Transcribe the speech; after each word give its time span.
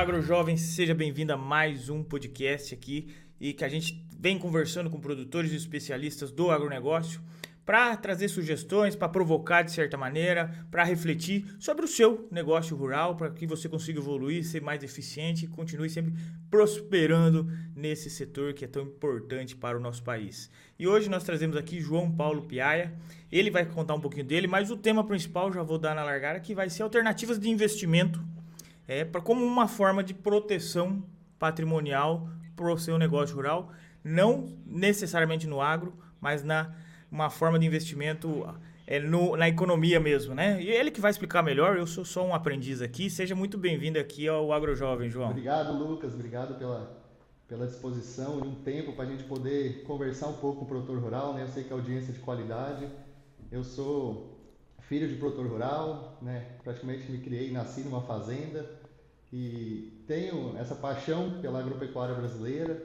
Olá, 0.00 0.08
AgroJovem, 0.08 0.56
seja 0.56 0.94
bem-vindo 0.94 1.30
a 1.30 1.36
mais 1.36 1.90
um 1.90 2.02
podcast 2.02 2.72
aqui 2.72 3.14
e 3.38 3.52
que 3.52 3.62
a 3.62 3.68
gente 3.68 4.02
vem 4.18 4.38
conversando 4.38 4.88
com 4.88 4.98
produtores 4.98 5.52
e 5.52 5.56
especialistas 5.56 6.32
do 6.32 6.50
agronegócio 6.50 7.20
para 7.66 7.94
trazer 7.98 8.28
sugestões, 8.28 8.96
para 8.96 9.10
provocar 9.10 9.60
de 9.60 9.72
certa 9.72 9.98
maneira, 9.98 10.66
para 10.70 10.84
refletir 10.84 11.44
sobre 11.58 11.84
o 11.84 11.88
seu 11.88 12.26
negócio 12.32 12.74
rural, 12.74 13.14
para 13.14 13.28
que 13.28 13.46
você 13.46 13.68
consiga 13.68 14.00
evoluir, 14.00 14.42
ser 14.42 14.62
mais 14.62 14.82
eficiente 14.82 15.44
e 15.44 15.48
continue 15.48 15.90
sempre 15.90 16.14
prosperando 16.50 17.46
nesse 17.76 18.08
setor 18.08 18.54
que 18.54 18.64
é 18.64 18.68
tão 18.68 18.84
importante 18.84 19.54
para 19.54 19.76
o 19.76 19.80
nosso 19.80 20.02
país. 20.02 20.50
E 20.78 20.88
hoje 20.88 21.10
nós 21.10 21.24
trazemos 21.24 21.58
aqui 21.58 21.78
João 21.78 22.10
Paulo 22.10 22.46
Piaia. 22.46 22.94
Ele 23.30 23.50
vai 23.50 23.66
contar 23.66 23.96
um 23.96 24.00
pouquinho 24.00 24.24
dele, 24.24 24.46
mas 24.46 24.70
o 24.70 24.78
tema 24.78 25.04
principal 25.04 25.52
já 25.52 25.62
vou 25.62 25.76
dar 25.76 25.94
na 25.94 26.02
largada 26.02 26.40
que 26.40 26.54
vai 26.54 26.70
ser 26.70 26.84
alternativas 26.84 27.38
de 27.38 27.50
investimento 27.50 28.18
é 28.90 29.04
para 29.04 29.20
como 29.20 29.44
uma 29.44 29.68
forma 29.68 30.02
de 30.02 30.12
proteção 30.12 31.04
patrimonial 31.38 32.28
para 32.56 32.72
o 32.72 32.76
seu 32.76 32.98
negócio 32.98 33.36
rural, 33.36 33.70
não 34.02 34.52
necessariamente 34.66 35.46
no 35.46 35.60
agro, 35.60 35.94
mas 36.20 36.42
na 36.42 36.74
uma 37.08 37.30
forma 37.30 37.56
de 37.56 37.66
investimento 37.66 38.44
é, 38.86 38.98
no, 38.98 39.36
na 39.36 39.48
economia 39.48 40.00
mesmo, 40.00 40.34
né? 40.34 40.60
E 40.60 40.68
ele 40.68 40.90
que 40.90 41.00
vai 41.00 41.12
explicar 41.12 41.40
melhor, 41.40 41.76
eu 41.76 41.86
sou 41.86 42.04
só 42.04 42.26
um 42.26 42.34
aprendiz 42.34 42.82
aqui. 42.82 43.08
Seja 43.08 43.34
muito 43.34 43.56
bem-vindo 43.56 43.96
aqui 43.96 44.26
ao 44.26 44.52
AgroJovem, 44.52 45.08
João. 45.08 45.30
Obrigado, 45.30 45.72
Lucas. 45.72 46.14
Obrigado 46.14 46.58
pela, 46.58 47.00
pela 47.46 47.66
disposição 47.68 48.40
e 48.40 48.42
um 48.42 48.56
tempo 48.56 48.92
para 48.94 49.04
a 49.04 49.08
gente 49.08 49.22
poder 49.24 49.84
conversar 49.84 50.26
um 50.28 50.34
pouco 50.34 50.60
com 50.60 50.64
o 50.64 50.68
produtor 50.68 50.98
rural, 50.98 51.34
né? 51.34 51.42
Eu 51.42 51.48
sei 51.48 51.62
que 51.62 51.72
a 51.72 51.76
audiência 51.76 52.10
é 52.10 52.14
de 52.14 52.20
qualidade. 52.20 52.88
Eu 53.52 53.62
sou 53.62 54.36
filho 54.80 55.08
de 55.08 55.14
produtor 55.14 55.46
rural, 55.46 56.18
né? 56.20 56.56
Praticamente 56.64 57.10
me 57.10 57.18
criei 57.18 57.52
nasci 57.52 57.82
numa 57.82 58.02
fazenda 58.02 58.79
e 59.32 60.02
tenho 60.06 60.56
essa 60.56 60.74
paixão 60.74 61.40
pela 61.40 61.60
agropecuária 61.60 62.14
brasileira. 62.14 62.84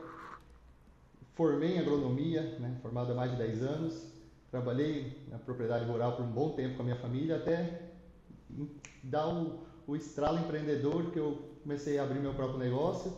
Formei 1.33 1.75
em 1.75 1.79
agronomia, 1.79 2.41
né? 2.59 2.77
Formado 2.81 3.11
há 3.11 3.15
mais 3.15 3.31
de 3.31 3.38
10 3.38 3.63
anos 3.63 4.15
Trabalhei 4.55 5.11
na 5.29 5.38
propriedade 5.38 5.83
rural 5.83 6.16
por 6.16 6.23
um 6.23 6.31
bom 6.31 6.51
tempo 6.51 6.77
com 6.77 6.81
a 6.81 6.85
minha 6.85 6.95
família, 6.95 7.35
até 7.35 7.81
dar 9.03 9.27
o, 9.27 9.66
o 9.85 9.97
estralo 9.97 10.39
empreendedor 10.39 11.11
que 11.11 11.19
eu 11.19 11.57
comecei 11.61 11.99
a 11.99 12.03
abrir 12.03 12.21
meu 12.21 12.33
próprio 12.33 12.57
negócio. 12.57 13.13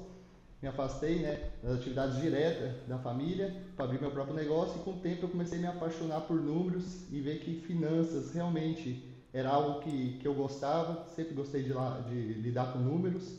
Me 0.59 0.67
afastei 0.67 1.19
né, 1.19 1.51
das 1.61 1.77
atividades 1.77 2.19
diretas 2.19 2.73
da 2.87 2.97
família 2.97 3.55
para 3.75 3.85
abrir 3.85 4.01
meu 4.01 4.09
próprio 4.09 4.35
negócio 4.35 4.81
e 4.81 4.83
com 4.83 4.93
o 4.93 4.99
tempo 4.99 5.25
eu 5.25 5.29
comecei 5.29 5.59
a 5.59 5.61
me 5.61 5.67
apaixonar 5.67 6.21
por 6.21 6.41
números 6.41 7.05
e 7.11 7.21
ver 7.21 7.37
que 7.41 7.61
finanças 7.61 8.33
realmente 8.33 9.06
era 9.37 9.49
algo 9.49 9.81
que, 9.81 10.17
que 10.19 10.27
eu 10.27 10.33
gostava, 10.33 11.05
sempre 11.15 11.35
gostei 11.35 11.61
de, 11.61 11.69
de 11.69 12.33
lidar 12.41 12.73
com 12.73 12.79
números 12.79 13.35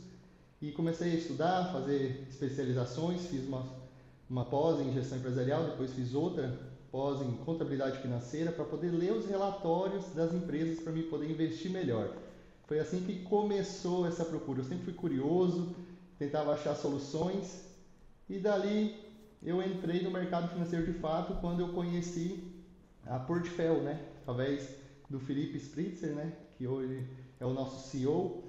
e 0.61 0.71
comecei 0.71 1.11
a 1.11 1.15
estudar, 1.15 1.73
fazer 1.73 2.25
especializações, 2.29 3.25
fiz 3.27 3.45
uma, 3.45 3.65
uma 4.29 4.45
pós 4.45 4.79
em 4.79 4.93
gestão 4.93 5.17
empresarial, 5.17 5.65
depois 5.65 5.91
fiz 5.93 6.13
outra 6.13 6.57
pós 6.89 7.21
em 7.21 7.31
contabilidade 7.43 7.99
financeira 7.99 8.49
para 8.49 8.63
poder 8.63 8.91
ler 8.91 9.11
os 9.11 9.27
relatórios 9.27 10.05
das 10.15 10.33
empresas 10.33 10.79
para 10.79 10.93
mim 10.93 11.03
poder 11.03 11.29
investir 11.29 11.69
melhor. 11.69 12.15
Foi 12.65 12.79
assim 12.79 13.01
que 13.01 13.23
começou 13.23 14.07
essa 14.07 14.23
procura. 14.23 14.61
Eu 14.61 14.65
sempre 14.65 14.85
fui 14.85 14.93
curioso, 14.93 15.75
tentava 16.17 16.53
achar 16.53 16.75
soluções 16.75 17.65
e 18.29 18.39
dali 18.39 18.95
eu 19.43 19.61
entrei 19.61 20.01
no 20.01 20.11
mercado 20.11 20.47
financeiro 20.49 20.85
de 20.85 20.97
fato 20.99 21.33
quando 21.41 21.59
eu 21.59 21.69
conheci 21.69 22.41
a 23.05 23.19
Portfel, 23.19 23.81
né? 23.81 23.99
Através 24.21 24.79
do 25.09 25.19
Felipe 25.19 25.57
Spritzer, 25.57 26.13
né? 26.13 26.33
Que 26.57 26.67
hoje 26.67 27.05
é 27.39 27.45
o 27.45 27.53
nosso 27.53 27.89
CEO. 27.89 28.43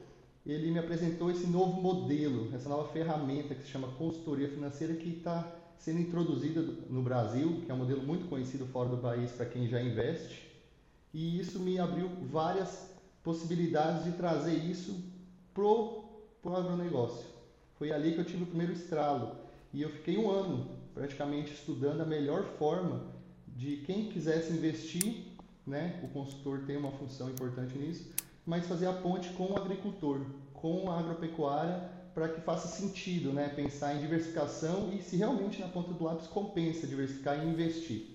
Ele 0.44 0.70
me 0.70 0.78
apresentou 0.78 1.30
esse 1.30 1.46
novo 1.46 1.80
modelo, 1.80 2.54
essa 2.54 2.68
nova 2.68 2.88
ferramenta 2.92 3.54
que 3.54 3.62
se 3.62 3.68
chama 3.68 3.88
consultoria 3.92 4.48
financeira 4.48 4.94
que 4.94 5.08
está 5.08 5.50
sendo 5.78 6.00
introduzida 6.00 6.60
no 6.90 7.02
Brasil, 7.02 7.62
que 7.64 7.70
é 7.70 7.74
um 7.74 7.78
modelo 7.78 8.02
muito 8.02 8.28
conhecido 8.28 8.66
fora 8.66 8.88
do 8.88 8.98
país 8.98 9.30
para 9.32 9.46
quem 9.46 9.66
já 9.66 9.80
investe, 9.80 10.50
e 11.12 11.40
isso 11.40 11.58
me 11.58 11.78
abriu 11.78 12.08
várias 12.30 12.90
possibilidades 13.24 14.04
de 14.04 14.12
trazer 14.12 14.54
isso 14.54 14.94
pro, 15.54 16.04
pro 16.42 16.54
agronegócio. 16.54 17.26
Foi 17.78 17.90
ali 17.92 18.12
que 18.12 18.18
eu 18.18 18.24
tive 18.24 18.44
o 18.44 18.46
primeiro 18.46 18.72
estralo 18.72 19.36
e 19.72 19.82
eu 19.82 19.88
fiquei 19.88 20.18
um 20.18 20.30
ano 20.30 20.70
praticamente 20.94 21.52
estudando 21.52 22.02
a 22.02 22.06
melhor 22.06 22.44
forma 22.58 23.06
de 23.46 23.78
quem 23.78 24.08
quisesse 24.08 24.52
investir, 24.52 25.29
né? 25.66 26.00
O 26.02 26.08
consultor 26.08 26.64
tem 26.66 26.76
uma 26.76 26.92
função 26.92 27.30
importante 27.30 27.76
nisso, 27.78 28.12
mas 28.44 28.66
fazer 28.66 28.86
a 28.86 28.92
ponte 28.92 29.28
com 29.30 29.52
o 29.52 29.56
agricultor, 29.56 30.26
com 30.52 30.90
a 30.90 30.98
agropecuária 30.98 31.90
para 32.14 32.28
que 32.28 32.40
faça 32.40 32.68
sentido, 32.68 33.32
né? 33.32 33.48
Pensar 33.48 33.94
em 33.94 34.00
diversificação 34.00 34.92
e 34.92 35.02
se 35.02 35.16
realmente 35.16 35.60
na 35.60 35.68
ponta 35.68 35.92
do 35.92 36.04
lápis 36.04 36.26
compensa 36.26 36.86
diversificar 36.86 37.38
e 37.38 37.48
investir. 37.48 38.10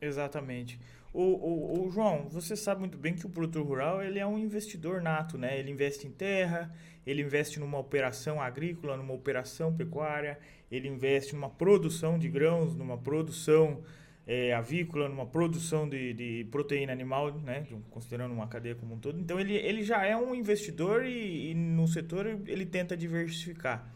Exatamente. 0.00 0.78
O, 1.12 1.20
o, 1.22 1.86
o, 1.86 1.90
João, 1.90 2.26
você 2.28 2.56
sabe 2.56 2.80
muito 2.80 2.96
bem 2.96 3.14
que 3.14 3.26
o 3.26 3.28
produtor 3.28 3.66
rural 3.66 4.02
ele 4.02 4.18
é 4.18 4.26
um 4.26 4.38
investidor 4.38 5.02
nato, 5.02 5.36
né? 5.36 5.58
Ele 5.58 5.70
investe 5.70 6.06
em 6.06 6.10
terra, 6.10 6.74
ele 7.06 7.22
investe 7.22 7.60
numa 7.60 7.78
operação 7.78 8.40
agrícola, 8.40 8.96
numa 8.96 9.12
operação 9.12 9.74
pecuária, 9.76 10.38
ele 10.70 10.88
investe 10.88 11.34
numa 11.34 11.50
produção 11.50 12.18
de 12.18 12.28
grãos, 12.28 12.74
numa 12.74 12.96
produção 12.96 13.82
é, 14.26 14.52
avícola, 14.54 15.08
numa 15.08 15.26
produção 15.26 15.88
de, 15.88 16.12
de 16.12 16.44
proteína 16.50 16.92
animal, 16.92 17.32
né, 17.40 17.66
considerando 17.90 18.32
uma 18.32 18.46
cadeia 18.46 18.74
como 18.74 18.94
um 18.94 18.98
todo. 18.98 19.18
Então 19.18 19.38
ele, 19.38 19.54
ele 19.54 19.82
já 19.82 20.04
é 20.04 20.16
um 20.16 20.34
investidor 20.34 21.04
e, 21.04 21.50
e, 21.50 21.54
no 21.54 21.86
setor 21.88 22.26
ele 22.26 22.64
tenta 22.64 22.96
diversificar. 22.96 23.92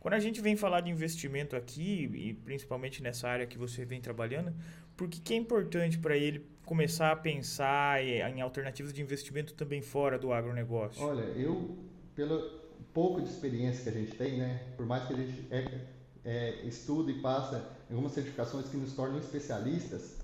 Quando 0.00 0.14
a 0.14 0.20
gente 0.20 0.40
vem 0.40 0.56
falar 0.56 0.80
de 0.80 0.90
investimento 0.90 1.56
aqui, 1.56 2.10
e 2.14 2.34
principalmente 2.34 3.02
nessa 3.02 3.28
área 3.28 3.46
que 3.46 3.58
você 3.58 3.84
vem 3.84 4.00
trabalhando, 4.00 4.54
por 4.96 5.08
que, 5.08 5.20
que 5.20 5.34
é 5.34 5.36
importante 5.36 5.98
para 5.98 6.16
ele 6.16 6.44
começar 6.64 7.10
a 7.10 7.16
pensar 7.16 8.04
em 8.04 8.40
alternativas 8.40 8.92
de 8.92 9.00
investimento 9.00 9.54
também 9.54 9.80
fora 9.80 10.18
do 10.18 10.32
agronegócio? 10.32 11.02
Olha, 11.02 11.22
eu, 11.36 11.76
pelo 12.14 12.58
pouco 12.92 13.20
de 13.20 13.28
experiência 13.28 13.82
que 13.82 13.96
a 13.96 14.00
gente 14.00 14.16
tem, 14.16 14.38
né, 14.38 14.60
por 14.76 14.86
mais 14.86 15.06
que 15.06 15.14
a 15.14 15.16
gente 15.16 15.46
é, 15.50 15.80
é, 16.24 16.66
estuda 16.66 17.10
e 17.10 17.20
passa 17.20 17.77
algumas 17.94 18.12
certificações 18.12 18.68
que 18.68 18.76
nos 18.76 18.92
tornam 18.92 19.18
especialistas, 19.18 20.18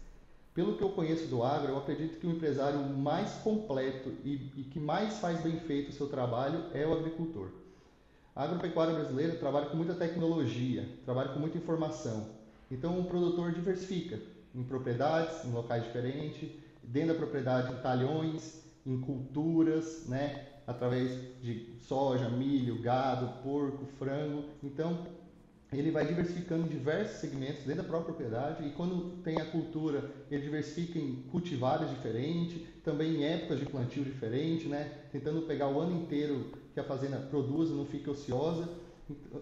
pelo 0.54 0.76
que 0.76 0.84
eu 0.84 0.91
conheço 0.91 1.26
do 1.26 1.42
agro, 1.42 1.72
eu 1.72 1.78
acredito 1.78 2.19
que 2.19 2.26
o 2.26 2.30
empresário 2.30 2.78
mais 2.80 3.32
completo 3.42 4.12
e, 4.25 4.52
e 4.56 4.64
que 4.64 4.78
mais 4.78 5.19
faz 5.19 5.41
bem 5.42 5.58
feito 5.58 5.91
o 5.91 5.92
seu 5.92 6.08
trabalho 6.08 6.66
é 6.72 6.86
o 6.86 6.92
agricultor. 6.92 7.48
A 8.36 8.44
agropecuária 8.44 8.94
brasileira 8.94 9.36
trabalha 9.36 9.66
com 9.66 9.76
muita 9.76 9.94
tecnologia, 9.94 10.88
trabalha 11.04 11.30
com 11.30 11.41
muita 11.41 11.58
informação. 11.58 12.30
Então, 12.70 12.98
o 13.00 13.04
produtor 13.04 13.52
diversifica 13.52 14.20
em 14.54 14.62
propriedades, 14.62 15.44
em 15.44 15.52
locais 15.52 15.84
diferentes, 15.84 16.50
dentro 16.82 17.14
da 17.14 17.19
propriedade 17.19 17.72
em 17.72 17.76
talhões, 17.76 18.62
em 18.86 19.00
culturas, 19.00 20.06
né? 20.06 20.46
através 20.66 21.10
de 21.42 21.75
soja, 21.81 22.28
milho, 22.28 22.81
gado, 22.81 23.42
porco, 23.42 23.86
frango. 23.98 24.44
Então, 24.62 25.06
ele 25.78 25.90
vai 25.90 26.06
diversificando 26.06 26.68
diversos 26.68 27.18
segmentos 27.20 27.64
dentro 27.64 27.82
da 27.82 27.88
própria 27.88 28.14
propriedade 28.14 28.66
e 28.66 28.70
quando 28.72 29.22
tem 29.22 29.40
a 29.40 29.44
cultura, 29.46 30.10
ele 30.30 30.42
diversifica 30.42 30.98
em 30.98 31.22
cultivares 31.30 31.88
diferentes, 31.90 32.60
também 32.82 33.16
em 33.16 33.24
épocas 33.24 33.60
de 33.60 33.66
plantio 33.66 34.04
diferentes, 34.04 34.66
né? 34.66 34.90
tentando 35.10 35.42
pegar 35.42 35.68
o 35.68 35.80
ano 35.80 36.02
inteiro 36.02 36.52
que 36.72 36.80
a 36.80 36.84
fazenda 36.84 37.16
produz, 37.16 37.70
não 37.70 37.86
fique 37.86 38.10
ociosa. 38.10 38.68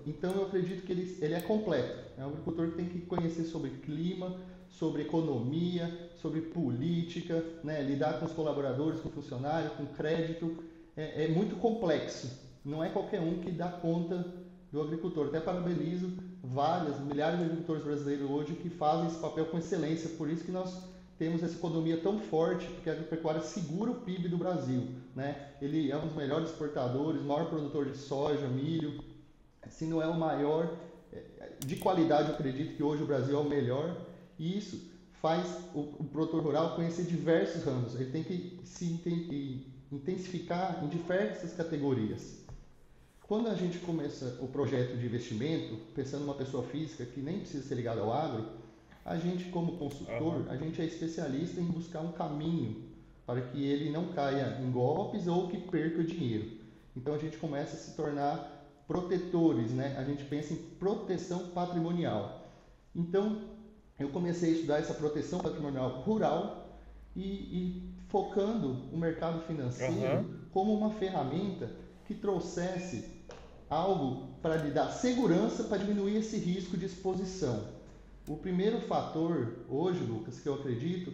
Então 0.06 0.32
eu 0.32 0.46
acredito 0.46 0.84
que 0.84 0.92
ele, 0.92 1.18
ele 1.20 1.34
é 1.34 1.40
completo. 1.40 1.98
É 2.18 2.24
um 2.24 2.28
agricultor 2.28 2.70
que 2.70 2.76
tem 2.76 2.86
que 2.86 3.00
conhecer 3.00 3.44
sobre 3.44 3.70
clima, 3.70 4.36
sobre 4.68 5.02
economia, 5.02 6.10
sobre 6.16 6.40
política, 6.40 7.44
né? 7.64 7.82
lidar 7.82 8.20
com 8.20 8.26
os 8.26 8.32
colaboradores, 8.32 9.00
com 9.00 9.10
funcionários, 9.10 9.72
com 9.72 9.86
crédito. 9.86 10.56
É, 10.96 11.24
é 11.24 11.28
muito 11.28 11.56
complexo. 11.56 12.40
Não 12.64 12.82
é 12.82 12.88
qualquer 12.88 13.20
um 13.20 13.38
que 13.40 13.50
dá 13.50 13.68
conta 13.68 14.41
do 14.72 14.80
agricultor. 14.80 15.26
Até 15.26 15.38
parabenizo 15.38 16.10
várias, 16.42 16.98
milhares 17.00 17.38
de 17.38 17.44
agricultores 17.44 17.84
brasileiros 17.84 18.28
hoje 18.28 18.54
que 18.54 18.70
fazem 18.70 19.06
esse 19.06 19.18
papel 19.18 19.46
com 19.46 19.58
excelência. 19.58 20.08
Por 20.16 20.30
isso 20.30 20.44
que 20.44 20.50
nós 20.50 20.82
temos 21.18 21.42
essa 21.42 21.54
economia 21.54 21.98
tão 21.98 22.18
forte, 22.18 22.66
porque 22.66 22.88
a 22.88 22.94
agropecuária 22.94 23.42
segura 23.42 23.90
o 23.90 24.00
PIB 24.00 24.28
do 24.28 24.38
Brasil. 24.38 24.88
Né? 25.14 25.50
Ele 25.60 25.90
é 25.90 25.96
um 25.96 26.06
dos 26.06 26.16
melhores 26.16 26.50
exportadores, 26.50 27.22
maior 27.22 27.48
produtor 27.48 27.90
de 27.90 27.98
soja, 27.98 28.48
milho. 28.48 29.04
Se 29.68 29.84
não 29.84 30.02
é 30.02 30.08
o 30.08 30.18
maior, 30.18 30.74
é, 31.12 31.52
de 31.64 31.76
qualidade 31.76 32.30
eu 32.30 32.34
acredito 32.34 32.74
que 32.74 32.82
hoje 32.82 33.02
o 33.02 33.06
Brasil 33.06 33.36
é 33.36 33.40
o 33.40 33.48
melhor. 33.48 33.96
E 34.38 34.56
isso 34.56 34.90
faz 35.20 35.46
o 35.72 36.02
produtor 36.10 36.42
rural 36.42 36.74
conhecer 36.74 37.04
diversos 37.04 37.62
ramos. 37.62 37.94
Ele 37.94 38.10
tem 38.10 38.24
que 38.24 38.58
se 38.64 38.86
intensificar 39.92 40.82
em 40.82 40.88
diversas 40.88 41.52
categorias. 41.52 42.41
Quando 43.32 43.48
a 43.48 43.54
gente 43.54 43.78
começa 43.78 44.36
o 44.42 44.46
projeto 44.46 44.94
de 44.94 45.06
investimento, 45.06 45.78
pensando 45.94 46.20
numa 46.20 46.34
pessoa 46.34 46.62
física 46.64 47.06
que 47.06 47.18
nem 47.18 47.38
precisa 47.38 47.66
ser 47.66 47.76
ligada 47.76 48.02
ao 48.02 48.12
agro, 48.12 48.44
a 49.06 49.16
gente 49.16 49.46
como 49.46 49.78
consultor, 49.78 50.44
a 50.50 50.56
gente 50.58 50.82
é 50.82 50.84
especialista 50.84 51.58
em 51.58 51.64
buscar 51.64 52.02
um 52.02 52.12
caminho 52.12 52.90
para 53.24 53.40
que 53.40 53.64
ele 53.64 53.88
não 53.88 54.12
caia 54.12 54.58
em 54.60 54.70
golpes 54.70 55.26
ou 55.26 55.48
que 55.48 55.56
perca 55.56 56.04
dinheiro. 56.04 56.58
Então 56.94 57.14
a 57.14 57.18
gente 57.18 57.38
começa 57.38 57.74
a 57.74 57.78
se 57.78 57.96
tornar 57.96 58.68
protetores, 58.86 59.70
né? 59.70 59.96
A 59.96 60.04
gente 60.04 60.24
pensa 60.24 60.52
em 60.52 60.56
proteção 60.78 61.48
patrimonial. 61.54 62.50
Então 62.94 63.44
eu 63.98 64.10
comecei 64.10 64.50
a 64.50 64.52
estudar 64.56 64.76
essa 64.76 64.92
proteção 64.92 65.38
patrimonial 65.38 66.02
rural 66.02 66.78
e, 67.16 67.22
e 67.22 67.94
focando 68.08 68.90
o 68.92 68.98
mercado 68.98 69.40
financeiro 69.46 70.18
uhum. 70.18 70.38
como 70.52 70.74
uma 70.74 70.90
ferramenta 70.90 71.70
que 72.04 72.12
trouxesse 72.12 73.21
algo 73.72 74.28
para 74.42 74.56
lhe 74.56 74.70
dar 74.70 74.90
segurança 74.90 75.64
para 75.64 75.78
diminuir 75.78 76.16
esse 76.16 76.36
risco 76.36 76.76
de 76.76 76.86
exposição. 76.86 77.68
O 78.28 78.36
primeiro 78.36 78.80
fator 78.82 79.64
hoje, 79.68 80.00
Lucas, 80.00 80.38
que 80.38 80.48
eu 80.48 80.54
acredito, 80.54 81.12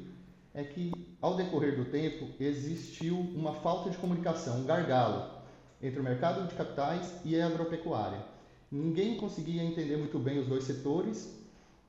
é 0.53 0.65
que 0.65 0.91
ao 1.21 1.37
decorrer 1.37 1.77
do 1.77 1.85
tempo 1.85 2.27
existiu 2.41 3.17
uma 3.17 3.55
falta 3.55 3.91
de 3.91 3.97
comunicação, 3.97 4.61
um 4.61 4.65
gargalo 4.65 5.39
entre 5.81 6.01
o 6.01 6.03
mercado 6.03 6.49
de 6.49 6.55
capitais 6.55 7.15
e 7.25 7.41
a 7.41 7.47
agropecuária. 7.47 8.19
Ninguém 8.71 9.17
conseguia 9.17 9.63
entender 9.63 9.97
muito 9.97 10.19
bem 10.19 10.41
os 10.41 10.49
dois 10.49 10.65
setores 10.65 11.39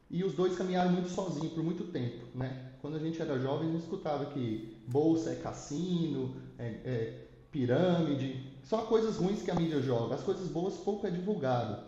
e 0.09 0.23
os 0.23 0.33
dois 0.33 0.55
caminharam 0.55 0.91
muito 0.91 1.09
sozinhos 1.09 1.51
por 1.51 1.63
muito 1.63 1.85
tempo, 1.85 2.25
né? 2.35 2.73
Quando 2.81 2.95
a 2.95 2.99
gente 2.99 3.21
era 3.21 3.39
jovem, 3.39 3.69
a 3.69 3.71
gente 3.71 3.83
escutava 3.83 4.27
que 4.27 4.77
bolsa 4.87 5.31
é 5.31 5.35
cassino, 5.35 6.35
é, 6.57 6.65
é 6.85 7.25
pirâmide, 7.51 8.48
só 8.69 8.83
coisas 8.83 9.17
ruins 9.17 9.41
que 9.41 9.49
a 9.49 9.55
mídia 9.55 9.81
joga. 9.81 10.13
As 10.13 10.21
coisas 10.21 10.47
boas 10.47 10.75
pouco 10.75 11.07
é 11.07 11.09
divulgado. 11.09 11.83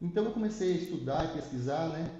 Então 0.00 0.24
eu 0.24 0.30
comecei 0.30 0.72
a 0.72 0.76
estudar 0.76 1.24
e 1.26 1.38
pesquisar, 1.38 1.88
né? 1.88 2.10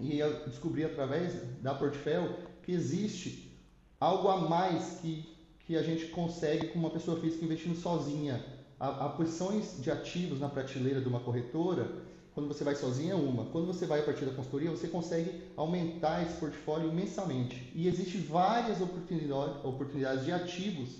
E 0.00 0.18
eu 0.18 0.46
descobri 0.46 0.82
através 0.82 1.34
da 1.60 1.74
Portfel 1.74 2.38
que 2.62 2.72
existe 2.72 3.54
algo 4.00 4.28
a 4.28 4.48
mais 4.48 4.98
que, 5.00 5.28
que 5.60 5.76
a 5.76 5.82
gente 5.82 6.06
consegue 6.06 6.68
com 6.68 6.78
uma 6.78 6.88
pessoa 6.88 7.20
física 7.20 7.44
investindo 7.44 7.76
sozinha. 7.76 8.42
Há, 8.80 9.04
há 9.04 9.08
posições 9.10 9.76
de 9.78 9.90
ativos 9.90 10.40
na 10.40 10.48
prateleira 10.48 11.02
de 11.02 11.06
uma 11.06 11.20
corretora 11.20 12.02
quando 12.32 12.48
você 12.48 12.64
vai 12.64 12.74
sozinho 12.74 13.12
é 13.12 13.14
uma. 13.14 13.44
Quando 13.44 13.66
você 13.66 13.84
vai 13.84 14.00
a 14.00 14.04
partir 14.04 14.24
da 14.24 14.32
consultoria, 14.32 14.70
você 14.70 14.88
consegue 14.88 15.42
aumentar 15.54 16.22
esse 16.22 16.40
portfólio 16.40 16.88
imensamente. 16.88 17.70
E 17.74 17.86
existem 17.88 18.22
várias 18.22 18.78
oportunidades 18.80 20.24
de 20.24 20.32
ativos 20.32 20.96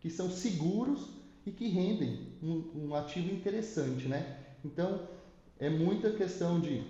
que 0.00 0.10
são 0.10 0.28
seguros 0.28 1.23
e 1.46 1.50
que 1.50 1.68
rendem 1.68 2.28
um, 2.42 2.86
um 2.86 2.94
ativo 2.94 3.32
interessante, 3.32 4.08
né? 4.08 4.38
Então, 4.64 5.08
é 5.58 5.68
muita 5.68 6.12
questão 6.12 6.60
de 6.60 6.82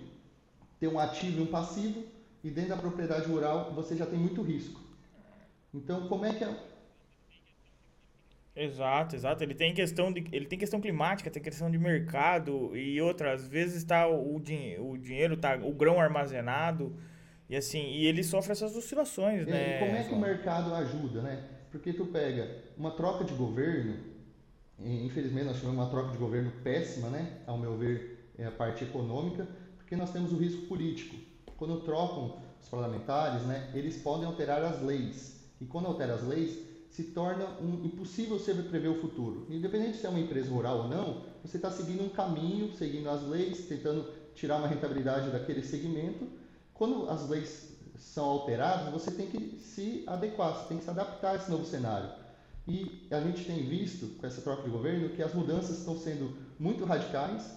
ter 0.79 0.89
um 0.89 0.99
ativo 0.99 1.41
e 1.41 1.43
um 1.43 1.47
passivo, 1.47 2.05
e 2.43 2.51
dentro 2.51 2.71
da 2.71 2.77
propriedade 2.77 3.27
rural 3.27 3.73
você 3.75 3.97
já 3.97 4.07
tem 4.07 4.19
muito 4.19 4.43
risco. 4.43 4.81
Então, 5.73 6.07
como 6.09 6.25
é 6.25 6.33
que 6.33 6.45
é, 6.45 6.57
Exato, 8.57 9.17
exato. 9.17 9.43
Ele 9.43 9.55
tem 9.55 9.75
questão 9.75 10.13
de, 10.13 10.25
ele 10.31 10.47
tem 10.47 10.57
questão 10.57 10.81
climática, 10.81 11.29
tem 11.29 11.43
questão 11.43 11.69
de 11.69 11.77
mercado 11.77 12.77
e 12.77 13.01
outras 13.01 13.49
vezes 13.49 13.79
está 13.79 14.07
o, 14.07 14.37
o 14.37 14.41
dinheiro 14.99 15.37
tá 15.37 15.57
o 15.57 15.73
grão 15.73 16.01
armazenado 16.01 16.97
e 17.51 17.57
assim 17.57 17.83
e 17.83 18.07
ele 18.07 18.23
sofre 18.23 18.53
essas 18.53 18.77
oscilações, 18.77 19.45
né? 19.45 19.79
E 19.79 19.81
como 19.81 19.97
é 19.97 20.05
que 20.05 20.15
o 20.15 20.19
mercado 20.19 20.73
ajuda, 20.73 21.21
né? 21.23 21.45
Porque 21.73 21.93
tu 21.93 22.07
pega 22.07 22.63
uma 22.79 22.93
troca 22.93 23.25
de 23.25 23.35
governo, 23.35 23.97
infelizmente 24.81 25.47
nós 25.47 25.57
tivemos 25.57 25.77
uma 25.77 25.91
troca 25.91 26.11
de 26.11 26.19
governo 26.19 26.51
péssima, 26.63 27.09
né? 27.09 27.41
Ao 27.47 27.59
meu 27.59 27.77
ver, 27.77 28.33
é 28.39 28.47
a 28.47 28.51
parte 28.51 28.85
econômica, 28.85 29.47
porque 29.77 29.97
nós 29.97 30.11
temos 30.11 30.33
o 30.33 30.37
risco 30.37 30.67
político. 30.67 31.17
Quando 31.57 31.81
trocam 31.81 32.43
os 32.61 32.69
parlamentares, 32.69 33.43
né? 33.43 33.71
Eles 33.75 33.97
podem 33.99 34.27
alterar 34.27 34.63
as 34.63 34.83
leis 34.83 35.35
e 35.61 35.67
quando 35.67 35.87
altera 35.87 36.15
as 36.15 36.23
leis 36.23 36.59
se 36.91 37.05
torna 37.05 37.45
um, 37.61 37.85
impossível 37.85 38.39
você 38.39 38.55
prever 38.55 38.89
o 38.89 39.01
futuro. 39.01 39.47
Independente 39.51 39.97
se 39.97 40.07
é 40.07 40.09
uma 40.09 40.21
empresa 40.21 40.51
rural 40.51 40.79
ou 40.81 40.89
não, 40.89 41.25
você 41.43 41.57
está 41.57 41.71
seguindo 41.71 42.05
um 42.05 42.09
caminho, 42.09 42.73
seguindo 42.77 43.09
as 43.09 43.23
leis, 43.27 43.67
tentando 43.67 44.09
tirar 44.35 44.59
uma 44.59 44.69
rentabilidade 44.69 45.31
daquele 45.31 45.63
segmento. 45.63 46.27
Quando 46.73 47.09
as 47.09 47.29
leis 47.29 47.73
são 47.99 48.25
alteradas, 48.25 48.93
você 48.93 49.11
tem 49.11 49.27
que 49.27 49.59
se 49.59 50.05
adequar, 50.07 50.55
você 50.55 50.69
tem 50.69 50.79
que 50.79 50.85
se 50.85 50.91
adaptar 50.91 51.33
a 51.33 51.37
esse 51.37 51.51
novo 51.51 51.65
cenário. 51.65 52.11
E 52.67 53.07
a 53.11 53.21
gente 53.21 53.45
tem 53.45 53.63
visto, 53.67 54.19
com 54.19 54.27
essa 54.27 54.41
troca 54.41 54.63
de 54.63 54.71
governo, 54.71 55.11
que 55.11 55.23
as 55.23 55.35
mudanças 55.35 55.79
estão 55.79 55.99
sendo 55.99 56.37
muito 56.59 56.85
radicais, 56.85 57.55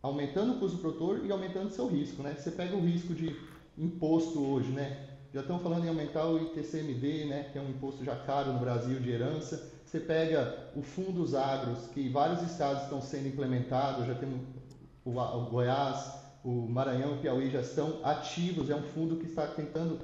aumentando 0.00 0.52
o 0.52 0.58
custo 0.58 0.76
do 0.76 0.80
produtor 0.80 1.24
e 1.24 1.32
aumentando 1.32 1.70
seu 1.70 1.88
risco. 1.88 2.22
Né? 2.22 2.34
Você 2.38 2.50
pega 2.50 2.76
o 2.76 2.80
risco 2.80 3.14
de 3.14 3.34
imposto 3.76 4.40
hoje, 4.40 4.70
né? 4.70 5.14
Já 5.34 5.40
estão 5.40 5.58
falando 5.58 5.84
em 5.84 5.88
aumentar 5.88 6.26
o 6.26 6.40
ITCMD, 6.40 7.24
né, 7.24 7.48
que 7.50 7.58
é 7.58 7.60
um 7.60 7.68
imposto 7.68 8.04
já 8.04 8.14
caro 8.14 8.52
no 8.52 8.60
Brasil 8.60 9.00
de 9.00 9.10
herança. 9.10 9.68
Você 9.84 9.98
pega 9.98 10.70
o 10.76 10.82
Fundos 10.82 11.34
Agros, 11.34 11.88
que 11.88 12.08
vários 12.08 12.40
estados 12.42 12.84
estão 12.84 13.02
sendo 13.02 13.26
implementados, 13.26 14.06
já 14.06 14.14
tem 14.14 14.28
o, 15.04 15.10
Goiás, 15.50 16.12
o 16.44 16.68
Maranhão, 16.68 17.14
o 17.14 17.18
Piauí 17.18 17.50
já 17.50 17.60
estão 17.60 17.98
ativos. 18.04 18.70
É 18.70 18.76
um 18.76 18.82
fundo 18.82 19.16
que 19.16 19.26
está 19.26 19.44
tentando 19.48 19.98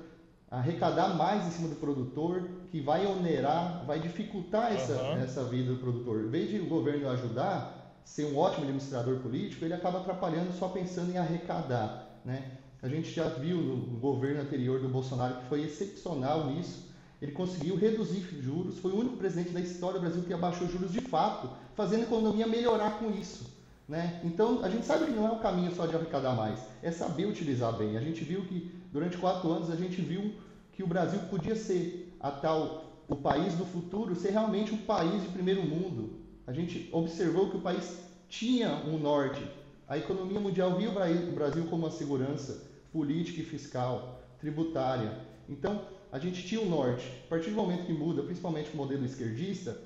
arrecadar 0.51 1.15
mais 1.15 1.47
em 1.47 1.51
cima 1.53 1.69
do 1.69 1.77
produtor, 1.77 2.51
que 2.71 2.81
vai 2.81 3.07
onerar, 3.07 3.85
vai 3.85 3.99
dificultar 3.99 4.73
essa, 4.73 4.95
uhum. 4.95 5.19
essa 5.19 5.45
vida 5.45 5.73
do 5.73 5.79
produtor. 5.79 6.25
Em 6.25 6.29
vez 6.29 6.51
de 6.51 6.61
o 6.61 6.67
governo 6.67 7.09
ajudar, 7.09 7.81
ser 8.05 8.27
um 8.27 8.39
ótimo 8.39 8.63
administrador 8.63 9.19
político, 9.19 9.65
ele 9.65 9.75
acaba 9.75 9.99
atrapalhando 9.99 10.53
só 10.53 10.69
pensando 10.69 11.13
em 11.13 11.19
arrecadar. 11.19 12.21
Né? 12.25 12.53
A 12.83 12.89
gente 12.89 13.11
já 13.11 13.29
viu 13.29 13.57
no 13.59 13.99
governo 13.99 14.41
anterior 14.41 14.81
do 14.81 14.89
Bolsonaro 14.89 15.37
que 15.37 15.49
foi 15.49 15.63
excepcional 15.63 16.47
nisso. 16.47 16.89
Ele 17.21 17.33
conseguiu 17.33 17.77
reduzir 17.77 18.21
juros, 18.41 18.79
foi 18.79 18.93
o 18.93 18.99
único 18.99 19.17
presidente 19.17 19.51
da 19.51 19.61
história 19.61 19.99
do 19.99 20.03
Brasil 20.03 20.23
que 20.23 20.33
abaixou 20.33 20.67
juros 20.69 20.91
de 20.91 21.01
fato, 21.03 21.51
fazendo 21.75 22.01
a 22.01 22.05
economia 22.05 22.47
melhorar 22.47 22.99
com 22.99 23.11
isso. 23.11 23.59
Né? 23.87 24.21
Então, 24.25 24.65
a 24.65 24.71
gente 24.71 24.87
sabe 24.87 25.07
que 25.07 25.11
não 25.11 25.27
é 25.27 25.33
o 25.33 25.41
caminho 25.41 25.75
só 25.75 25.85
de 25.85 25.97
arrecadar 25.97 26.35
mais, 26.35 26.61
é 26.83 26.91
saber 26.91 27.27
utilizar 27.27 27.77
bem. 27.77 27.97
A 27.97 28.01
gente 28.01 28.25
viu 28.25 28.45
que, 28.45 28.71
durante 28.93 29.19
quatro 29.19 29.51
anos, 29.51 29.71
a 29.71 29.77
gente 29.77 30.01
viu 30.01 30.33
que 30.73 30.83
o 30.83 30.87
Brasil 30.87 31.19
podia 31.29 31.57
ser 31.57 32.10
a 32.21 32.31
tal, 32.31 33.05
o 33.09 33.17
país 33.17 33.55
do 33.55 33.65
futuro, 33.65 34.15
ser 34.15 34.31
realmente 34.31 34.73
um 34.73 34.79
país 34.79 35.23
de 35.23 35.29
primeiro 35.29 35.63
mundo. 35.63 36.21
A 36.47 36.53
gente 36.53 36.89
observou 36.93 37.51
que 37.51 37.57
o 37.57 37.61
país 37.61 37.99
tinha 38.29 38.69
um 38.87 38.99
norte. 38.99 39.43
A 39.89 39.99
economia 39.99 40.39
mundial 40.39 40.77
viu 40.77 40.91
o 40.91 41.33
Brasil 41.33 41.65
como 41.65 41.87
uma 41.87 41.91
segurança 41.91 42.69
política 42.93 43.41
e 43.41 43.45
fiscal, 43.45 44.23
tributária. 44.39 45.19
Então, 45.49 45.83
a 46.13 46.19
gente 46.19 46.47
tinha 46.47 46.61
o 46.61 46.69
norte. 46.69 47.07
A 47.27 47.29
partir 47.31 47.51
do 47.51 47.57
momento 47.57 47.87
que 47.87 47.93
muda, 47.93 48.23
principalmente 48.23 48.71
o 48.73 48.77
modelo 48.77 49.05
esquerdista, 49.05 49.77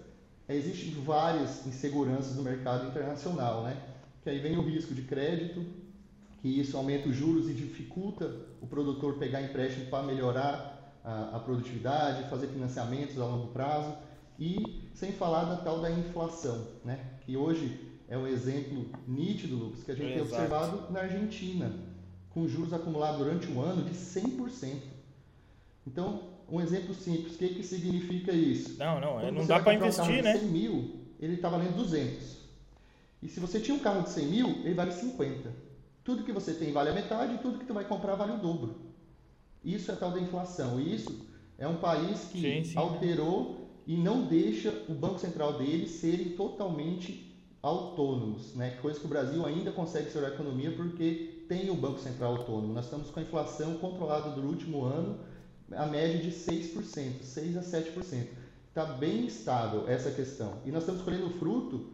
existem 0.49 0.90
várias 1.02 1.66
inseguranças 1.66 2.37
no 2.37 2.42
mercado 2.42 2.87
internacional, 2.88 3.62
né? 3.62 3.76
Que 4.23 4.30
aí 4.30 4.38
vem 4.38 4.56
o 4.56 4.62
risco 4.62 4.94
de 4.94 5.02
crédito, 5.02 5.64
que 6.40 6.49
isso 6.49 6.76
aumenta 6.76 7.08
os 7.08 7.16
juros 7.16 7.49
e 7.49 7.54
dificulta 7.54 8.30
o 8.61 8.66
produtor 8.66 9.18
pegar 9.18 9.42
empréstimo 9.42 9.87
para 9.87 10.02
melhorar 10.02 10.74
a, 11.04 11.37
a 11.37 11.40
produtividade, 11.40 12.28
fazer 12.30 12.49
financiamentos 12.49 13.20
a 13.20 13.25
longo 13.26 13.49
prazo 13.49 13.94
e 14.38 14.90
sem 14.94 15.12
falar 15.12 15.44
da 15.44 15.56
tal 15.56 15.80
da 15.80 15.90
inflação, 15.90 16.66
né? 16.84 16.99
Que 17.20 17.37
hoje 17.37 17.78
é 18.08 18.16
um 18.16 18.26
exemplo 18.26 18.87
nítido, 19.06 19.56
Lucas, 19.56 19.84
que 19.84 19.92
a 19.92 19.94
gente 19.94 20.06
é, 20.06 20.14
tem 20.14 20.23
exato. 20.23 20.42
observado 20.42 20.92
na 20.92 21.00
Argentina 21.00 21.73
com 22.30 22.49
juros 22.49 22.73
acumulados 22.73 23.18
durante 23.18 23.46
um 23.50 23.61
ano 23.61 23.84
de 23.84 23.94
100%. 23.94 24.76
Então, 25.87 26.23
um 26.49 26.61
exemplo 26.61 26.94
simples, 26.94 27.34
o 27.34 27.38
que, 27.38 27.49
que 27.49 27.62
significa 27.62 28.32
isso? 28.32 28.76
Não, 28.78 29.00
não, 29.00 29.20
Quando 29.20 29.34
não 29.34 29.46
dá 29.46 29.61
para 29.61 29.75
investir, 29.75 30.20
um 30.20 30.23
né? 30.23 30.38
100 30.38 30.49
mil, 30.49 30.96
ele 31.20 31.34
está 31.34 31.49
valendo 31.49 31.76
200. 31.76 32.34
E 33.23 33.28
se 33.28 33.40
você 33.40 33.61
tinha 33.61 33.76
um 33.76 33.80
carro 33.80 34.02
de 34.02 34.11
100 34.11 34.26
mil, 34.26 34.49
ele 34.64 34.75
vale 34.75 34.92
50. 34.92 35.50
Tudo 36.02 36.25
que 36.25 36.32
você 36.32 36.52
tem 36.52 36.73
vale 36.73 36.90
a 36.90 36.92
metade 36.92 37.34
e 37.34 37.38
tudo 37.38 37.58
que 37.58 37.64
você 37.64 37.73
vai 37.73 37.84
comprar 37.84 38.14
vale 38.14 38.32
o 38.32 38.38
dobro. 38.38 38.93
Isso 39.64 39.90
é 39.90 39.97
tal 39.97 40.11
da 40.11 40.21
inflação. 40.21 40.80
E 40.80 40.94
isso 40.94 41.26
é 41.59 41.66
um 41.66 41.76
país 41.76 42.25
que 42.25 42.40
sim, 42.40 42.64
sim, 42.64 42.78
alterou 42.78 43.64
e 43.87 43.97
não 43.97 44.26
deixa 44.26 44.71
o 44.88 44.94
Banco 44.94 45.18
Central 45.18 45.59
dele 45.59 45.88
serem 45.88 46.30
totalmente 46.30 47.33
autônomos, 47.62 48.54
né? 48.54 48.73
coisa 48.83 49.00
que 49.00 49.06
o 49.06 49.09
Brasil 49.09 49.44
ainda 49.47 49.73
consegue 49.73 50.11
ser 50.11 50.23
a 50.23 50.28
economia 50.28 50.71
porque 50.73 51.44
tem 51.49 51.71
o 51.71 51.75
Banco 51.75 51.99
Central 51.99 52.37
autônomo. 52.37 52.75
Nós 52.75 52.85
estamos 52.85 53.11
com 53.11 53.21
a 53.21 53.23
inflação 53.23 53.76
controlada 53.78 54.30
do 54.30 54.47
último 54.47 54.85
ano, 54.85 55.18
a 55.73 55.87
média 55.87 56.18
de 56.18 56.30
6%, 56.30 57.23
6 57.23 57.56
a 57.56 57.62
7%. 57.62 58.26
Está 58.68 58.85
bem 58.85 59.26
estável 59.26 59.88
essa 59.88 60.11
questão. 60.11 60.59
E 60.66 60.71
nós 60.71 60.83
estamos 60.83 61.02
colhendo 61.02 61.30
fruto 61.30 61.92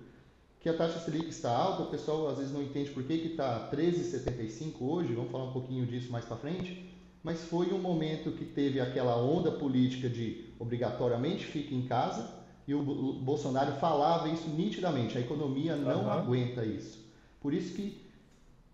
que 0.61 0.69
a 0.69 0.77
taxa 0.77 0.99
Selic 0.99 1.29
está 1.29 1.51
alta, 1.51 1.85
o 1.85 1.91
pessoal 1.91 2.29
às 2.29 2.39
vezes 2.39 2.53
não 2.53 2.63
entende 2.63 2.91
por 2.91 3.03
que 3.05 3.15
está 3.15 3.71
13,75 3.71 4.75
hoje, 4.81 5.15
vamos 5.15 5.31
falar 5.31 5.45
um 5.45 5.53
pouquinho 5.53 5.87
disso 5.87 6.13
mais 6.13 6.25
para 6.25 6.37
frente, 6.37 6.90
mas 7.23 7.43
foi 7.43 7.73
um 7.73 7.79
momento 7.79 8.33
que 8.33 8.45
teve 8.45 8.81
aquela 8.81 9.17
onda 9.17 9.51
política 9.51 10.09
de 10.09 10.47
obrigatoriamente 10.59 11.45
fique 11.45 11.75
em 11.75 11.83
casa, 11.83 12.29
e 12.67 12.75
o 12.75 12.83
Bolsonaro 12.83 13.73
falava 13.77 14.29
isso 14.29 14.49
nitidamente, 14.49 15.19
a 15.19 15.21
economia 15.21 15.75
não 15.75 16.05
uhum. 16.05 16.11
aguenta 16.11 16.65
isso. 16.65 17.05
Por 17.41 17.53
isso 17.53 17.75
que 17.75 18.01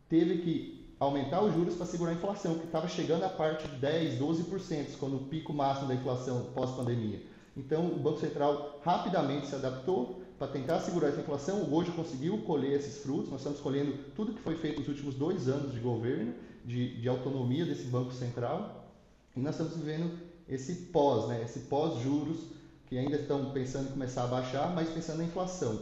teve 0.09 0.39
que 0.39 0.95
aumentar 0.99 1.43
os 1.43 1.55
juros 1.55 1.75
para 1.75 1.87
segurar 1.87 2.11
a 2.13 2.15
inflação, 2.15 2.59
que 2.59 2.67
estava 2.67 2.89
chegando 2.89 3.25
a 3.25 3.29
parte 3.29 3.69
de 3.69 3.77
10, 3.77 4.19
12%, 4.21 4.99
quando 4.99 5.17
o 5.17 5.25
pico 5.25 5.53
máximo 5.53 5.89
da 5.89 5.95
inflação 5.95 6.51
pós-pandemia. 6.55 7.23
Então, 7.57 7.87
o 7.87 7.97
Banco 7.97 8.21
Central 8.21 8.81
rapidamente 8.85 9.47
se 9.47 9.55
adaptou 9.55 10.21
para 10.39 10.49
tentar 10.49 10.81
segurar 10.81 11.09
essa 11.09 11.21
inflação. 11.21 11.73
Hoje 11.73 11.91
conseguiu 11.93 12.39
colher 12.43 12.73
esses 12.73 13.03
frutos. 13.03 13.31
Nós 13.31 13.41
estamos 13.41 13.61
colhendo 13.61 13.97
tudo 14.15 14.35
que 14.35 14.43
foi 14.43 14.57
feito 14.57 14.81
nos 14.81 14.89
últimos 14.89 15.15
dois 15.15 15.49
anos 15.49 15.73
de 15.73 15.81
governo, 15.81 16.35
de, 16.67 17.01
de 17.01 17.09
autonomia 17.09 17.65
desse 17.65 17.85
Banco 17.85 18.13
Central. 18.13 18.93
E 19.37 19.41
nós 19.41 19.55
estamos 19.55 19.77
vivendo 19.77 20.19
esse 20.49 20.75
pós, 20.87 21.29
né? 21.29 21.43
esse 21.45 21.61
pós-juros, 21.61 22.39
que 22.87 22.99
ainda 22.99 23.17
estão 23.17 23.53
pensando 23.53 23.89
em 23.89 23.93
começar 23.93 24.25
a 24.25 24.27
baixar, 24.27 24.75
mas 24.75 24.89
pensando 24.91 25.19
na 25.19 25.25
inflação. 25.25 25.81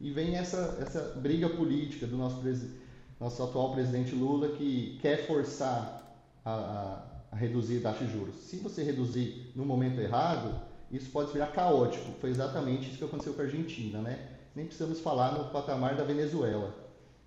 E 0.00 0.10
vem 0.10 0.36
essa, 0.36 0.78
essa 0.80 1.00
briga 1.20 1.48
política 1.48 2.06
do 2.06 2.16
nosso, 2.16 2.42
nosso 3.18 3.42
atual 3.42 3.72
presidente 3.72 4.14
Lula, 4.14 4.56
que 4.56 4.98
quer 5.02 5.26
forçar 5.26 6.00
a, 6.44 7.02
a, 7.30 7.36
reduzir 7.36 7.78
a 7.78 7.90
taxa 7.90 8.04
de 8.04 8.12
juros. 8.12 8.34
Se 8.36 8.56
você 8.56 8.82
reduzir 8.82 9.52
no 9.54 9.64
momento 9.64 10.00
errado, 10.00 10.60
isso 10.90 11.10
pode 11.10 11.32
virar 11.32 11.48
caótico. 11.48 12.12
Foi 12.20 12.30
exatamente 12.30 12.88
isso 12.88 12.98
que 12.98 13.04
aconteceu 13.04 13.34
com 13.34 13.42
a 13.42 13.44
Argentina, 13.44 14.00
né? 14.00 14.28
Nem 14.54 14.66
precisamos 14.66 15.00
falar 15.00 15.38
no 15.38 15.50
patamar 15.50 15.94
da 15.94 16.02
Venezuela. 16.02 16.74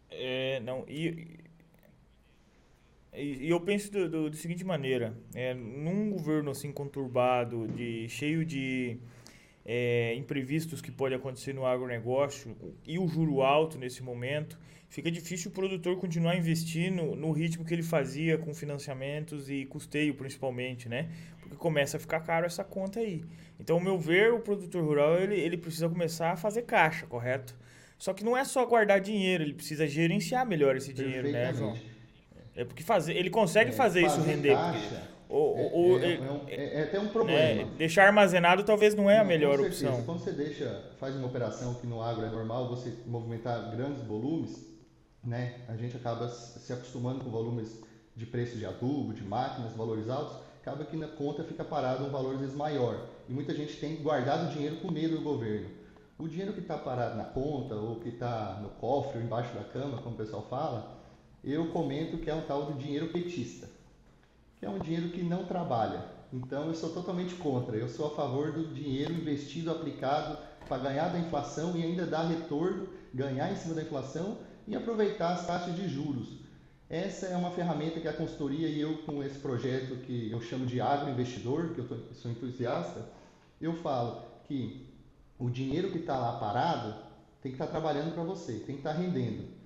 É, 0.09 0.59
não, 0.59 0.83
e, 0.87 1.32
e, 3.15 3.49
eu 3.49 3.59
penso 3.59 3.91
do, 3.91 4.09
do, 4.09 4.29
da 4.29 4.35
seguinte 4.35 4.63
maneira, 4.63 5.15
é, 5.33 5.53
num 5.53 6.09
governo 6.09 6.51
assim 6.51 6.71
conturbado, 6.71 7.67
de, 7.67 8.07
cheio 8.09 8.43
de 8.45 8.97
é, 9.65 10.13
imprevistos 10.15 10.81
que 10.81 10.91
pode 10.91 11.13
acontecer 11.13 11.53
no 11.53 11.65
agronegócio 11.65 12.55
e 12.85 12.97
o 12.97 13.07
juro 13.07 13.41
alto 13.41 13.77
nesse 13.77 14.01
momento, 14.03 14.57
fica 14.89 15.09
difícil 15.09 15.51
o 15.51 15.53
produtor 15.53 15.97
continuar 15.97 16.35
investindo 16.35 17.15
no 17.15 17.31
ritmo 17.31 17.63
que 17.63 17.73
ele 17.73 17.83
fazia 17.83 18.37
com 18.37 18.53
financiamentos 18.53 19.49
e 19.49 19.65
custeio 19.65 20.13
principalmente, 20.13 20.89
né? 20.89 21.09
Porque 21.39 21.55
começa 21.55 21.97
a 21.97 21.99
ficar 21.99 22.19
caro 22.21 22.45
essa 22.45 22.63
conta 22.63 22.99
aí. 22.99 23.23
Então, 23.59 23.77
ao 23.77 23.81
meu 23.81 23.97
ver, 23.97 24.33
o 24.33 24.39
produtor 24.39 24.83
rural 24.83 25.17
ele, 25.17 25.39
ele 25.39 25.57
precisa 25.57 25.87
começar 25.87 26.31
a 26.31 26.35
fazer 26.35 26.63
caixa, 26.63 27.05
correto? 27.05 27.55
Só 27.97 28.13
que 28.13 28.23
não 28.23 28.35
é 28.35 28.43
só 28.43 28.65
guardar 28.65 28.99
dinheiro, 28.99 29.43
ele 29.43 29.53
precisa 29.53 29.87
gerenciar 29.87 30.45
melhor 30.45 30.75
esse 30.75 30.91
dinheiro, 30.91 31.31
né, 31.31 31.53
João? 31.53 31.92
É 32.55 32.63
porque 32.63 32.83
fazer, 32.83 33.15
ele 33.15 33.29
consegue 33.29 33.71
é, 33.71 33.73
fazer, 33.73 34.03
fazer, 34.03 34.19
isso 34.19 34.27
render. 34.27 34.57
Ou, 35.29 35.57
é, 35.57 35.69
ou, 35.73 35.99
é, 35.99 36.05
é, 36.05 36.19
é, 36.47 36.79
é, 36.79 36.83
até 36.83 36.99
um 36.99 37.07
problema. 37.07 37.67
deixar 37.75 38.05
armazenado 38.05 38.63
talvez 38.63 38.93
não 38.93 39.09
é 39.09 39.17
a 39.17 39.23
melhor 39.23 39.59
opção. 39.59 40.03
Quando 40.03 40.19
você 40.19 40.31
deixa, 40.31 40.91
faz 40.99 41.15
uma 41.15 41.25
operação 41.25 41.73
que 41.75 41.87
no 41.87 42.03
agro 42.03 42.23
é 42.23 42.29
normal, 42.29 42.69
você 42.69 42.93
movimentar 43.07 43.71
grandes 43.75 44.03
volumes, 44.03 44.63
né? 45.23 45.55
A 45.67 45.75
gente 45.75 45.97
acaba 45.97 46.29
se 46.29 46.71
acostumando 46.71 47.23
com 47.23 47.31
volumes 47.31 47.81
de 48.15 48.27
preço 48.27 48.57
de 48.57 48.65
adubo, 48.65 49.11
de 49.13 49.23
máquinas, 49.23 49.73
valores 49.73 50.07
altos, 50.07 50.37
acaba 50.61 50.85
que 50.85 50.95
na 50.95 51.07
conta 51.07 51.43
fica 51.43 51.63
parado 51.63 52.05
um 52.05 52.11
valor 52.11 52.35
às 52.35 52.41
vezes 52.41 52.55
maior. 52.55 53.07
E 53.27 53.33
muita 53.33 53.55
gente 53.55 53.75
tem 53.77 53.95
guardado 53.95 54.53
dinheiro 54.53 54.75
com 54.77 54.91
medo 54.91 55.17
do 55.17 55.23
governo. 55.23 55.67
O 56.19 56.27
dinheiro 56.27 56.53
que 56.53 56.59
está 56.59 56.77
parado 56.77 57.17
na 57.17 57.25
conta 57.25 57.73
ou 57.73 57.95
que 57.99 58.09
está 58.09 58.59
no 58.61 58.69
cofre 58.69 59.17
ou 59.17 59.23
embaixo 59.23 59.51
da 59.55 59.63
cama, 59.63 59.97
como 59.97 60.13
o 60.13 60.17
pessoal 60.17 60.45
fala, 60.47 61.02
eu 61.43 61.67
comento 61.67 62.17
que 62.17 62.29
é 62.29 62.33
um 62.33 62.41
tal 62.41 62.65
do 62.65 62.79
dinheiro 62.79 63.09
petista, 63.09 63.69
que 64.57 64.65
é 64.65 64.69
um 64.69 64.79
dinheiro 64.79 65.09
que 65.09 65.21
não 65.21 65.45
trabalha. 65.45 66.05
Então 66.31 66.67
eu 66.67 66.73
sou 66.73 66.91
totalmente 66.91 67.35
contra. 67.35 67.75
Eu 67.75 67.89
sou 67.89 68.07
a 68.07 68.15
favor 68.15 68.51
do 68.51 68.73
dinheiro 68.73 69.13
investido, 69.13 69.69
aplicado 69.69 70.37
para 70.67 70.81
ganhar 70.81 71.09
da 71.09 71.19
inflação 71.19 71.77
e 71.77 71.83
ainda 71.83 72.05
dar 72.05 72.23
retorno, 72.23 72.87
ganhar 73.13 73.51
em 73.51 73.55
cima 73.55 73.75
da 73.75 73.83
inflação 73.83 74.37
e 74.67 74.75
aproveitar 74.75 75.33
as 75.33 75.45
taxas 75.45 75.75
de 75.75 75.87
juros. 75.87 76.39
Essa 76.89 77.27
é 77.27 77.37
uma 77.37 77.51
ferramenta 77.51 77.99
que 77.99 78.07
a 78.07 78.13
consultoria 78.13 78.67
e 78.67 78.79
eu 78.79 78.99
com 78.99 79.23
esse 79.23 79.39
projeto 79.39 79.97
que 80.05 80.31
eu 80.31 80.41
chamo 80.41 80.65
de 80.65 80.79
agroinvestidor, 80.79 81.73
que 81.73 81.79
eu 81.79 81.87
tô, 81.87 81.97
sou 82.13 82.31
entusiasta, 82.31 83.05
eu 83.59 83.73
falo 83.77 84.23
que 84.45 84.87
o 85.39 85.49
dinheiro 85.49 85.91
que 85.91 85.99
está 85.99 86.17
lá 86.17 86.39
parado 86.39 86.95
tem 87.41 87.51
que 87.51 87.55
estar 87.55 87.65
tá 87.65 87.71
trabalhando 87.71 88.13
para 88.13 88.23
você, 88.23 88.53
tem 88.53 88.75
que 88.75 88.81
estar 88.81 88.93
tá 88.93 88.99
rendendo. 88.99 89.62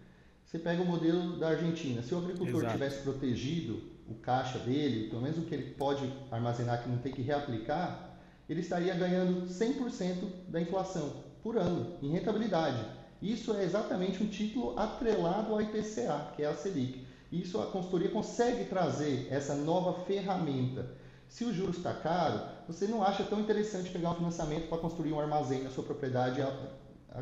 Você 0.48 0.58
pega 0.58 0.82
o 0.82 0.86
modelo 0.86 1.38
da 1.38 1.50
Argentina, 1.50 2.02
se 2.02 2.16
o 2.16 2.20
agricultor 2.20 2.62
Exato. 2.62 2.72
tivesse 2.72 3.02
protegido 3.02 3.82
o 4.08 4.16
caixa 4.16 4.58
dele, 4.60 5.10
pelo 5.10 5.22
menos 5.22 5.38
o 5.38 5.42
que 5.42 5.54
ele 5.54 5.72
pode 5.72 6.10
armazenar 6.32 6.82
que 6.82 6.88
não 6.88 7.00
tem 7.00 7.12
que 7.12 7.22
reaplicar, 7.22 8.18
ele 8.48 8.62
estaria 8.62 8.96
ganhando 8.96 9.46
100% 9.48 10.48
da 10.48 10.62
inflação 10.62 11.22
por 11.44 11.58
ano 11.58 11.98
em 12.02 12.12
rentabilidade. 12.12 12.82
Isso 13.22 13.54
é 13.54 13.62
exatamente 13.62 14.24
um 14.24 14.28
título 14.28 14.80
atrelado 14.80 15.52
ao 15.52 15.62
IPCA, 15.62 16.32
que 16.34 16.44
é 16.44 16.46
a 16.46 16.56
Selic. 16.56 17.06
Isso 17.30 17.60
a 17.60 17.66
consultoria 17.66 18.10
consegue 18.10 18.64
trazer 18.70 19.28
essa 19.30 19.54
nova 19.54 20.06
ferramenta. 20.06 20.96
Se 21.28 21.44
o 21.44 21.54
juros 21.54 21.76
está 21.76 21.94
caro, 21.94 22.40
você 22.70 22.88
não 22.88 23.04
acha 23.04 23.26
tão 23.26 23.42
interessante 23.42 23.90
pegar 23.90 24.12
um 24.12 24.16
financiamento 24.16 24.70
para 24.70 24.78
construir 24.78 25.12
um 25.12 25.20
armazém 25.20 25.62
na 25.62 25.70
sua 25.70 25.84
propriedade 25.84 26.42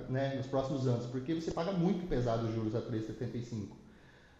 né, 0.10 0.36
nos 0.36 0.48
próximos 0.48 0.88
anos, 0.88 1.06
porque 1.08 1.34
você 1.34 1.51
paga 1.51 1.72
muito 1.72 2.08
pesado 2.08 2.48
os 2.48 2.54
juros 2.54 2.75
a 2.75 2.82
3,75. 2.82 3.70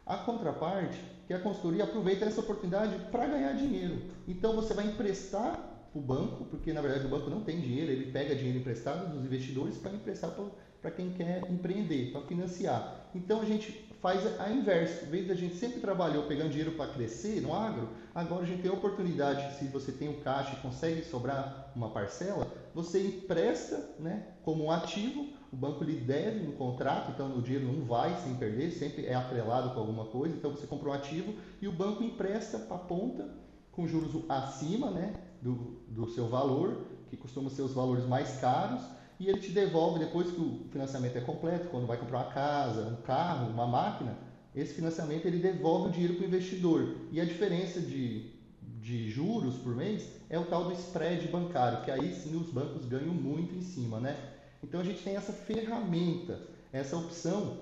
A 0.06 0.18
contraparte, 0.18 1.00
que 1.25 1.34
a 1.34 1.40
consultoria 1.40 1.84
aproveita 1.84 2.25
essa 2.25 2.40
oportunidade 2.40 2.96
para 3.12 3.25
ganhar 3.25 3.54
dinheiro. 3.54 4.02
Então 4.28 4.56
você 4.56 4.74
vai 4.74 4.86
emprestar 4.86 5.58
para 5.92 6.00
o 6.00 6.02
banco, 6.02 6.46
porque 6.46 6.72
na 6.72 6.82
verdade 6.82 7.06
o 7.06 7.10
banco 7.10 7.30
não 7.30 7.42
tem 7.42 7.60
dinheiro, 7.60 7.92
ele 7.92 8.12
pega 8.12 8.36
dinheiro 8.36 8.60
emprestado 8.60 9.12
dos 9.12 9.25
investidores 9.25 9.78
para 9.78 9.92
emprestar 9.92 10.32
para 10.82 10.92
quem 10.92 11.12
quer 11.12 11.50
empreender, 11.50 12.12
para 12.12 12.22
financiar. 12.22 13.10
Então 13.16 13.42
a 13.42 13.46
gente 13.46 13.72
faz 14.06 14.40
a 14.40 14.52
inversa. 14.52 15.08
Em 15.08 15.10
vez 15.10 15.28
da 15.28 15.34
gente 15.34 15.56
sempre 15.56 15.80
trabalhou 15.80 16.28
pegando 16.28 16.50
dinheiro 16.50 16.74
para 16.74 16.94
crescer 16.94 17.42
no 17.42 17.56
agro, 17.56 17.90
agora 18.14 18.44
a 18.44 18.46
gente 18.46 18.62
tem 18.62 18.70
a 18.70 18.74
oportunidade, 18.76 19.58
se 19.58 19.66
você 19.66 19.92
tem 19.92 20.08
um 20.08 20.22
caixa 20.22 20.54
e 20.54 20.58
consegue 20.58 21.04
sobrar 21.04 21.72
uma 21.76 21.90
parcela, 21.90 22.48
você 22.72 23.02
empresta 23.02 23.96
né, 23.98 24.28
como 24.44 24.66
um 24.66 24.72
ativo, 24.72 25.30
o 25.52 25.56
banco 25.56 25.84
lhe 25.84 25.96
deve 25.96 26.48
um 26.48 26.52
contrato, 26.52 27.14
então 27.14 27.36
o 27.36 27.42
dinheiro 27.42 27.66
não 27.66 27.84
vai 27.84 28.16
sem 28.22 28.36
perder, 28.36 28.70
sempre 28.74 29.08
é 29.08 29.16
atrelado 29.16 29.72
com 29.72 29.80
alguma 29.80 30.06
coisa, 30.06 30.36
então 30.36 30.52
você 30.52 30.68
comprou 30.68 30.94
um 30.94 30.96
ativo 30.96 31.34
e 31.60 31.68
o 31.68 31.72
banco 31.72 32.04
empresta 32.04 32.60
para 32.60 32.76
a 32.76 32.80
ponta 32.80 33.28
com 33.72 33.88
juros 33.88 34.24
acima 34.30 34.92
né, 34.92 35.16
do, 35.42 35.82
do 35.88 36.08
seu 36.12 36.28
valor, 36.28 36.86
que 37.10 37.18
costuma 37.18 37.50
ser 37.50 37.64
os 37.64 37.74
valores 37.74 38.06
mais 38.06 38.40
caros, 38.40 38.84
e 39.20 39.30
ele 39.30 39.40
te 39.40 39.52
devolve 39.52 40.00
depois 40.00 40.32
que 40.32 40.42
o 40.42 40.66
financiamento 40.72 41.18
é 41.18 41.22
completo, 41.22 41.70
quando 41.70 41.88
vai 41.88 41.98
comprar 41.98 42.20
uma 42.20 42.32
casa, 42.32 42.88
um 42.88 43.02
carro, 43.02 43.50
uma 43.50 43.66
máquina, 43.66 44.18
esse 44.56 44.74
financiamento 44.74 45.26
ele 45.26 45.40
devolve 45.40 45.90
o 45.90 45.92
dinheiro 45.92 46.16
para 46.16 46.24
o 46.24 46.28
investidor. 46.28 46.96
E 47.12 47.20
a 47.20 47.26
diferença 47.26 47.80
de, 47.80 48.32
de 48.62 49.10
juros 49.10 49.56
por 49.56 49.76
mês 49.76 50.08
é 50.30 50.40
o 50.40 50.46
tal 50.46 50.66
do 50.66 50.74
spread 50.74 51.28
bancário, 51.28 51.84
que 51.84 51.92
aí 51.92 52.14
sim 52.14 52.36
os 52.36 52.50
bancos 52.50 52.86
ganham 52.86 53.14
muito 53.14 53.56
em 53.56 53.62
cima, 53.62 54.00
né? 54.00 54.18
Então 54.64 54.80
a 54.80 54.84
gente 54.84 55.04
tem 55.04 55.16
essa 55.16 55.34
ferramenta, 55.34 56.40
essa 56.72 56.98
opção 56.98 57.60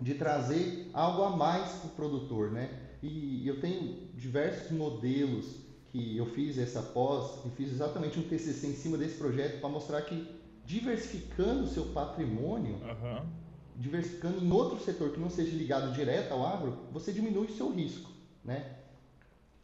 de 0.00 0.14
trazer 0.14 0.90
algo 0.92 1.22
a 1.22 1.30
mais 1.30 1.72
para 1.72 1.88
o 1.88 1.94
produtor, 1.94 2.52
né? 2.52 2.70
E 3.02 3.46
eu 3.46 3.60
tenho 3.60 4.08
diversos 4.14 4.70
modelos 4.70 5.56
que 5.90 6.16
eu 6.16 6.26
fiz 6.26 6.58
essa 6.58 6.82
pós 6.82 7.44
e 7.46 7.50
fiz 7.50 7.70
exatamente 7.70 8.18
um 8.18 8.22
TCC 8.22 8.68
em 8.68 8.74
cima 8.74 8.96
desse 8.96 9.16
projeto 9.16 9.60
para 9.60 9.68
mostrar 9.68 10.02
que 10.02 10.37
diversificando 10.68 11.64
o 11.64 11.66
seu 11.66 11.86
patrimônio, 11.86 12.74
uhum. 12.74 13.26
diversificando 13.74 14.44
em 14.44 14.52
outro 14.52 14.78
setor 14.84 15.10
que 15.12 15.18
não 15.18 15.30
seja 15.30 15.56
ligado 15.56 15.94
direto 15.94 16.30
ao 16.30 16.46
agro, 16.46 16.80
você 16.92 17.10
diminui 17.10 17.46
o 17.46 17.56
seu 17.56 17.72
risco, 17.72 18.10
né? 18.44 18.74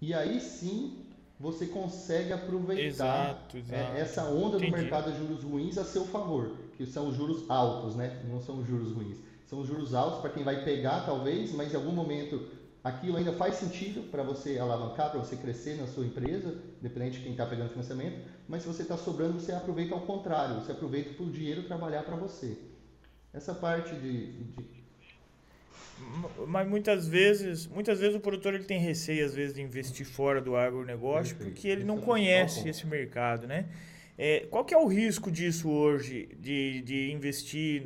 E 0.00 0.14
aí 0.14 0.40
sim 0.40 1.04
você 1.38 1.66
consegue 1.66 2.32
aproveitar 2.32 2.82
exato, 2.82 3.58
exato. 3.58 3.96
É, 3.96 4.00
essa 4.00 4.24
onda 4.24 4.56
Entendi. 4.56 4.70
do 4.70 4.78
mercado 4.78 5.12
de 5.12 5.18
juros 5.18 5.44
ruins 5.44 5.76
a 5.76 5.84
seu 5.84 6.06
favor, 6.06 6.52
que 6.74 6.86
são 6.86 7.08
os 7.08 7.16
juros 7.16 7.50
altos, 7.50 7.94
né? 7.94 8.22
Não 8.26 8.40
são 8.40 8.60
os 8.60 8.66
juros 8.66 8.92
ruins. 8.92 9.18
São 9.44 9.60
os 9.60 9.68
juros 9.68 9.92
altos 9.92 10.22
para 10.22 10.30
quem 10.30 10.42
vai 10.42 10.64
pegar 10.64 11.04
talvez, 11.04 11.52
mas 11.52 11.74
em 11.74 11.76
algum 11.76 11.92
momento 11.92 12.48
aquilo 12.82 13.18
ainda 13.18 13.32
faz 13.34 13.56
sentido 13.56 14.10
para 14.10 14.22
você 14.22 14.58
alavancar, 14.58 15.10
para 15.10 15.20
você 15.20 15.36
crescer 15.36 15.76
na 15.78 15.86
sua 15.86 16.06
empresa, 16.06 16.58
dependente 16.80 17.18
de 17.18 17.24
quem 17.24 17.32
está 17.32 17.44
pegando 17.44 17.68
financiamento, 17.68 18.26
mas 18.48 18.62
se 18.62 18.68
você 18.68 18.82
está 18.82 18.96
sobrando, 18.96 19.40
você 19.40 19.52
aproveita 19.52 19.94
ao 19.94 20.02
contrário, 20.02 20.56
você 20.56 20.72
aproveita 20.72 21.14
para 21.14 21.24
o 21.24 21.30
dinheiro 21.30 21.62
trabalhar 21.64 22.02
para 22.02 22.16
você. 22.16 22.58
Essa 23.32 23.54
parte 23.54 23.94
de, 23.96 24.32
de, 24.32 24.64
Mas 26.46 26.68
muitas 26.68 27.08
vezes, 27.08 27.66
muitas 27.66 27.98
vezes 27.98 28.14
o 28.14 28.20
produtor 28.20 28.54
ele 28.54 28.64
tem 28.64 28.78
receio 28.78 29.24
às 29.24 29.34
vezes 29.34 29.54
de 29.54 29.62
investir 29.62 30.06
fora 30.06 30.40
do 30.40 30.54
agronegócio 30.56 31.34
Perfeito. 31.34 31.54
porque 31.54 31.68
ele 31.68 31.84
não 31.84 32.00
conhece 32.00 32.68
esse 32.68 32.86
mercado, 32.86 33.46
né? 33.46 33.66
É, 34.16 34.46
qual 34.50 34.64
que 34.64 34.72
é 34.72 34.78
o 34.78 34.86
risco 34.86 35.30
disso 35.30 35.68
hoje, 35.68 36.28
de, 36.38 36.82
de 36.82 37.10
investir 37.10 37.84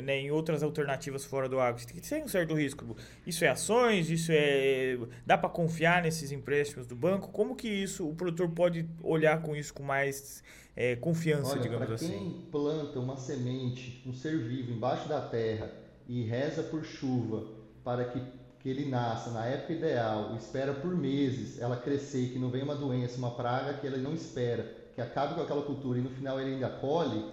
né, 0.00 0.20
em 0.20 0.30
outras 0.30 0.62
alternativas 0.62 1.24
fora 1.24 1.48
do 1.48 1.60
agro. 1.60 1.84
Tem 1.84 1.96
que 1.96 2.08
ter 2.08 2.22
um 2.22 2.28
certo 2.28 2.54
risco. 2.54 2.96
Isso 3.26 3.44
é 3.44 3.48
ações, 3.48 4.08
isso 4.08 4.30
é. 4.32 4.98
Dá 5.26 5.36
para 5.36 5.50
confiar 5.50 6.02
nesses 6.02 6.32
empréstimos 6.32 6.86
do 6.86 6.96
banco? 6.96 7.28
Como 7.28 7.54
que 7.54 7.68
isso 7.68 8.08
o 8.08 8.14
produtor 8.14 8.48
pode 8.50 8.88
olhar 9.02 9.42
com 9.42 9.54
isso 9.54 9.74
com 9.74 9.82
mais 9.82 10.42
é, 10.74 10.96
confiança, 10.96 11.52
Olha, 11.52 11.60
digamos 11.60 11.90
assim? 11.90 12.08
Quem 12.08 12.30
planta 12.50 12.98
uma 12.98 13.16
semente, 13.16 14.02
um 14.06 14.12
ser 14.12 14.38
vivo 14.38 14.72
embaixo 14.72 15.08
da 15.08 15.20
terra 15.20 15.70
e 16.08 16.22
reza 16.22 16.62
por 16.62 16.84
chuva 16.84 17.46
para 17.84 18.04
que, 18.06 18.22
que 18.60 18.68
ele 18.68 18.88
nasça 18.88 19.30
na 19.30 19.44
época 19.46 19.72
ideal, 19.72 20.34
espera 20.36 20.72
por 20.72 20.96
meses 20.96 21.60
ela 21.60 21.76
crescer, 21.76 22.30
que 22.30 22.38
não 22.38 22.50
venha 22.50 22.64
uma 22.64 22.76
doença, 22.76 23.18
uma 23.18 23.32
praga 23.32 23.74
que 23.74 23.86
ele 23.86 23.98
não 23.98 24.14
espera 24.14 24.82
que 24.94 25.00
acabe 25.00 25.34
com 25.34 25.42
aquela 25.42 25.62
cultura 25.62 25.98
e 25.98 26.02
no 26.02 26.10
final 26.10 26.40
ele 26.40 26.54
ainda 26.54 26.68
colhe, 26.68 27.24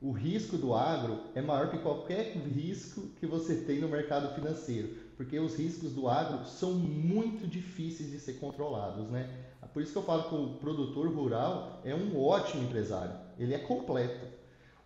o 0.00 0.12
risco 0.12 0.56
do 0.56 0.74
agro 0.74 1.18
é 1.34 1.42
maior 1.42 1.70
que 1.70 1.78
qualquer 1.78 2.36
risco 2.36 3.08
que 3.18 3.26
você 3.26 3.56
tem 3.56 3.80
no 3.80 3.88
mercado 3.88 4.32
financeiro, 4.32 4.90
porque 5.16 5.38
os 5.40 5.56
riscos 5.56 5.92
do 5.92 6.06
agro 6.06 6.46
são 6.46 6.72
muito 6.74 7.48
difíceis 7.48 8.08
de 8.10 8.20
ser 8.20 8.34
controlados, 8.34 9.10
né? 9.10 9.28
Por 9.74 9.82
isso 9.82 9.92
que 9.92 9.98
eu 9.98 10.04
falo 10.04 10.28
que 10.28 10.34
o 10.34 10.58
produtor 10.60 11.12
rural 11.12 11.80
é 11.84 11.94
um 11.94 12.16
ótimo 12.18 12.62
empresário, 12.62 13.14
ele 13.38 13.54
é 13.54 13.58
completo. 13.58 14.24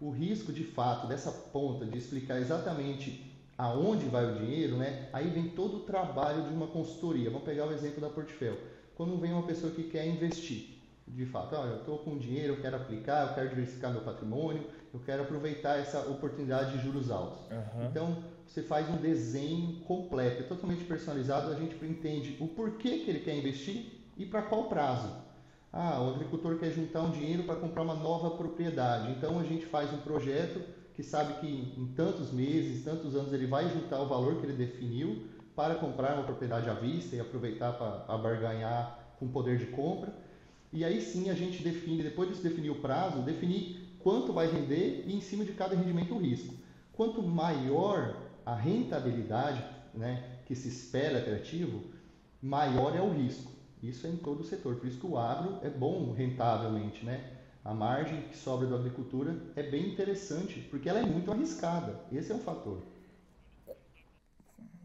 O 0.00 0.10
risco 0.10 0.50
de 0.50 0.64
fato 0.64 1.06
dessa 1.06 1.30
ponta 1.30 1.84
de 1.84 1.98
explicar 1.98 2.40
exatamente 2.40 3.30
aonde 3.56 4.06
vai 4.06 4.24
o 4.24 4.38
dinheiro, 4.38 4.76
né? 4.76 5.10
Aí 5.12 5.28
vem 5.28 5.50
todo 5.50 5.76
o 5.76 5.80
trabalho 5.80 6.42
de 6.42 6.54
uma 6.54 6.66
consultoria. 6.66 7.30
Vamos 7.30 7.44
pegar 7.44 7.66
o 7.66 7.72
exemplo 7.72 8.00
da 8.00 8.08
Portfel. 8.08 8.56
Quando 8.96 9.18
vem 9.18 9.32
uma 9.32 9.44
pessoa 9.46 9.72
que 9.72 9.84
quer 9.84 10.06
investir, 10.06 10.71
de 11.14 11.26
fato, 11.26 11.54
ah, 11.56 11.66
eu 11.66 11.78
estou 11.78 11.98
com 11.98 12.16
dinheiro, 12.16 12.54
eu 12.54 12.60
quero 12.60 12.76
aplicar, 12.76 13.28
eu 13.28 13.34
quero 13.34 13.48
diversificar 13.50 13.92
meu 13.92 14.00
patrimônio, 14.00 14.66
eu 14.92 15.00
quero 15.00 15.22
aproveitar 15.22 15.78
essa 15.78 16.00
oportunidade 16.08 16.76
de 16.76 16.82
juros 16.82 17.10
altos. 17.10 17.40
Uhum. 17.50 17.86
Então, 17.86 18.24
você 18.46 18.62
faz 18.62 18.88
um 18.88 18.96
desenho 18.96 19.80
completo, 19.84 20.42
é 20.42 20.46
totalmente 20.46 20.84
personalizado, 20.84 21.50
a 21.50 21.54
gente 21.54 21.74
entende 21.84 22.36
o 22.40 22.48
porquê 22.48 22.98
que 22.98 23.10
ele 23.10 23.20
quer 23.20 23.36
investir 23.36 23.86
e 24.16 24.24
para 24.24 24.42
qual 24.42 24.64
prazo. 24.64 25.10
Ah, 25.72 26.02
o 26.02 26.14
agricultor 26.14 26.58
quer 26.58 26.70
juntar 26.70 27.02
um 27.02 27.10
dinheiro 27.10 27.44
para 27.44 27.56
comprar 27.56 27.82
uma 27.82 27.94
nova 27.94 28.30
propriedade. 28.36 29.10
Então, 29.12 29.38
a 29.38 29.42
gente 29.42 29.64
faz 29.66 29.92
um 29.92 29.98
projeto 29.98 30.60
que 30.94 31.02
sabe 31.02 31.34
que 31.40 31.46
em 31.46 31.92
tantos 31.94 32.30
meses, 32.30 32.84
tantos 32.84 33.16
anos, 33.16 33.32
ele 33.32 33.46
vai 33.46 33.68
juntar 33.68 34.00
o 34.00 34.06
valor 34.06 34.36
que 34.36 34.46
ele 34.46 34.52
definiu 34.52 35.26
para 35.56 35.74
comprar 35.74 36.14
uma 36.14 36.24
propriedade 36.24 36.68
à 36.68 36.74
vista 36.74 37.16
e 37.16 37.20
aproveitar 37.20 37.72
para 37.72 38.18
barganhar 38.18 39.16
com 39.18 39.28
poder 39.28 39.58
de 39.58 39.66
compra. 39.66 40.12
E 40.72 40.84
aí 40.84 41.00
sim 41.00 41.28
a 41.28 41.34
gente 41.34 41.62
define, 41.62 42.02
depois 42.02 42.34
de 42.34 42.42
definir 42.42 42.70
o 42.70 42.80
prazo, 42.80 43.22
definir 43.22 43.96
quanto 43.98 44.32
vai 44.32 44.50
render 44.50 45.04
e 45.06 45.14
em 45.14 45.20
cima 45.20 45.44
de 45.44 45.52
cada 45.52 45.76
rendimento 45.76 46.14
o 46.14 46.18
risco. 46.18 46.54
Quanto 46.92 47.22
maior 47.22 48.16
a 48.44 48.54
rentabilidade 48.54 49.62
né, 49.94 50.40
que 50.46 50.54
se 50.54 50.68
espera 50.68 51.20
criativo, 51.22 51.82
maior 52.40 52.96
é 52.96 53.00
o 53.00 53.12
risco. 53.12 53.52
Isso 53.82 54.06
é 54.06 54.10
em 54.10 54.16
todo 54.16 54.40
o 54.40 54.44
setor. 54.44 54.76
Por 54.76 54.86
isso 54.86 54.98
que 54.98 55.06
o 55.06 55.18
agro 55.18 55.58
é 55.62 55.68
bom 55.68 56.12
rentavelmente. 56.12 57.04
Né? 57.04 57.22
A 57.64 57.74
margem 57.74 58.22
que 58.22 58.36
sobra 58.36 58.66
da 58.66 58.76
agricultura 58.76 59.36
é 59.56 59.62
bem 59.62 59.88
interessante, 59.88 60.60
porque 60.70 60.88
ela 60.88 61.00
é 61.00 61.06
muito 61.06 61.30
arriscada. 61.30 62.00
Esse 62.12 62.32
é 62.32 62.34
um 62.34 62.40
fator. 62.40 62.82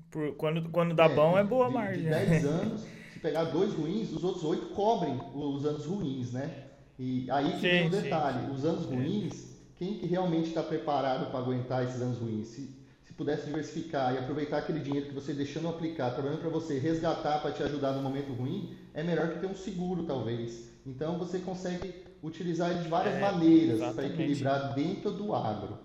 Por, 0.09 0.35
quando, 0.35 0.69
quando 0.69 0.95
dá 0.95 1.05
é, 1.05 1.15
bom, 1.15 1.37
é 1.37 1.43
boa 1.43 1.67
a 1.67 1.69
margem. 1.69 2.03
De 2.03 2.09
10 2.09 2.45
anos, 2.45 2.85
se 3.17 3.19
pegar 3.19 3.45
dois 3.45 3.73
ruins, 3.73 4.11
os 4.11 4.23
outros 4.23 4.43
oito 4.43 4.67
cobrem 4.67 5.19
os 5.33 5.65
anos 5.65 5.85
ruins, 5.85 6.31
né? 6.31 6.65
E 6.99 7.29
aí 7.31 7.53
que 7.53 7.61
vem 7.61 7.87
o 7.87 7.89
detalhe, 7.89 8.45
sim. 8.45 8.53
os 8.53 8.63
anos 8.63 8.85
ruins, 8.85 9.57
quem 9.75 9.95
que 9.95 10.05
realmente 10.05 10.49
está 10.49 10.61
preparado 10.61 11.31
para 11.31 11.39
aguentar 11.39 11.83
esses 11.83 11.99
anos 12.01 12.19
ruins? 12.19 12.47
Se, 12.47 12.69
se 13.03 13.13
pudesse 13.13 13.47
diversificar 13.47 14.13
e 14.13 14.19
aproveitar 14.19 14.59
aquele 14.59 14.79
dinheiro 14.79 15.07
que 15.07 15.13
você 15.13 15.33
deixando 15.33 15.67
aplicar, 15.67 16.11
trabalhando 16.11 16.41
para 16.41 16.49
você 16.49 16.77
resgatar 16.77 17.39
para 17.39 17.51
te 17.51 17.63
ajudar 17.63 17.93
no 17.93 18.03
momento 18.03 18.33
ruim, 18.33 18.75
é 18.93 19.01
melhor 19.01 19.33
que 19.33 19.39
ter 19.39 19.47
um 19.47 19.55
seguro, 19.55 20.03
talvez. 20.03 20.69
Então 20.85 21.17
você 21.17 21.39
consegue 21.39 21.93
utilizar 22.21 22.71
ele 22.71 22.83
de 22.83 22.89
várias 22.89 23.15
é, 23.15 23.19
maneiras 23.19 23.95
para 23.95 24.05
equilibrar 24.05 24.75
dentro 24.75 25.11
do 25.11 25.33
agro. 25.33 25.79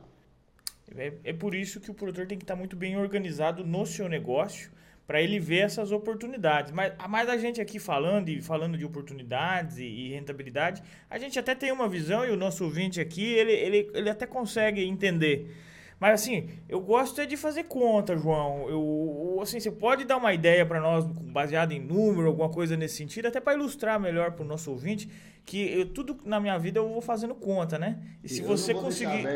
É, 0.95 1.13
é 1.25 1.33
por 1.33 1.55
isso 1.55 1.81
que 1.81 1.91
o 1.91 1.95
produtor 1.95 2.27
tem 2.27 2.37
que 2.37 2.45
estar 2.45 2.57
muito 2.57 2.77
bem 2.77 2.97
organizado 2.97 3.65
no 3.65 3.87
seu 3.87 4.07
negócio 4.09 4.71
para 5.13 5.21
ele 5.21 5.39
ver 5.39 5.59
essas 5.59 5.93
oportunidades. 5.93 6.73
Mas, 6.73 6.95
mais 7.07 7.29
a 7.29 7.37
gente 7.37 7.61
aqui 7.61 7.79
falando 7.79 8.31
e 8.31 8.41
falando 8.41 8.79
de 8.79 8.85
oportunidades 8.87 9.77
e, 9.77 9.85
e, 9.85 10.09
rentabilidade, 10.09 10.83
a 11.11 11.19
gente 11.19 11.39
até 11.39 11.55
tem 11.55 11.71
uma 11.71 11.87
visão 11.87 12.25
e 12.25 12.31
o 12.31 12.37
nosso 12.37 12.65
ouvinte 12.65 12.99
aqui, 12.99 13.23
ele, 13.23 13.53
ele, 13.53 13.91
ele 13.93 14.09
até 14.09 14.27
consegue 14.27 14.83
entender. 14.83 15.55
Mas 16.01 16.23
assim, 16.23 16.49
eu 16.67 16.81
gosto 16.81 17.21
é 17.21 17.27
de 17.27 17.37
fazer 17.37 17.65
conta, 17.65 18.17
João. 18.17 18.67
Eu, 18.71 19.39
assim, 19.43 19.61
você 19.61 19.71
pode 19.71 20.07
dar 20.07 20.17
uma 20.17 20.33
ideia 20.33 20.65
para 20.65 20.81
nós, 20.81 21.05
baseada 21.05 21.75
em 21.75 21.79
número, 21.79 22.29
alguma 22.29 22.49
coisa 22.49 22.75
nesse 22.75 22.97
sentido, 22.97 23.29
até 23.29 23.39
para 23.39 23.53
ilustrar 23.53 24.01
melhor 24.01 24.33
para 24.33 24.47
o 24.47 24.49
nosso 24.49 24.71
ouvinte, 24.71 25.11
que 25.45 25.59
eu, 25.75 25.85
tudo 25.85 26.17
na 26.25 26.41
minha 26.41 26.59
vida 26.59 26.79
eu 26.79 26.89
vou 26.89 27.03
fazendo 27.03 27.35
conta, 27.35 27.79
né? 27.79 28.01
E 28.25 28.31
se 28.31 28.41
eu 28.41 28.49
você 28.49 28.73
conseguir 28.73 29.27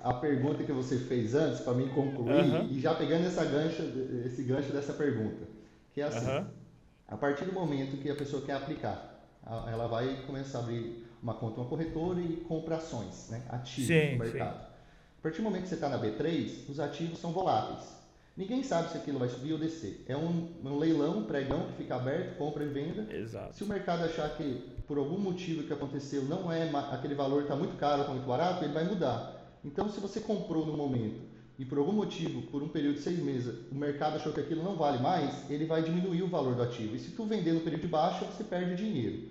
a 0.00 0.14
pergunta 0.14 0.62
que 0.62 0.72
você 0.72 0.96
fez 0.98 1.34
antes 1.34 1.60
para 1.60 1.74
mim 1.74 1.88
concluir 1.88 2.44
uhum. 2.44 2.68
e 2.70 2.80
já 2.80 2.94
pegando 2.94 3.26
essa 3.26 3.44
gancho, 3.44 3.82
esse 4.26 4.42
gancho 4.42 4.72
dessa 4.72 4.92
pergunta, 4.92 5.46
que 5.92 6.00
é 6.00 6.04
assim: 6.04 6.30
uhum. 6.30 6.46
a 7.08 7.16
partir 7.16 7.44
do 7.44 7.52
momento 7.52 7.96
que 8.00 8.10
a 8.10 8.14
pessoa 8.14 8.42
quer 8.42 8.54
aplicar, 8.54 9.20
ela 9.66 9.86
vai 9.86 10.22
começar 10.26 10.58
a 10.58 10.62
abrir 10.62 11.06
uma 11.22 11.34
conta, 11.34 11.60
uma 11.60 11.68
corretora 11.68 12.20
e 12.20 12.36
compra 12.48 12.76
ações, 12.76 13.28
né, 13.30 13.42
ativos 13.48 13.88
sim, 13.88 14.12
no 14.12 14.18
mercado. 14.18 14.60
Sim. 14.60 14.68
A 15.18 15.22
partir 15.22 15.38
do 15.38 15.44
momento 15.44 15.62
que 15.62 15.68
você 15.68 15.74
está 15.74 15.88
na 15.88 15.98
B3, 15.98 16.68
os 16.68 16.78
ativos 16.78 17.18
são 17.18 17.32
voláteis. 17.32 17.98
Ninguém 18.36 18.62
sabe 18.62 18.92
se 18.92 18.96
aquilo 18.96 19.18
vai 19.18 19.28
subir 19.28 19.52
ou 19.52 19.58
descer. 19.58 20.04
É 20.06 20.16
um, 20.16 20.54
um 20.64 20.78
leilão, 20.78 21.18
um 21.18 21.24
pregão 21.24 21.66
que 21.66 21.72
fica 21.72 21.96
aberto, 21.96 22.38
compra 22.38 22.62
e 22.62 22.68
venda. 22.68 23.12
Exato. 23.12 23.52
Se 23.52 23.64
o 23.64 23.66
mercado 23.66 24.04
achar 24.04 24.36
que 24.36 24.78
por 24.86 24.96
algum 24.96 25.18
motivo 25.18 25.64
que 25.64 25.72
aconteceu 25.72 26.22
não 26.22 26.50
é 26.52 26.70
aquele 26.92 27.16
valor 27.16 27.42
está 27.42 27.56
muito 27.56 27.76
caro, 27.76 28.02
está 28.02 28.12
muito 28.12 28.28
barato, 28.28 28.62
ele 28.64 28.72
vai 28.72 28.84
mudar. 28.84 29.37
Então, 29.68 29.90
se 29.90 30.00
você 30.00 30.18
comprou 30.18 30.64
no 30.64 30.74
momento 30.74 31.20
e 31.58 31.64
por 31.64 31.76
algum 31.76 31.92
motivo, 31.92 32.40
por 32.50 32.62
um 32.62 32.68
período 32.68 32.94
de 32.94 33.02
seis 33.02 33.18
meses, 33.18 33.54
o 33.70 33.74
mercado 33.74 34.16
achou 34.16 34.32
que 34.32 34.40
aquilo 34.40 34.62
não 34.62 34.76
vale 34.76 34.98
mais, 34.98 35.48
ele 35.50 35.66
vai 35.66 35.82
diminuir 35.82 36.22
o 36.22 36.28
valor 36.28 36.54
do 36.54 36.62
ativo. 36.62 36.96
E 36.96 36.98
se 36.98 37.10
tu 37.10 37.26
vender 37.26 37.52
no 37.52 37.60
período 37.60 37.82
de 37.82 37.88
baixa, 37.88 38.24
você 38.24 38.42
perde 38.42 38.76
dinheiro. 38.76 39.28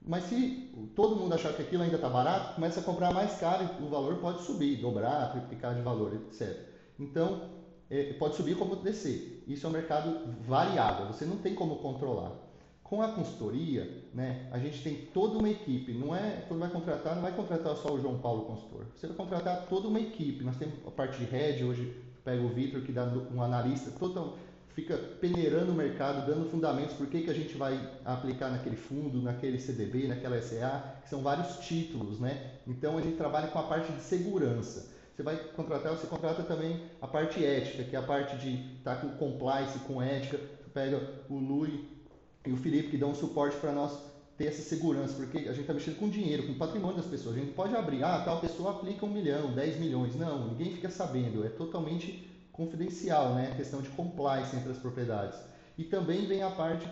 Mas 0.00 0.24
se 0.24 0.70
todo 0.94 1.16
mundo 1.16 1.34
achar 1.34 1.52
que 1.54 1.62
aquilo 1.62 1.82
ainda 1.82 1.96
está 1.96 2.08
barato, 2.08 2.54
começa 2.54 2.78
a 2.78 2.84
comprar 2.84 3.12
mais 3.12 3.36
caro 3.40 3.68
e 3.80 3.82
o 3.82 3.88
valor 3.88 4.18
pode 4.18 4.44
subir, 4.44 4.76
dobrar, 4.76 5.32
triplicar 5.32 5.74
de 5.74 5.82
valor, 5.82 6.14
etc. 6.14 6.56
Então, 6.96 7.50
é, 7.90 8.12
pode 8.12 8.36
subir 8.36 8.56
como 8.56 8.76
descer. 8.76 9.42
Isso 9.48 9.66
é 9.66 9.68
um 9.68 9.72
mercado 9.72 10.34
variável, 10.42 11.06
você 11.06 11.24
não 11.24 11.38
tem 11.38 11.54
como 11.54 11.76
controlar. 11.76 12.47
Com 12.88 13.02
a 13.02 13.08
consultoria, 13.08 13.86
né, 14.14 14.48
a 14.50 14.58
gente 14.58 14.82
tem 14.82 14.94
toda 15.12 15.38
uma 15.38 15.50
equipe, 15.50 15.92
não 15.92 16.16
é, 16.16 16.42
quando 16.48 16.60
vai 16.60 16.70
contratar, 16.70 17.14
não 17.14 17.20
vai 17.20 17.36
contratar 17.36 17.76
só 17.76 17.92
o 17.92 18.00
João 18.00 18.18
Paulo 18.18 18.46
consultor. 18.46 18.86
Você 18.96 19.06
vai 19.06 19.14
contratar 19.14 19.66
toda 19.66 19.88
uma 19.88 20.00
equipe. 20.00 20.42
Nós 20.42 20.56
temos 20.56 20.74
a 20.86 20.90
parte 20.90 21.18
de 21.18 21.26
head, 21.26 21.62
hoje 21.64 21.94
pega 22.24 22.42
o 22.42 22.48
Vitor, 22.48 22.80
que 22.80 22.90
dá 22.90 23.04
um 23.04 23.42
analista, 23.42 23.90
total, 23.90 24.38
fica 24.74 24.96
peneirando 24.96 25.72
o 25.72 25.74
mercado, 25.74 26.26
dando 26.26 26.48
fundamentos 26.48 26.94
por 26.94 27.08
que, 27.08 27.22
que 27.22 27.30
a 27.30 27.34
gente 27.34 27.58
vai 27.58 27.78
aplicar 28.06 28.48
naquele 28.48 28.76
fundo, 28.76 29.20
naquele 29.20 29.58
CDB, 29.58 30.08
naquela 30.08 30.40
SA, 30.40 31.00
que 31.02 31.10
são 31.10 31.20
vários 31.20 31.58
títulos, 31.58 32.18
né? 32.18 32.52
Então 32.66 32.96
a 32.96 33.02
gente 33.02 33.16
trabalha 33.16 33.48
com 33.48 33.58
a 33.58 33.64
parte 33.64 33.92
de 33.92 34.00
segurança. 34.00 34.96
Você 35.14 35.22
vai 35.22 35.36
contratar, 35.36 35.92
você 35.92 36.06
contrata 36.06 36.42
também 36.42 36.80
a 37.02 37.06
parte 37.06 37.44
ética, 37.44 37.84
que 37.84 37.96
é 37.96 37.98
a 37.98 38.02
parte 38.02 38.36
de 38.36 38.76
estar 38.78 38.94
tá 38.94 39.00
com 39.02 39.08
compliance, 39.16 39.78
com 39.80 40.00
ética. 40.00 40.38
Pega 40.72 41.02
o 41.28 41.34
Lui, 41.34 41.97
e 42.46 42.52
o 42.52 42.56
Felipe 42.56 42.90
que 42.90 42.96
dão 42.96 43.10
um 43.10 43.14
suporte 43.14 43.56
para 43.56 43.72
nós 43.72 43.98
ter 44.36 44.46
essa 44.46 44.62
segurança, 44.62 45.14
porque 45.14 45.38
a 45.38 45.52
gente 45.52 45.62
está 45.62 45.74
mexendo 45.74 45.98
com 45.98 46.08
dinheiro, 46.08 46.46
com 46.46 46.54
patrimônio 46.54 46.96
das 46.96 47.06
pessoas. 47.06 47.36
A 47.36 47.40
gente 47.40 47.52
pode 47.52 47.74
abrir, 47.74 48.04
ah, 48.04 48.22
tal 48.24 48.40
pessoa 48.40 48.70
aplica 48.70 49.04
um 49.04 49.12
milhão, 49.12 49.52
10 49.52 49.80
milhões. 49.80 50.14
Não, 50.14 50.48
ninguém 50.48 50.72
fica 50.72 50.88
sabendo, 50.88 51.44
é 51.44 51.48
totalmente 51.48 52.28
confidencial, 52.52 53.34
né? 53.34 53.50
A 53.52 53.56
questão 53.56 53.82
de 53.82 53.88
compliance 53.90 54.54
entre 54.54 54.70
as 54.70 54.78
propriedades. 54.78 55.38
E 55.76 55.84
também 55.84 56.26
vem 56.26 56.42
a 56.42 56.50
parte 56.50 56.88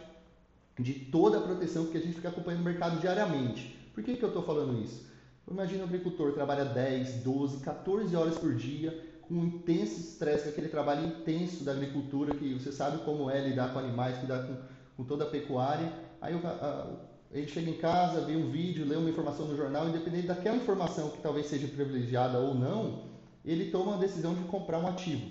de 0.79 0.93
toda 0.93 1.39
a 1.39 1.41
proteção 1.41 1.87
que 1.87 1.97
a 1.97 2.01
gente 2.01 2.15
fica 2.15 2.29
acompanhando 2.29 2.61
o 2.63 2.65
mercado 2.65 3.01
diariamente. 3.01 3.77
Por 3.95 4.03
que, 4.03 4.17
que 4.17 4.23
eu 4.23 4.29
estou 4.29 4.43
falando 4.43 4.83
isso? 4.83 5.07
Imagina 5.49 5.85
um 5.85 5.87
agricultor 5.87 6.33
trabalha 6.33 6.65
10, 6.65 7.23
12, 7.23 7.61
14 7.61 8.15
horas 8.17 8.37
por 8.37 8.55
dia, 8.55 9.07
com 9.23 9.35
um 9.35 9.45
intenso 9.45 10.01
estresse, 10.01 10.49
aquele 10.49 10.69
trabalho 10.69 11.07
intenso 11.07 11.65
da 11.65 11.73
agricultura, 11.73 12.35
que 12.35 12.55
você 12.55 12.73
sabe 12.73 12.99
como 13.05 13.31
é 13.31 13.41
lidar 13.41 13.73
com 13.73 13.79
animais, 13.79 14.21
lidar 14.21 14.45
com 14.47 14.57
com 14.97 15.05
toda 15.05 15.25
a 15.25 15.31
pecuária. 15.31 15.93
Aí 16.21 16.35
o, 16.35 16.47
a, 16.47 16.87
ele 17.31 17.49
chega 17.49 17.71
em 17.71 17.79
casa, 17.79 18.23
vê 18.23 18.37
um 18.37 18.51
vídeo, 18.51 18.87
lê 18.87 18.97
uma 18.97 19.11
informação 19.11 19.47
no 19.47 19.57
jornal, 19.57 19.89
independente 19.89 20.27
daquela 20.27 20.57
informação 20.57 21.11
que 21.11 21.19
talvez 21.19 21.47
seja 21.47 21.67
privilegiada 21.67 22.39
ou 22.39 22.55
não, 22.55 23.05
ele 23.45 23.71
toma 23.71 23.95
a 23.95 23.99
decisão 23.99 24.35
de 24.35 24.45
comprar 24.45 24.79
um 24.79 24.87
ativo. 24.87 25.31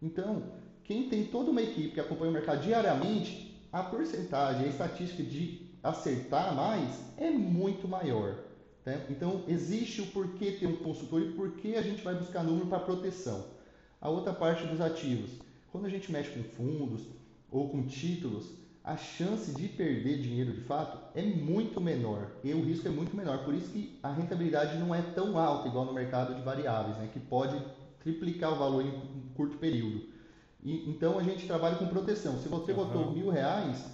Então, 0.00 0.44
quem 0.84 1.08
tem 1.08 1.26
toda 1.26 1.50
uma 1.50 1.62
equipe 1.62 1.94
que 1.94 2.00
acompanha 2.00 2.30
o 2.30 2.34
mercado 2.34 2.62
diariamente, 2.62 3.58
a 3.72 3.82
porcentagem, 3.82 4.66
a 4.66 4.68
estatística 4.68 5.22
de 5.22 5.70
acertar 5.82 6.54
mais 6.54 7.00
é 7.16 7.30
muito 7.30 7.86
maior. 7.88 8.36
Né? 8.84 9.06
Então, 9.10 9.44
existe 9.46 10.00
o 10.00 10.06
porquê 10.06 10.52
ter 10.52 10.66
um 10.66 10.76
consultor 10.76 11.20
e 11.22 11.32
porquê 11.32 11.74
a 11.76 11.82
gente 11.82 12.02
vai 12.02 12.14
buscar 12.14 12.42
número 12.42 12.66
para 12.66 12.80
proteção. 12.80 13.44
A 14.00 14.08
outra 14.08 14.32
parte 14.32 14.66
dos 14.66 14.80
ativos. 14.80 15.30
Quando 15.70 15.86
a 15.86 15.90
gente 15.90 16.10
mexe 16.10 16.30
com 16.30 16.42
fundos, 16.42 17.02
ou 17.50 17.68
com 17.68 17.86
títulos, 17.86 18.50
a 18.82 18.96
chance 18.96 19.52
de 19.52 19.68
perder 19.68 20.20
dinheiro 20.20 20.52
de 20.52 20.62
fato 20.62 20.98
é 21.14 21.22
muito 21.22 21.80
menor 21.80 22.30
e 22.42 22.52
o 22.54 22.64
risco 22.64 22.88
é 22.88 22.90
muito 22.90 23.16
menor. 23.16 23.44
Por 23.44 23.54
isso 23.54 23.70
que 23.70 23.98
a 24.02 24.10
rentabilidade 24.12 24.78
não 24.78 24.94
é 24.94 25.02
tão 25.02 25.38
alta 25.38 25.68
igual 25.68 25.84
no 25.84 25.92
mercado 25.92 26.34
de 26.34 26.42
variáveis, 26.42 26.96
né, 26.96 27.08
que 27.12 27.20
pode 27.20 27.60
triplicar 28.00 28.52
o 28.52 28.56
valor 28.56 28.84
em 28.84 28.88
um 28.88 29.22
curto 29.34 29.58
período. 29.58 30.08
E, 30.62 30.88
então 30.90 31.18
a 31.18 31.22
gente 31.22 31.46
trabalha 31.46 31.76
com 31.76 31.86
proteção. 31.86 32.38
Se 32.38 32.48
você 32.48 32.72
uhum. 32.72 32.78
botou 32.78 33.12
mil 33.12 33.30
reais, 33.30 33.84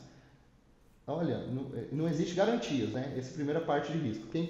Olha, 1.06 1.38
não, 1.46 1.66
é, 1.76 1.86
não 1.92 2.08
existe 2.08 2.34
garantias, 2.34 2.90
né? 2.90 3.14
Essa 3.16 3.30
é 3.30 3.34
primeira 3.34 3.60
parte 3.60 3.92
de 3.92 3.98
risco. 3.98 4.26
Quem, 4.26 4.46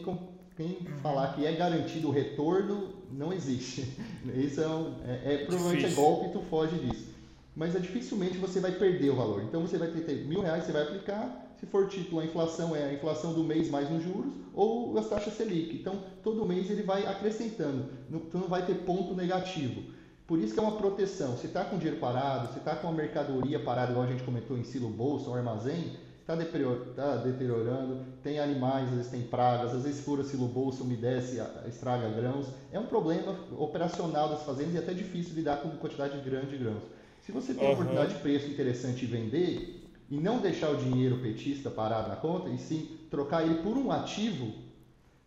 quem 0.56 0.66
uhum. 0.66 0.98
falar 1.02 1.34
que 1.34 1.44
é 1.44 1.52
garantido 1.52 2.08
o 2.08 2.10
retorno, 2.10 2.94
não 3.12 3.30
existe. 3.30 3.94
Isso 4.34 4.62
é, 4.62 4.66
um, 4.66 4.94
é, 5.04 5.34
é 5.34 5.44
provavelmente 5.44 5.84
é 5.84 5.90
golpe 5.90 6.28
e 6.28 6.32
tu 6.32 6.40
foge 6.48 6.78
disso. 6.78 7.14
Mas 7.56 7.74
é, 7.74 7.78
dificilmente 7.78 8.36
você 8.36 8.60
vai 8.60 8.72
perder 8.72 9.10
o 9.10 9.16
valor. 9.16 9.42
Então 9.42 9.62
você 9.62 9.78
vai 9.78 9.88
ter, 9.88 10.26
mil 10.26 10.42
reais, 10.42 10.64
você 10.64 10.72
vai 10.72 10.82
aplicar. 10.82 11.54
Se 11.58 11.64
for 11.64 11.88
título, 11.88 12.20
a 12.20 12.24
inflação 12.24 12.76
é 12.76 12.84
a 12.84 12.92
inflação 12.92 13.32
do 13.32 13.42
mês 13.42 13.70
mais 13.70 13.90
os 13.90 14.02
juros 14.02 14.30
ou 14.52 14.98
as 14.98 15.08
taxas 15.08 15.32
Selic. 15.32 15.74
Então 15.74 16.02
todo 16.22 16.44
mês 16.44 16.70
ele 16.70 16.82
vai 16.82 17.06
acrescentando. 17.06 17.88
Tu 18.30 18.36
não 18.36 18.46
vai 18.46 18.66
ter 18.66 18.74
ponto 18.84 19.14
negativo. 19.14 19.82
Por 20.26 20.38
isso 20.38 20.52
que 20.52 20.60
é 20.60 20.62
uma 20.62 20.76
proteção. 20.76 21.38
Se 21.38 21.46
está 21.46 21.64
com 21.64 21.78
dinheiro 21.78 21.98
parado, 21.98 22.52
se 22.52 22.58
está 22.58 22.76
com 22.76 22.88
a 22.88 22.92
mercadoria 22.92 23.58
parada, 23.58 23.92
igual 23.92 24.06
a 24.06 24.10
gente 24.10 24.22
comentou 24.22 24.58
em 24.58 24.64
silo 24.64 24.90
bolsa 24.90 25.30
ou 25.30 25.36
armazém, 25.36 25.96
está 26.20 26.34
deteriorando, 26.34 26.92
tá 26.94 27.16
deteriorando, 27.16 28.04
tem 28.22 28.40
animais, 28.40 28.88
às 28.88 28.96
vezes 28.96 29.10
tem 29.10 29.22
pragas, 29.22 29.72
às 29.72 29.84
vezes 29.84 30.04
fura 30.04 30.24
silo 30.24 30.48
bolsa, 30.48 30.82
umedece, 30.82 31.40
estraga 31.68 32.10
grãos. 32.10 32.48
É 32.70 32.78
um 32.78 32.86
problema 32.86 33.34
operacional 33.56 34.28
das 34.28 34.42
fazendas 34.42 34.74
e 34.74 34.78
até 34.78 34.92
difícil 34.92 35.34
lidar 35.36 35.62
com 35.62 35.70
quantidade 35.70 36.18
grande 36.18 36.48
de 36.48 36.58
grãos. 36.58 36.82
Se 37.26 37.32
você 37.32 37.52
tem 37.52 37.64
uma 37.64 37.70
uhum. 37.70 37.74
oportunidade 37.74 38.14
de 38.14 38.20
preço 38.20 38.48
interessante 38.48 39.04
e 39.04 39.08
vender, 39.08 39.84
e 40.08 40.16
não 40.16 40.38
deixar 40.38 40.70
o 40.70 40.76
dinheiro 40.76 41.18
petista 41.18 41.68
parado 41.68 42.08
na 42.08 42.14
conta, 42.14 42.48
e 42.48 42.56
sim 42.56 42.88
trocar 43.10 43.42
ele 43.42 43.64
por 43.64 43.76
um 43.76 43.90
ativo, 43.90 44.54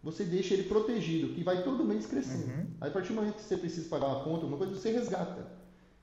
você 0.02 0.24
deixa 0.24 0.54
ele 0.54 0.64
protegido, 0.64 1.34
que 1.34 1.44
vai 1.44 1.62
todo 1.62 1.84
mês 1.84 2.06
crescendo. 2.06 2.54
Uhum. 2.54 2.68
Aí, 2.80 2.90
a 2.90 2.94
partir 2.94 3.10
do 3.10 3.16
momento 3.16 3.36
que 3.36 3.42
você 3.42 3.58
precisa 3.58 3.90
pagar 3.90 4.08
uma 4.08 4.24
conta, 4.24 4.46
alguma 4.46 4.58
coisa, 4.58 4.74
você 4.74 4.94
resgata 4.94 5.46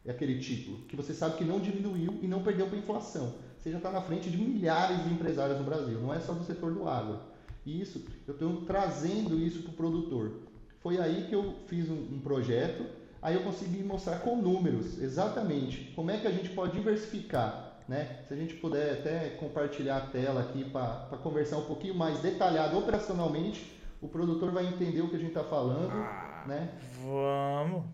aquele 0.06 0.38
título, 0.38 0.82
que 0.86 0.94
você 0.94 1.14
sabe 1.14 1.38
que 1.38 1.44
não 1.44 1.58
diminuiu 1.58 2.18
e 2.20 2.26
não 2.28 2.42
perdeu 2.42 2.66
para 2.66 2.76
a 2.76 2.78
inflação. 2.78 3.34
Você 3.58 3.70
já 3.70 3.78
está 3.78 3.90
na 3.90 4.02
frente 4.02 4.28
de 4.28 4.36
milhares 4.36 5.02
de 5.02 5.10
empresários 5.10 5.58
no 5.58 5.64
Brasil, 5.64 5.98
não 5.98 6.12
é 6.12 6.20
só 6.20 6.34
do 6.34 6.44
setor 6.44 6.74
do 6.74 6.86
agro. 6.86 7.20
E 7.64 7.80
isso, 7.80 8.04
eu 8.28 8.34
estou 8.34 8.66
trazendo 8.66 9.40
isso 9.40 9.62
para 9.62 9.72
o 9.72 9.74
produtor. 9.74 10.42
Foi 10.80 10.98
aí 10.98 11.26
que 11.26 11.34
eu 11.34 11.54
fiz 11.66 11.88
um, 11.88 11.94
um 11.94 12.20
projeto, 12.20 12.84
aí 13.26 13.34
eu 13.34 13.42
consegui 13.42 13.82
mostrar 13.82 14.20
com 14.20 14.36
números 14.36 15.02
exatamente 15.02 15.92
como 15.96 16.10
é 16.10 16.18
que 16.18 16.26
a 16.26 16.30
gente 16.30 16.50
pode 16.50 16.72
diversificar 16.72 17.64
né? 17.88 18.18
Se 18.26 18.34
a 18.34 18.36
gente 18.36 18.54
puder 18.54 18.94
até 18.94 19.30
compartilhar 19.38 19.98
a 19.98 20.00
tela 20.00 20.40
aqui 20.40 20.64
para 20.64 21.18
conversar 21.22 21.58
um 21.58 21.66
pouquinho 21.66 21.94
mais 21.94 22.18
detalhado 22.20 22.76
operacionalmente 22.76 23.76
o 24.00 24.08
produtor 24.08 24.52
vai 24.52 24.66
entender 24.66 25.00
o 25.00 25.08
que 25.08 25.16
a 25.16 25.18
gente 25.18 25.28
está 25.28 25.44
falando, 25.44 25.92
ah, 25.92 26.44
né? 26.46 26.68
Vamos, 27.02 27.84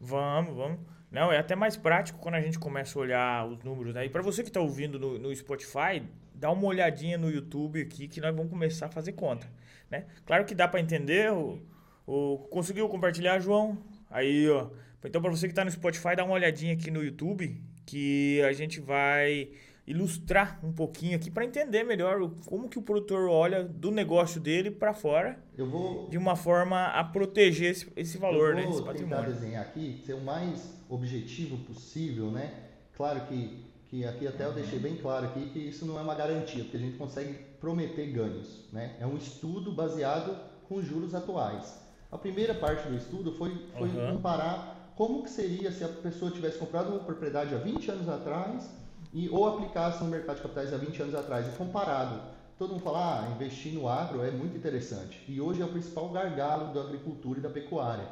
vamos, 0.00 0.56
vamos. 0.56 0.80
Não, 1.10 1.30
é 1.30 1.38
até 1.38 1.54
mais 1.54 1.76
prático 1.76 2.18
quando 2.18 2.34
a 2.34 2.40
gente 2.40 2.58
começa 2.58 2.98
a 2.98 3.02
olhar 3.02 3.46
os 3.46 3.62
números. 3.62 3.94
Né? 3.94 4.06
E 4.06 4.08
para 4.08 4.22
você 4.22 4.42
que 4.42 4.48
está 4.48 4.60
ouvindo 4.60 4.98
no, 4.98 5.18
no, 5.18 5.34
Spotify, 5.34 6.02
dá 6.34 6.50
uma 6.50 6.66
olhadinha 6.66 7.16
no 7.16 7.30
YouTube 7.30 7.80
aqui 7.80 8.08
que 8.08 8.20
nós 8.20 8.34
vamos 8.34 8.50
começar 8.50 8.86
a 8.86 8.90
fazer 8.90 9.12
conta. 9.12 9.46
Né? 9.88 10.06
Claro 10.26 10.44
que 10.44 10.54
dá 10.54 10.66
para 10.66 10.80
entender. 10.80 11.30
O, 11.30 11.60
o, 12.04 12.38
conseguiu 12.50 12.88
compartilhar, 12.88 13.38
João? 13.38 13.78
Aí, 14.14 14.48
ó. 14.48 14.68
Então, 15.04 15.20
para 15.20 15.30
você 15.30 15.48
que 15.48 15.52
está 15.52 15.64
no 15.64 15.70
Spotify, 15.70 16.14
dá 16.16 16.24
uma 16.24 16.34
olhadinha 16.34 16.72
aqui 16.72 16.88
no 16.88 17.02
YouTube 17.02 17.60
que 17.84 18.40
a 18.42 18.52
gente 18.52 18.80
vai 18.80 19.50
ilustrar 19.86 20.60
um 20.64 20.72
pouquinho 20.72 21.16
aqui 21.16 21.30
para 21.30 21.44
entender 21.44 21.82
melhor 21.82 22.30
como 22.46 22.68
que 22.68 22.78
o 22.78 22.82
produtor 22.82 23.28
olha 23.28 23.64
do 23.64 23.90
negócio 23.90 24.40
dele 24.40 24.70
para 24.70 24.94
fora 24.94 25.38
vou, 25.58 26.08
de 26.08 26.16
uma 26.16 26.36
forma 26.36 26.86
a 26.86 27.04
proteger 27.04 27.72
esse, 27.72 27.92
esse 27.94 28.16
valor, 28.16 28.54
né, 28.54 28.62
esse 28.62 28.82
patrimônio. 28.82 29.24
tentar 29.24 29.30
desenhar 29.30 29.62
aqui, 29.62 30.00
ser 30.06 30.14
o 30.14 30.20
mais 30.20 30.72
objetivo 30.88 31.58
possível, 31.64 32.30
né? 32.30 32.54
Claro 32.96 33.26
que, 33.26 33.62
que 33.90 34.06
aqui 34.06 34.26
até 34.26 34.46
eu 34.46 34.54
deixei 34.54 34.78
bem 34.78 34.96
claro 34.96 35.26
aqui 35.26 35.50
que 35.50 35.58
isso 35.58 35.84
não 35.84 35.98
é 35.98 36.02
uma 36.02 36.14
garantia, 36.14 36.62
porque 36.62 36.78
a 36.78 36.80
gente 36.80 36.96
consegue 36.96 37.34
prometer 37.60 38.06
ganhos, 38.06 38.66
né? 38.72 38.96
É 39.00 39.06
um 39.06 39.16
estudo 39.18 39.72
baseado 39.72 40.34
com 40.66 40.76
os 40.76 40.86
juros 40.86 41.14
atuais. 41.14 41.83
A 42.14 42.18
primeira 42.18 42.54
parte 42.54 42.86
do 42.86 42.96
estudo 42.96 43.32
foi, 43.32 43.66
foi 43.76 43.88
uhum. 43.88 44.14
comparar 44.14 44.92
como 44.94 45.24
que 45.24 45.30
seria 45.30 45.72
se 45.72 45.82
a 45.82 45.88
pessoa 45.88 46.30
tivesse 46.30 46.58
comprado 46.58 46.90
uma 46.90 47.00
propriedade 47.00 47.52
há 47.52 47.58
20 47.58 47.90
anos 47.90 48.08
atrás 48.08 48.70
e 49.12 49.28
ou 49.28 49.48
aplicasse 49.48 50.04
no 50.04 50.08
mercado 50.08 50.36
de 50.36 50.42
capitais 50.42 50.72
há 50.72 50.76
20 50.76 51.02
anos 51.02 51.14
atrás 51.16 51.48
e 51.48 51.50
comparado. 51.56 52.22
Todo 52.56 52.70
mundo 52.70 52.84
fala, 52.84 53.18
ah, 53.18 53.30
investir 53.34 53.72
no 53.72 53.88
agro 53.88 54.22
é 54.22 54.30
muito 54.30 54.56
interessante. 54.56 55.24
E 55.26 55.40
hoje 55.40 55.60
é 55.60 55.64
o 55.64 55.72
principal 55.72 56.08
gargalo 56.10 56.72
da 56.72 56.82
agricultura 56.82 57.40
e 57.40 57.42
da 57.42 57.50
pecuária, 57.50 58.06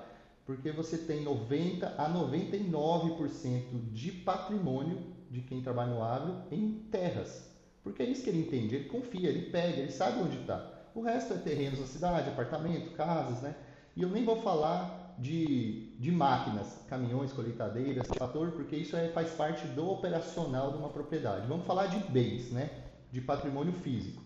porque 0.44 0.72
você 0.72 0.98
tem 0.98 1.22
90 1.22 1.94
a 1.96 2.10
99% 2.10 3.92
de 3.92 4.10
patrimônio 4.10 4.98
de 5.30 5.42
quem 5.42 5.62
trabalha 5.62 5.94
no 5.94 6.02
agro 6.02 6.42
em 6.50 6.72
terras. 6.90 7.48
Porque 7.84 8.02
é 8.02 8.06
isso 8.06 8.24
que 8.24 8.30
ele 8.30 8.40
entende, 8.40 8.74
ele 8.74 8.88
confia, 8.88 9.28
ele 9.28 9.48
pega, 9.52 9.78
ele 9.78 9.92
sabe 9.92 10.18
onde 10.18 10.40
está. 10.40 10.88
O 10.92 11.02
resto 11.02 11.34
é 11.34 11.36
terrenos 11.36 11.78
na 11.78 11.86
cidade, 11.86 12.28
apartamento, 12.28 12.90
casas, 12.96 13.40
né? 13.40 13.54
E 13.96 14.02
eu 14.02 14.08
nem 14.08 14.24
vou 14.24 14.40
falar 14.40 15.14
de, 15.18 15.94
de 15.98 16.10
máquinas, 16.10 16.78
caminhões, 16.88 17.32
colheitadeiras, 17.32 18.06
fator, 18.16 18.50
porque 18.52 18.76
isso 18.76 18.96
é, 18.96 19.08
faz 19.08 19.30
parte 19.32 19.66
do 19.68 19.90
operacional 19.90 20.72
de 20.72 20.78
uma 20.78 20.88
propriedade. 20.88 21.46
Vamos 21.46 21.66
falar 21.66 21.86
de 21.86 21.98
bens, 22.10 22.50
né? 22.50 22.70
de 23.12 23.20
patrimônio 23.20 23.74
físico. 23.74 24.22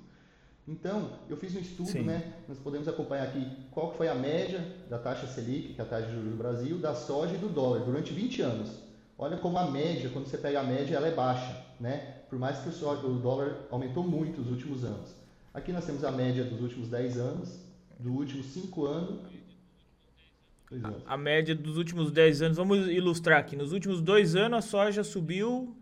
Então, 0.66 1.10
eu 1.28 1.36
fiz 1.36 1.54
um 1.54 1.60
estudo, 1.60 1.90
Sim. 1.90 2.02
né? 2.02 2.34
Nós 2.48 2.58
podemos 2.58 2.88
acompanhar 2.88 3.24
aqui 3.24 3.46
qual 3.70 3.92
foi 3.92 4.08
a 4.08 4.14
média 4.14 4.64
da 4.88 4.98
taxa 4.98 5.26
Selic, 5.26 5.74
que 5.74 5.80
é 5.80 5.84
a 5.84 5.86
taxa 5.86 6.06
de 6.06 6.12
juros 6.12 6.30
do 6.30 6.36
Brasil, 6.36 6.78
da 6.78 6.94
soja 6.94 7.34
e 7.34 7.38
do 7.38 7.48
dólar 7.48 7.80
durante 7.80 8.12
20 8.12 8.42
anos. 8.42 8.70
Olha 9.18 9.36
como 9.36 9.58
a 9.58 9.70
média, 9.70 10.10
quando 10.10 10.26
você 10.26 10.38
pega 10.38 10.60
a 10.60 10.64
média, 10.64 10.96
ela 10.96 11.06
é 11.06 11.14
baixa, 11.14 11.64
né? 11.78 12.22
Por 12.28 12.38
mais 12.38 12.58
que 12.58 12.68
o, 12.68 12.72
soja, 12.72 13.06
o 13.06 13.18
dólar 13.18 13.66
aumentou 13.70 14.02
muito 14.02 14.40
nos 14.40 14.50
últimos 14.50 14.84
anos. 14.84 15.14
Aqui 15.54 15.72
nós 15.72 15.84
temos 15.84 16.04
a 16.04 16.10
média 16.10 16.44
dos 16.44 16.60
últimos 16.60 16.88
10 16.88 17.16
anos, 17.18 17.60
do 17.98 18.12
últimos 18.12 18.46
5 18.46 18.84
anos 18.86 19.20
a, 20.82 21.14
a, 21.14 21.16
média 21.16 21.54
dos 21.54 21.76
últimos 21.76 22.10
10 22.10 22.42
anos, 22.42 22.56
vamos 22.56 22.88
ilustrar 22.88 23.38
aqui. 23.38 23.54
Nos 23.54 23.72
últimos 23.72 24.00
dois 24.00 24.34
anos 24.34 24.58
a 24.58 24.62
soja 24.62 25.04
subiu 25.04 25.76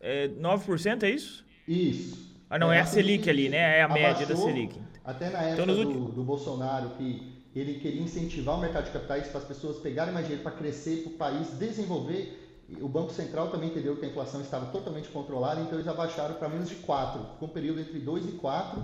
é, 0.00 0.28
9%, 0.28 1.02
é 1.02 1.10
isso? 1.10 1.44
Isso. 1.68 2.30
Ah, 2.48 2.58
não, 2.58 2.72
é, 2.72 2.78
é 2.78 2.80
a 2.80 2.86
Selic, 2.86 3.28
ali, 3.28 3.48
né? 3.48 3.78
É 3.78 3.82
a 3.82 3.88
média 3.88 4.26
da 4.26 4.34
Selic. 4.34 4.80
Até 5.04 5.30
na 5.30 5.42
época 5.42 5.62
então, 5.62 5.84
do, 5.84 6.12
do 6.12 6.24
Bolsonaro, 6.24 6.90
que 6.90 7.40
ele 7.54 7.74
queria 7.74 8.00
incentivar 8.00 8.56
o 8.56 8.60
mercado 8.60 8.86
de 8.86 8.90
capitais 8.92 9.28
para 9.28 9.40
as 9.40 9.46
pessoas 9.46 9.78
pegarem 9.78 10.12
mais 10.12 10.26
dinheiro 10.26 10.42
para 10.42 10.56
crescer, 10.56 11.02
para 11.02 11.12
o 11.12 11.14
país 11.14 11.58
desenvolver. 11.58 12.36
O 12.80 12.88
Banco 12.88 13.12
Central 13.12 13.50
também 13.50 13.68
entendeu 13.68 13.96
que 13.96 14.06
a 14.06 14.08
inflação 14.08 14.40
estava 14.40 14.66
totalmente 14.66 15.08
controlada, 15.08 15.60
então 15.60 15.74
eles 15.74 15.88
abaixaram 15.88 16.36
para 16.36 16.48
menos 16.48 16.68
de 16.68 16.76
4. 16.76 17.32
Ficou 17.32 17.48
um 17.48 17.52
período 17.52 17.80
entre 17.80 17.98
2 17.98 18.28
e 18.28 18.32
4 18.32 18.80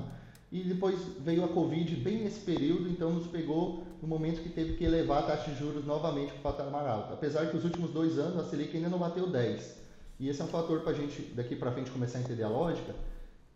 e 0.51 0.63
depois 0.63 0.99
veio 1.21 1.45
a 1.45 1.49
Covid 1.49 1.97
bem 1.97 2.23
nesse 2.23 2.41
período, 2.41 2.89
então 2.89 3.13
nos 3.13 3.27
pegou 3.27 3.85
no 4.01 4.07
momento 4.07 4.43
que 4.43 4.49
teve 4.49 4.75
que 4.75 4.85
elevar 4.85 5.25
a 5.25 5.27
taxa 5.27 5.51
de 5.51 5.59
juros 5.59 5.85
novamente 5.85 6.33
para 6.35 6.39
o 6.39 6.55
patamar 6.55 6.87
alto. 6.87 7.13
Apesar 7.13 7.51
que 7.51 7.57
os 7.57 7.65
últimos 7.65 7.91
dois 7.91 8.19
anos 8.19 8.39
a 8.39 8.49
Selic 8.49 8.77
ainda 8.77 8.89
não 8.89 8.99
bateu 8.99 9.29
10. 9.29 9.77
E 10.21 10.29
esse 10.29 10.41
é 10.41 10.45
um 10.45 10.49
fator 10.49 10.81
para 10.81 10.93
a 10.93 10.95
gente, 10.95 11.21
daqui 11.35 11.57
para 11.57 11.73
frente, 11.73 11.91
começar 11.91 12.19
a 12.19 12.21
entender 12.23 12.45
a 12.45 12.49
lógica. 12.49 12.95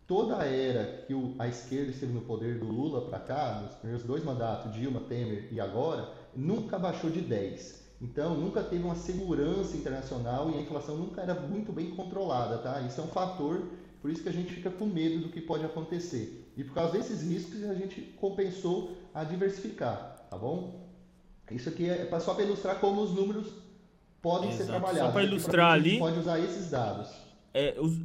Toda 0.07 0.39
a 0.39 0.45
era 0.45 1.05
que 1.07 1.15
a 1.39 1.47
esquerda 1.47 1.93
esteve 1.93 2.13
no 2.13 2.23
poder 2.23 2.59
do 2.59 2.67
Lula 2.67 3.03
para 3.03 3.21
cá, 3.21 3.61
nos 3.63 3.75
primeiros 3.77 4.05
dois 4.05 4.25
mandatos, 4.25 4.73
Dilma, 4.73 5.01
Temer 5.01 5.49
e 5.53 5.61
agora, 5.61 6.13
nunca 6.35 6.79
baixou 6.79 7.09
de 7.09 7.21
10. 7.21 7.81
Então, 8.03 8.35
nunca 8.35 8.63
teve 8.63 8.83
uma 8.83 8.97
segurança 8.97 9.77
internacional 9.77 10.51
e 10.51 10.59
a 10.59 10.61
inflação 10.61 10.97
nunca 10.97 11.21
era 11.21 11.35
muito 11.35 11.71
bem 11.71 11.91
controlada, 11.91 12.59
tá? 12.59 12.81
Isso 12.81 13.01
é 13.01 13.05
um 13.05 13.09
fator, 13.09 13.69
por 14.03 14.11
isso 14.11 14.23
que 14.23 14.29
a 14.29 14.33
gente 14.33 14.53
fica 14.53 14.71
com 14.71 14.87
medo 14.87 15.21
do 15.21 15.29
que 15.29 15.41
pode 15.41 15.65
acontecer. 15.65 16.40
E 16.57 16.65
por 16.65 16.75
causa 16.75 16.99
desses 16.99 17.23
riscos 17.23 17.65
a 17.65 17.75
gente 17.75 18.01
compensou 18.21 18.97
a 19.15 19.25
diversificar, 19.25 20.27
tá 20.29 20.37
bom? 20.37 20.89
Isso 21.51 21.69
aqui 21.69 21.89
é 21.89 22.09
só 22.21 22.35
para 22.35 22.45
ilustrar 22.45 22.79
como 22.79 23.03
os 23.03 23.13
números 23.13 23.53
podem 24.23 24.51
Exato. 24.51 24.65
ser 24.65 24.71
trabalhados. 24.71 25.07
Só 25.07 25.13
para 25.13 25.25
ilustrar 25.25 25.73
ali. 25.73 25.99
pode 25.99 26.19
usar 26.19 26.39
esses 26.39 26.71
dados. 26.71 27.11
É, 27.53 27.75
os, 27.79 27.99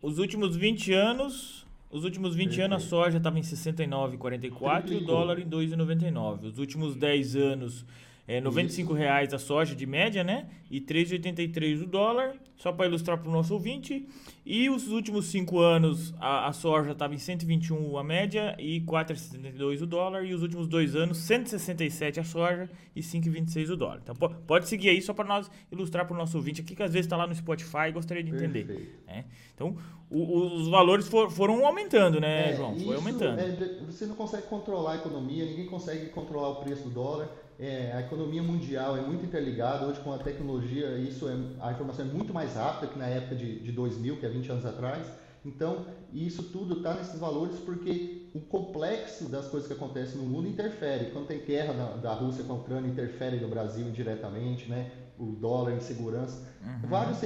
os 0.00 0.18
últimos 0.18 0.56
20 0.56 0.92
anos, 0.94 1.66
os 1.90 2.04
últimos 2.04 2.34
20 2.34 2.48
Perfeito. 2.48 2.72
anos 2.72 2.84
a 2.84 2.88
soja 2.88 3.18
estava 3.18 3.38
em 3.38 3.42
69,44 3.42 4.90
e 4.92 4.96
o 4.96 5.04
dólar 5.04 5.38
em 5.38 5.48
2,99. 5.48 6.44
Os 6.44 6.58
últimos 6.58 6.96
10 6.96 7.36
anos 7.36 7.84
é, 8.30 8.40
95 8.40 8.92
reais 8.92 9.34
a 9.34 9.40
soja 9.40 9.74
de 9.74 9.84
média, 9.84 10.22
né? 10.22 10.46
E 10.70 10.80
3,83 10.80 11.82
o 11.82 11.86
dólar, 11.86 12.36
só 12.56 12.70
para 12.70 12.86
ilustrar 12.86 13.18
para 13.18 13.28
o 13.28 13.32
nosso 13.32 13.52
ouvinte. 13.52 14.08
E 14.46 14.70
os 14.70 14.86
últimos 14.86 15.26
cinco 15.26 15.58
anos 15.58 16.14
a, 16.16 16.46
a 16.46 16.52
soja 16.52 16.92
estava 16.92 17.12
em 17.12 17.18
121 17.18 17.98
a 17.98 18.04
média 18.04 18.54
e 18.56 18.82
4,72 18.82 19.82
o 19.82 19.86
dólar. 19.86 20.24
E 20.24 20.32
os 20.32 20.42
últimos 20.42 20.68
dois 20.68 20.94
anos 20.94 21.18
167 21.18 22.20
a 22.20 22.24
soja 22.24 22.70
e 22.94 23.00
5,26 23.00 23.72
o 23.72 23.76
dólar. 23.76 24.00
Então 24.00 24.14
pode 24.14 24.68
seguir 24.68 24.90
aí 24.90 25.02
só 25.02 25.12
para 25.12 25.24
nós 25.24 25.50
ilustrar 25.72 26.06
para 26.06 26.14
o 26.14 26.16
nosso 26.16 26.36
ouvinte 26.36 26.60
aqui 26.60 26.76
que 26.76 26.84
às 26.84 26.92
vezes 26.92 27.06
está 27.06 27.16
lá 27.16 27.26
no 27.26 27.34
Spotify 27.34 27.88
e 27.88 27.92
gostaria 27.92 28.22
de 28.22 28.30
entender. 28.30 29.02
Né? 29.08 29.24
Então 29.52 29.76
o, 30.08 30.54
os 30.54 30.68
valores 30.68 31.08
for, 31.08 31.32
foram 31.32 31.66
aumentando, 31.66 32.20
né, 32.20 32.52
é, 32.52 32.56
João? 32.56 32.78
Foi 32.78 32.94
aumentando. 32.94 33.40
É, 33.40 33.80
você 33.86 34.06
não 34.06 34.14
consegue 34.14 34.46
controlar 34.46 34.92
a 34.92 34.96
economia, 34.98 35.44
ninguém 35.44 35.66
consegue 35.66 36.10
controlar 36.10 36.50
o 36.50 36.56
preço 36.56 36.84
do 36.84 36.90
dólar 36.90 37.28
é, 37.60 37.92
a 37.92 38.00
economia 38.00 38.42
mundial 38.42 38.96
é 38.96 39.02
muito 39.02 39.24
interligada, 39.24 39.86
hoje 39.86 40.00
com 40.00 40.12
a 40.12 40.18
tecnologia 40.18 40.96
isso 40.96 41.28
é, 41.28 41.36
a 41.60 41.72
informação 41.72 42.06
é 42.06 42.08
muito 42.08 42.32
mais 42.32 42.54
rápida 42.54 42.90
que 42.90 42.98
na 42.98 43.06
época 43.06 43.36
de, 43.36 43.60
de 43.60 43.70
2000, 43.70 44.16
que 44.16 44.24
é 44.24 44.28
20 44.30 44.50
anos 44.50 44.66
atrás. 44.66 45.06
Então, 45.44 45.86
isso 46.12 46.42
tudo 46.44 46.78
está 46.78 46.94
nesses 46.94 47.18
valores 47.18 47.58
porque 47.60 48.30
o 48.34 48.40
complexo 48.40 49.28
das 49.28 49.46
coisas 49.48 49.66
que 49.66 49.74
acontecem 49.74 50.18
no 50.18 50.24
mundo 50.24 50.48
interfere. 50.48 51.10
Quando 51.12 51.26
tem 51.26 51.38
guerra 51.40 51.72
da, 51.72 51.96
da 51.96 52.14
Rússia 52.14 52.44
com 52.44 52.54
a 52.54 52.56
Ucrânia, 52.56 52.90
interfere 52.90 53.36
no 53.38 53.48
Brasil 53.48 53.86
indiretamente, 53.86 54.68
né? 54.68 54.90
o 55.18 55.32
dólar, 55.32 55.74
insegurança. 55.74 56.42
Uhum. 56.62 56.88
Vários, 56.88 57.18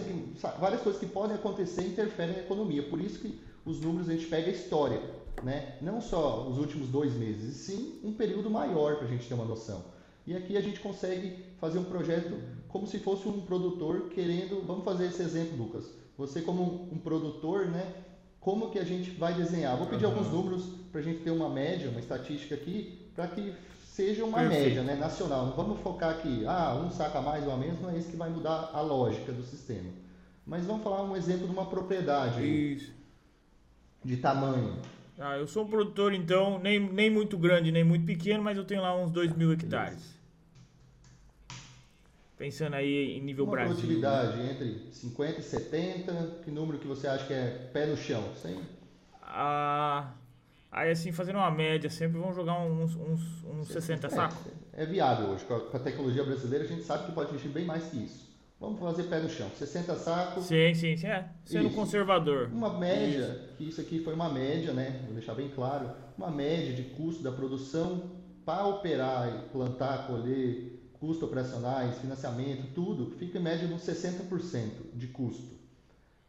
várias 0.59 0.81
coisas 0.81 1.01
que 1.01 1.07
podem 1.07 1.37
acontecer 1.37 1.87
interferem 1.87 2.35
na 2.35 2.43
economia. 2.43 2.83
Por 2.83 3.01
isso 3.01 3.21
que 3.21 3.41
os 3.65 3.81
números 3.81 4.09
a 4.09 4.13
gente 4.13 4.27
pega 4.27 4.49
a 4.49 4.53
história. 4.53 5.01
Né? 5.43 5.77
Não 5.81 6.01
só 6.01 6.49
os 6.49 6.59
últimos 6.59 6.89
dois 6.89 7.15
meses, 7.15 7.57
e 7.57 7.59
sim 7.59 8.01
um 8.03 8.13
período 8.13 8.51
maior 8.51 8.97
para 8.97 9.07
a 9.07 9.11
gente 9.11 9.29
ter 9.29 9.35
uma 9.35 9.45
noção. 9.45 9.94
E 10.27 10.35
aqui 10.35 10.57
a 10.57 10.61
gente 10.61 10.81
consegue 10.81 11.45
fazer 11.61 11.79
um 11.79 11.85
projeto 11.85 12.41
como 12.69 12.87
se 12.87 12.99
fosse 12.99 13.29
um 13.29 13.43
produtor 13.43 14.09
querendo. 14.09 14.65
Vamos 14.67 14.85
fazer 14.85 15.07
esse 15.07 15.23
exemplo, 15.23 15.57
Lucas. 15.57 15.91
Você, 16.17 16.41
como 16.41 16.89
um, 16.93 16.99
produtor, 16.99 17.67
né? 17.67 17.93
Como 18.41 18.71
que 18.71 18.79
a 18.79 18.85
gente 18.85 19.11
vai 19.11 19.35
desenhar? 19.35 19.77
Vou 19.77 19.87
pedir 19.87 20.07
uhum. 20.07 20.13
alguns 20.13 20.33
números 20.33 20.65
para 20.91 21.01
a 21.01 21.05
gente 21.05 21.21
ter 21.21 21.31
uma 21.31 21.49
média, 21.49 21.91
uma 21.91 22.01
estatística 22.01 22.55
aqui, 22.55 23.11
para 23.15 23.27
que 23.27 23.55
seja 23.87 24.25
uma 24.25 24.39
Perfeito. 24.39 24.65
média 24.65 24.83
né, 24.83 24.95
nacional. 24.97 25.47
Não 25.47 25.53
vamos 25.57 25.81
focar 25.81 26.11
aqui, 26.11 26.45
ah, 26.47 26.75
um 26.75 26.91
saca 26.91 27.21
mais 27.21 27.47
ou 27.47 27.53
a 27.53 27.57
menos, 27.57 27.81
não 27.81 27.91
é 27.91 27.99
isso 27.99 28.11
que 28.11 28.17
vai 28.17 28.29
mudar 28.29 28.71
a 28.73 28.81
lógica 28.81 29.33
do 29.33 29.43
sistema. 29.43 29.91
Mas 30.47 30.67
vamos 30.67 30.83
falar 30.83 31.03
um 31.03 31.17
exemplo 31.17 31.47
de 31.47 31.53
uma 31.53 31.67
propriedade 31.67 32.45
isso. 32.45 32.93
de 34.05 34.17
tamanho. 34.17 34.77
Ah, 35.19 35.37
eu 35.37 35.47
sou 35.47 35.65
um 35.65 35.69
produtor, 35.69 36.13
então, 36.13 36.59
nem, 36.59 36.81
nem 36.81 37.09
muito 37.09 37.39
grande, 37.39 37.71
nem 37.71 37.85
muito 37.85 38.05
pequeno, 38.05 38.43
mas 38.43 38.57
eu 38.57 38.65
tenho 38.65 38.83
lá 38.83 38.97
uns 38.97 39.13
2 39.13 39.37
mil 39.37 39.53
hectares. 39.53 40.15
Pensando 42.37 42.75
aí 42.75 43.17
em 43.17 43.21
nível 43.21 43.45
Uma 43.45 43.53
Brasil. 43.53 43.73
Uma 43.73 43.81
produtividade 43.81 44.41
entre 44.43 44.93
50 44.93 45.39
e 45.39 45.43
70, 45.43 46.39
que 46.45 46.51
número 46.51 46.79
que 46.79 46.87
você 46.87 47.07
acha 47.07 47.25
que 47.27 47.33
é 47.33 47.71
pé 47.73 47.87
no 47.87 47.97
chão? 47.97 48.25
Sem... 48.43 48.61
Ah, 49.23 50.11
aí 50.73 50.91
assim, 50.91 51.13
fazendo 51.13 51.37
uma 51.37 51.51
média 51.51 51.89
sempre, 51.89 52.19
vamos 52.19 52.35
jogar 52.35 52.59
uns, 52.61 52.97
uns, 52.97 53.45
uns 53.45 53.69
60 53.69 54.11
sacos? 54.11 54.37
É, 54.73 54.83
é 54.83 54.87
viável 54.87 55.29
hoje. 55.29 55.45
Com 55.45 55.55
a, 55.55 55.61
com 55.61 55.77
a 55.77 55.81
tecnologia 55.81 56.25
brasileira, 56.25 56.65
a 56.65 56.69
gente 56.69 56.83
sabe 56.83 57.07
que 57.07 57.13
pode 57.13 57.31
atingir 57.31 57.49
bem 57.51 57.65
mais 57.65 57.85
que 57.85 58.05
isso. 58.05 58.24
Vamos 58.61 58.81
fazer 58.81 59.05
pé 59.05 59.21
no 59.21 59.29
chão. 59.29 59.49
60 59.55 59.95
sacos. 59.97 60.45
Sim, 60.45 60.73
sim, 60.75 60.97
sim. 60.97 61.07
É. 61.07 61.29
Sendo 61.45 61.67
isso. 61.67 61.77
conservador. 61.77 62.49
Uma 62.53 62.79
média, 62.79 63.25
isso. 63.27 63.57
que 63.57 63.65
isso 63.69 63.81
aqui 63.81 63.99
foi 63.99 64.15
uma 64.15 64.29
média, 64.29 64.73
né? 64.73 65.03
Vou 65.05 65.15
deixar 65.15 65.35
bem 65.35 65.49
claro. 65.49 65.91
Uma 66.17 66.31
média 66.31 66.73
de 66.73 66.85
custo 66.95 67.23
da 67.23 67.33
produção 67.33 68.11
para 68.45 68.67
operar, 68.67 69.49
plantar, 69.53 70.07
colher, 70.07 70.75
custos 70.99 71.23
operacionais, 71.23 71.99
financiamento, 71.99 72.73
tudo, 72.75 73.11
fica 73.19 73.39
em 73.39 73.43
média 73.43 73.67
de 73.67 73.75
uns 73.75 73.83
60% 73.83 74.95
de 74.95 75.09
custo. 75.09 75.55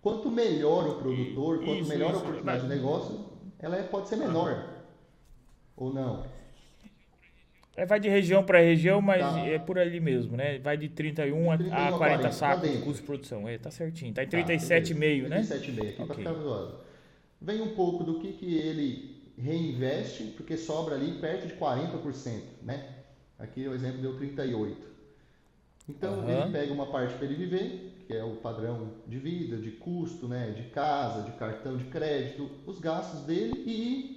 Quanto 0.01 0.29
melhor 0.29 0.87
o 0.87 0.95
produtor, 0.95 1.59
quanto 1.59 1.81
isso, 1.81 1.89
melhor 1.89 2.09
isso, 2.09 2.19
a 2.19 2.21
oportunidade 2.21 2.61
de 2.63 2.67
negócio, 2.67 3.25
ela 3.59 3.77
é, 3.77 3.83
pode 3.83 4.07
ser 4.07 4.17
menor. 4.17 4.69
Ou 5.75 5.93
não? 5.93 6.25
É, 7.75 7.85
vai 7.85 7.99
de 7.99 8.07
região 8.07 8.43
para 8.43 8.59
região, 8.59 9.01
mas 9.01 9.21
tá. 9.21 9.39
é 9.39 9.59
por 9.59 9.77
ali 9.77 9.99
mesmo, 9.99 10.37
né? 10.37 10.59
Vai 10.59 10.77
de 10.77 10.87
31 10.87 11.51
a, 11.51 11.57
31 11.57 11.73
a 11.73 11.77
40, 11.77 11.97
40 11.97 12.31
sacos 12.31 12.71
de 12.71 12.77
custo 12.77 13.01
de 13.01 13.05
produção. 13.05 13.47
É, 13.49 13.57
tá 13.57 13.69
certinho. 13.69 14.13
Tá 14.13 14.23
em 14.23 14.27
37,5, 14.27 15.23
tá, 15.23 15.29
né? 15.29 15.41
37,5 15.41 15.53
aqui 15.53 16.01
okay. 16.01 16.05
para 16.05 16.15
ficar 16.15 16.85
Vem 17.41 17.61
um 17.61 17.75
pouco 17.75 18.03
do 18.03 18.19
que, 18.19 18.31
que 18.31 18.57
ele 18.57 19.15
reinveste, 19.37 20.23
porque 20.37 20.55
sobra 20.55 20.95
ali 20.95 21.19
perto 21.19 21.47
de 21.47 21.53
40%, 21.55 22.41
né? 22.63 22.95
Aqui 23.37 23.67
o 23.67 23.73
exemplo 23.73 24.01
deu 24.01 24.15
38. 24.17 24.95
Então 25.89 26.19
uhum. 26.19 26.29
ele 26.29 26.51
pega 26.51 26.73
uma 26.73 26.87
parte 26.87 27.13
para 27.15 27.25
ele 27.25 27.35
viver, 27.35 28.03
que 28.07 28.13
é 28.13 28.23
o 28.23 28.37
padrão 28.37 28.91
de 29.05 29.19
vida, 29.19 29.57
de 29.57 29.71
custo, 29.71 30.27
né, 30.27 30.51
de 30.51 30.69
casa, 30.69 31.23
de 31.23 31.37
cartão 31.37 31.77
de 31.77 31.85
crédito, 31.85 32.49
os 32.65 32.79
gastos 32.79 33.21
dele 33.21 33.63
e 33.67 34.14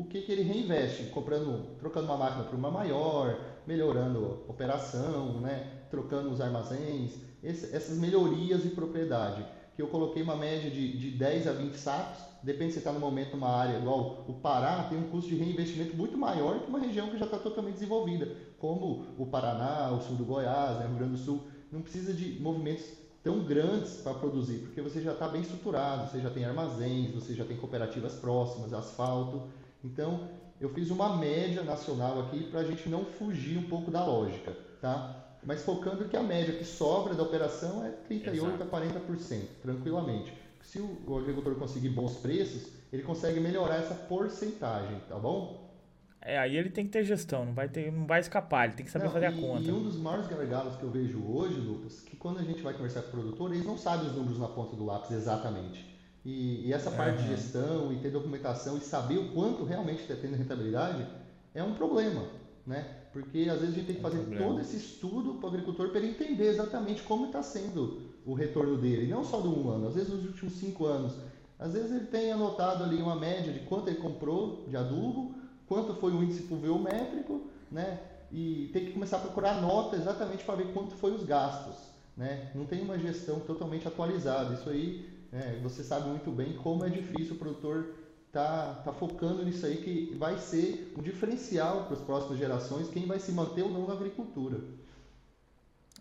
o 0.00 0.04
que, 0.04 0.22
que 0.22 0.32
ele 0.32 0.42
reinveste, 0.42 1.04
comprando, 1.10 1.76
trocando 1.78 2.06
uma 2.06 2.16
máquina 2.16 2.44
por 2.44 2.54
uma 2.54 2.70
maior, 2.70 3.38
melhorando 3.66 4.44
a 4.48 4.50
operação, 4.50 5.40
né, 5.40 5.82
trocando 5.90 6.30
os 6.30 6.40
armazéns, 6.40 7.12
esse, 7.42 7.74
essas 7.76 7.98
melhorias 7.98 8.62
de 8.62 8.70
propriedade, 8.70 9.44
que 9.76 9.82
eu 9.82 9.88
coloquei 9.88 10.22
uma 10.22 10.36
média 10.36 10.70
de, 10.70 10.96
de 10.96 11.10
10 11.10 11.46
a 11.48 11.52
20 11.52 11.74
sacos, 11.74 12.18
depende 12.42 12.72
se 12.72 12.78
está 12.78 12.92
no 12.92 12.98
momento 12.98 13.32
numa 13.32 13.50
área 13.50 13.78
igual 13.78 14.24
o 14.26 14.32
Pará, 14.34 14.86
tem 14.88 14.98
um 14.98 15.10
custo 15.10 15.28
de 15.28 15.36
reinvestimento 15.36 15.94
muito 15.94 16.16
maior 16.16 16.60
que 16.60 16.68
uma 16.68 16.78
região 16.78 17.10
que 17.10 17.18
já 17.18 17.26
está 17.26 17.38
totalmente 17.38 17.74
desenvolvida, 17.74 18.34
como 18.58 19.06
o 19.18 19.26
Paraná, 19.26 19.90
o 19.92 20.00
sul 20.00 20.16
do 20.16 20.24
Goiás, 20.24 20.78
né, 20.78 20.86
o 20.86 20.88
Rio 20.88 20.98
Grande 20.98 21.12
do 21.12 21.18
Sul. 21.18 21.42
Não 21.70 21.82
precisa 21.82 22.12
de 22.12 22.40
movimentos 22.40 22.84
tão 23.22 23.44
grandes 23.44 23.96
para 23.96 24.14
produzir, 24.14 24.58
porque 24.60 24.80
você 24.80 25.00
já 25.02 25.12
está 25.12 25.28
bem 25.28 25.42
estruturado, 25.42 26.10
você 26.10 26.20
já 26.20 26.30
tem 26.30 26.44
armazéns, 26.44 27.12
você 27.12 27.34
já 27.34 27.44
tem 27.44 27.56
cooperativas 27.56 28.14
próximas, 28.14 28.72
asfalto. 28.72 29.42
Então, 29.84 30.28
eu 30.60 30.68
fiz 30.70 30.90
uma 30.90 31.16
média 31.16 31.62
nacional 31.62 32.20
aqui 32.20 32.44
para 32.44 32.60
a 32.60 32.64
gente 32.64 32.88
não 32.88 33.04
fugir 33.04 33.58
um 33.58 33.68
pouco 33.68 33.90
da 33.90 34.04
lógica, 34.04 34.56
tá? 34.80 35.38
Mas 35.42 35.62
focando 35.62 36.04
que 36.04 36.16
a 36.16 36.22
média 36.22 36.54
que 36.54 36.64
sobra 36.64 37.14
da 37.14 37.22
operação 37.22 37.84
é 37.84 37.90
38 37.90 38.54
Exato. 38.54 38.62
a 38.62 38.80
40%, 38.80 39.42
tranquilamente 39.62 40.32
se 40.62 40.78
o, 40.78 41.18
agricultor 41.18 41.54
conseguir 41.56 41.88
bons 41.90 42.16
preços, 42.16 42.70
ele 42.92 43.02
consegue 43.02 43.40
melhorar 43.40 43.76
essa 43.76 43.94
porcentagem, 43.94 45.00
tá 45.08 45.18
bom? 45.18 45.68
É, 46.20 46.38
aí 46.38 46.56
ele 46.56 46.68
tem 46.68 46.84
que 46.84 46.90
ter 46.90 47.02
gestão, 47.02 47.46
não 47.46 47.54
vai, 47.54 47.68
ter, 47.68 47.90
não 47.90 48.06
vai 48.06 48.20
escapar, 48.20 48.66
ele 48.66 48.74
tem 48.74 48.84
que 48.84 48.92
saber 48.92 49.06
não, 49.06 49.12
fazer 49.12 49.24
e, 49.24 49.28
a 49.28 49.40
conta. 49.40 49.62
E 49.62 49.72
um 49.72 49.82
dos 49.82 49.96
maiores 49.96 50.28
gargalos 50.28 50.76
que 50.76 50.82
eu 50.82 50.90
vejo 50.90 51.20
hoje, 51.26 51.58
Lucas, 51.58 52.02
que 52.02 52.14
quando 52.16 52.38
a 52.38 52.42
gente 52.42 52.62
vai 52.62 52.74
conversar 52.74 53.02
com 53.02 53.08
o 53.08 53.10
produtor, 53.10 53.52
eles 53.52 53.64
não 53.64 53.78
sabem 53.78 54.06
os 54.06 54.14
números 54.14 54.38
na 54.38 54.48
ponta 54.48 54.76
do 54.76 54.84
lápis 54.84 55.10
exatamente. 55.12 55.89
E, 56.24 56.66
e 56.66 56.72
essa 56.72 56.90
parte 56.90 57.22
uhum. 57.22 57.28
de 57.28 57.36
gestão 57.36 57.92
e 57.92 57.96
ter 57.96 58.10
documentação 58.10 58.76
e 58.76 58.80
saber 58.80 59.18
o 59.18 59.32
quanto 59.32 59.64
realmente 59.64 60.02
está 60.02 60.14
tendo 60.14 60.36
rentabilidade 60.36 61.06
é 61.54 61.62
um 61.62 61.74
problema, 61.74 62.24
né? 62.66 62.96
Porque 63.12 63.48
às 63.50 63.60
vezes 63.60 63.74
a 63.74 63.78
gente 63.78 63.86
tem 63.86 63.96
que 63.96 64.02
fazer 64.02 64.18
é 64.18 64.20
um 64.20 64.48
todo 64.48 64.60
esse 64.60 64.76
estudo 64.76 65.34
para 65.34 65.46
o 65.46 65.48
agricultor 65.48 65.88
para 65.88 65.98
ele 65.98 66.10
entender 66.10 66.48
exatamente 66.48 67.02
como 67.02 67.26
está 67.26 67.42
sendo 67.42 68.10
o 68.24 68.34
retorno 68.34 68.76
dele, 68.76 69.10
não 69.10 69.24
só 69.24 69.40
do 69.40 69.48
um 69.48 69.70
ano, 69.70 69.88
às 69.88 69.94
vezes 69.94 70.10
nos 70.10 70.24
últimos 70.24 70.54
cinco 70.54 70.86
anos. 70.86 71.14
Às 71.58 71.72
vezes 71.74 71.90
ele 71.90 72.06
tem 72.06 72.32
anotado 72.32 72.84
ali 72.84 73.02
uma 73.02 73.16
média 73.16 73.52
de 73.52 73.60
quanto 73.60 73.88
ele 73.88 73.98
comprou 73.98 74.64
de 74.68 74.76
adubo, 74.76 75.34
quanto 75.66 75.94
foi 75.94 76.12
o 76.12 76.22
índice 76.22 76.42
pluviométrico, 76.44 77.42
né? 77.70 78.00
E 78.32 78.70
tem 78.72 78.86
que 78.86 78.92
começar 78.92 79.16
a 79.16 79.20
procurar 79.20 79.60
nota 79.60 79.96
exatamente 79.96 80.44
para 80.44 80.54
ver 80.54 80.72
quanto 80.72 80.94
foi 80.94 81.12
os 81.12 81.24
gastos, 81.24 81.76
né? 82.16 82.50
Não 82.54 82.64
tem 82.64 82.80
uma 82.80 82.98
gestão 82.98 83.40
totalmente 83.40 83.86
atualizada. 83.86 84.54
Isso 84.54 84.70
aí, 84.70 85.09
é, 85.32 85.58
você 85.62 85.82
sabe 85.82 86.08
muito 86.08 86.30
bem 86.30 86.54
como 86.54 86.84
é 86.84 86.88
difícil 86.88 87.34
o 87.34 87.38
produtor 87.38 87.94
tá, 88.32 88.82
tá 88.84 88.92
focando 88.92 89.44
nisso 89.44 89.64
aí 89.66 89.76
que 89.76 90.14
vai 90.16 90.38
ser 90.38 90.92
um 90.96 91.02
diferencial 91.02 91.84
para 91.84 91.94
as 91.94 92.02
próximas 92.02 92.38
gerações 92.38 92.88
quem 92.88 93.06
vai 93.06 93.18
se 93.18 93.32
manter 93.32 93.62
ou 93.62 93.70
não 93.70 93.86
na 93.86 93.94
agricultura. 93.94 94.60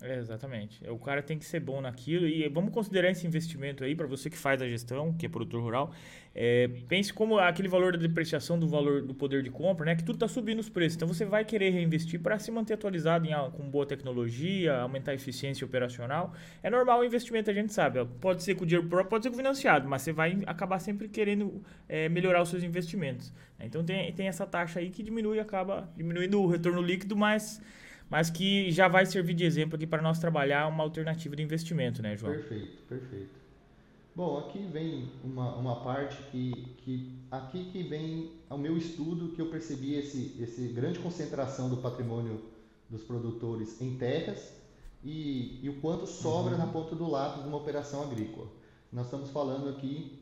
É, 0.02 0.18
exatamente. 0.18 0.82
O 0.90 0.98
cara 0.98 1.22
tem 1.22 1.38
que 1.38 1.44
ser 1.44 1.60
bom 1.60 1.82
naquilo 1.82 2.26
e 2.26 2.48
vamos 2.48 2.74
considerar 2.74 3.12
esse 3.12 3.28
investimento 3.28 3.84
aí 3.84 3.94
para 3.94 4.08
você 4.08 4.30
que 4.30 4.38
faz 4.38 4.62
a 4.62 4.68
gestão, 4.68 5.14
que 5.14 5.26
é 5.26 5.30
produtor 5.30 5.62
rural. 5.62 5.92
É, 6.34 6.70
pense 6.88 7.12
como 7.12 7.38
aquele 7.38 7.68
valor 7.68 7.92
da 7.92 8.00
depreciação 8.00 8.58
do 8.58 8.66
valor 8.66 9.02
do 9.02 9.14
poder 9.14 9.44
de 9.44 9.50
compra, 9.50 9.86
né? 9.86 9.96
Que 9.96 10.04
tudo 10.04 10.16
está 10.16 10.28
subindo 10.28 10.60
os 10.60 10.70
preços. 10.70 10.96
Então 10.96 11.08
você 11.08 11.26
vai 11.26 11.44
querer 11.44 11.72
reinvestir 11.72 12.22
para 12.22 12.40
se 12.40 12.50
manter 12.50 12.76
atualizado 12.76 13.28
em, 13.28 13.32
com 13.52 13.70
boa 13.70 13.86
tecnologia, 13.86 14.78
aumentar 14.78 15.12
a 15.12 15.16
eficiência 15.16 15.66
operacional. 15.66 16.34
É 16.64 16.70
normal 16.70 17.02
o 17.02 17.04
investimento, 17.04 17.52
a 17.52 17.54
gente 17.54 17.74
sabe. 17.74 18.06
Pode 18.22 18.42
ser 18.42 18.56
com 18.56 18.66
dinheiro 18.66 18.88
próprio, 18.88 19.10
pode 19.10 19.24
ser 19.24 19.32
com 19.32 19.36
financiado, 19.36 19.90
mas 19.90 20.02
você 20.02 20.14
vai 20.14 20.40
acabar 20.46 20.80
sempre 20.80 21.10
querendo 21.10 21.62
é, 21.90 22.08
melhorar 22.08 22.42
os 22.42 22.48
seus 22.48 22.64
investimentos. 22.64 23.34
Né? 23.58 23.66
Então 23.66 23.84
tem, 23.84 24.14
tem 24.14 24.30
essa 24.30 24.46
taxa 24.46 24.80
aí 24.80 24.90
que 24.92 25.04
diminui, 25.04 25.42
acaba 25.42 25.90
diminuindo 25.98 26.42
o 26.42 26.48
retorno 26.48 26.82
líquido, 26.82 27.18
mas 27.18 27.62
mas 28.10 28.30
que 28.30 28.72
já 28.72 28.88
vai 28.88 29.06
servir 29.06 29.34
de 29.34 29.44
exemplo 29.44 29.76
aqui 29.76 29.86
para 29.86 30.02
nós 30.02 30.20
trabalhar 30.20 30.68
uma 30.68 30.84
alternativa 30.84 31.36
de 31.36 31.44
investimento, 31.44 32.02
né, 32.02 32.18
João? 32.18 32.34
Perfeito, 32.34 32.82
perfeito. 32.88 33.40
Bom, 34.16 34.40
aqui 34.40 34.60
vem 34.72 35.10
uma, 35.24 35.56
uma 35.56 35.76
parte 35.82 36.22
que, 36.32 36.52
que 36.80 37.14
aqui 37.32 37.66
que 37.72 37.84
vem 37.84 38.32
o 38.50 38.58
meu 38.58 38.76
estudo 38.76 39.30
que 39.30 39.42
eu 39.42 39.50
percebi 39.50 39.94
esse, 39.96 40.36
esse 40.42 40.68
grande 40.70 41.00
concentração 41.00 41.70
do 41.70 41.78
patrimônio 41.78 42.42
dos 42.90 43.04
produtores 43.04 43.80
em 43.80 43.96
terras 43.96 44.54
e, 45.04 45.60
e 45.64 45.70
o 45.70 45.80
quanto 45.80 46.06
sobra 46.08 46.54
uhum. 46.54 46.58
na 46.58 46.68
ponta 46.68 46.96
do 46.96 47.10
lápis 47.10 47.44
de 47.44 47.48
uma 47.48 47.58
operação 47.58 48.02
agrícola. 48.04 48.48
Nós 48.92 49.06
estamos 49.06 49.30
falando 49.30 49.70
aqui 49.70 50.20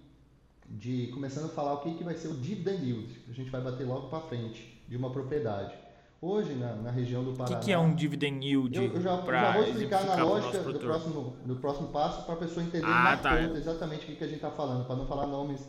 de 0.70 1.08
começando 1.08 1.46
a 1.46 1.50
falar 1.50 1.74
o 1.76 1.82
que, 1.82 1.96
que 1.96 2.04
vai 2.04 2.16
ser 2.16 2.28
o 2.28 2.36
dividend 2.36 2.86
yield, 2.86 3.14
que 3.22 3.32
a 3.32 3.34
gente 3.34 3.50
vai 3.50 3.62
bater 3.62 3.88
logo 3.88 4.10
para 4.10 4.20
frente 4.20 4.80
de 4.88 4.98
uma 4.98 5.10
propriedade. 5.10 5.74
Hoje, 6.20 6.56
na, 6.56 6.76
na 6.76 6.92
região 6.92 7.24
do 7.24 7.34
Paraná... 7.34 7.58
O 7.58 7.60
que, 7.60 7.66
que, 7.66 7.72
é 7.72 7.78
um 7.78 7.94
dividend 7.94 8.44
yield? 8.44 8.76
Eu, 8.76 8.84
eu 8.86 9.02
já, 9.02 9.22
já, 9.22 9.52
vou 9.54 9.64
explicar 9.64 10.04
na 10.04 10.24
lógica 10.24 10.60
do 10.60 10.80
próximo, 10.80 11.38
do 11.46 11.56
próximo 11.58 11.88
passo 11.90 12.26
para 12.26 12.34
a 12.34 12.38
pessoa 12.38 12.66
entender 12.66 12.88
ah, 12.88 13.18
tá. 13.22 13.38
ponta 13.38 13.58
exatamente 13.58 14.04
o 14.04 14.08
que, 14.08 14.16
que 14.16 14.24
a 14.24 14.28
gente 14.28 14.38
está 14.38 14.50
falando, 14.50 14.86
para 14.86 14.96
não 14.96 15.06
falar 15.06 15.28
nomes 15.28 15.62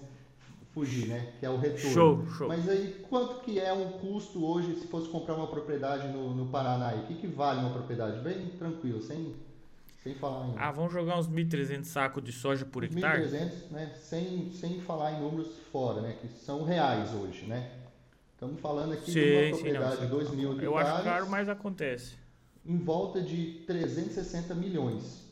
fugir, 0.79 1.09
né? 1.09 1.33
Que 1.39 1.47
é 1.47 1.51
o 1.51 1.57
retorno. 1.57 1.91
Show, 1.91 2.27
show. 2.27 2.49
Mas 2.49 2.69
aí, 2.69 3.05
quanto 3.09 3.41
que 3.41 3.59
é 3.59 3.73
um 3.73 3.93
custo 3.93 4.45
hoje 4.45 4.77
se 4.77 4.87
fosse 4.87 5.09
comprar 5.09 5.35
uma 5.35 5.49
propriedade 5.49 6.09
no, 6.09 6.35
no 6.35 6.47
Paraná? 6.47 6.95
O 6.95 7.07
que, 7.07 7.15
que 7.15 7.27
vale 7.27 7.61
uma 7.61 7.71
propriedade? 7.71 8.21
Bem 8.21 8.49
tranquilo, 8.59 9.03
sem, 9.03 9.35
Sem 10.03 10.15
falar 10.15 10.47
em. 10.47 10.55
Ah, 10.57 10.71
vamos 10.71 10.93
jogar 10.93 11.19
uns 11.19 11.29
1.300 11.29 11.85
sacos 11.85 12.23
de 12.23 12.33
soja 12.33 12.65
por 12.65 12.85
hectare? 12.85 13.25
1.300, 13.25 13.71
né? 13.71 13.93
Sem, 13.97 14.53
sem 14.53 14.81
falar 14.81 15.13
em 15.13 15.21
números 15.21 15.59
fora, 15.73 16.01
né? 16.01 16.17
Que 16.21 16.29
são 16.29 16.65
reais 16.65 17.13
hoje, 17.13 17.47
né? 17.47 17.71
Estamos 18.39 18.61
falando 18.61 18.93
aqui 18.93 19.11
sim, 19.11 19.21
de 19.21 19.33
uma 19.33 19.49
propriedade 19.49 19.97
não, 19.97 20.05
de 20.05 20.07
2 20.07 20.31
mil 20.31 20.53
hectares. 20.53 20.63
Eu 20.63 20.79
acho 20.79 21.03
caro, 21.03 21.29
mas 21.29 21.49
acontece. 21.49 22.15
Em 22.65 22.79
volta 22.79 23.21
de 23.21 23.65
360 23.67 24.55
milhões. 24.55 25.25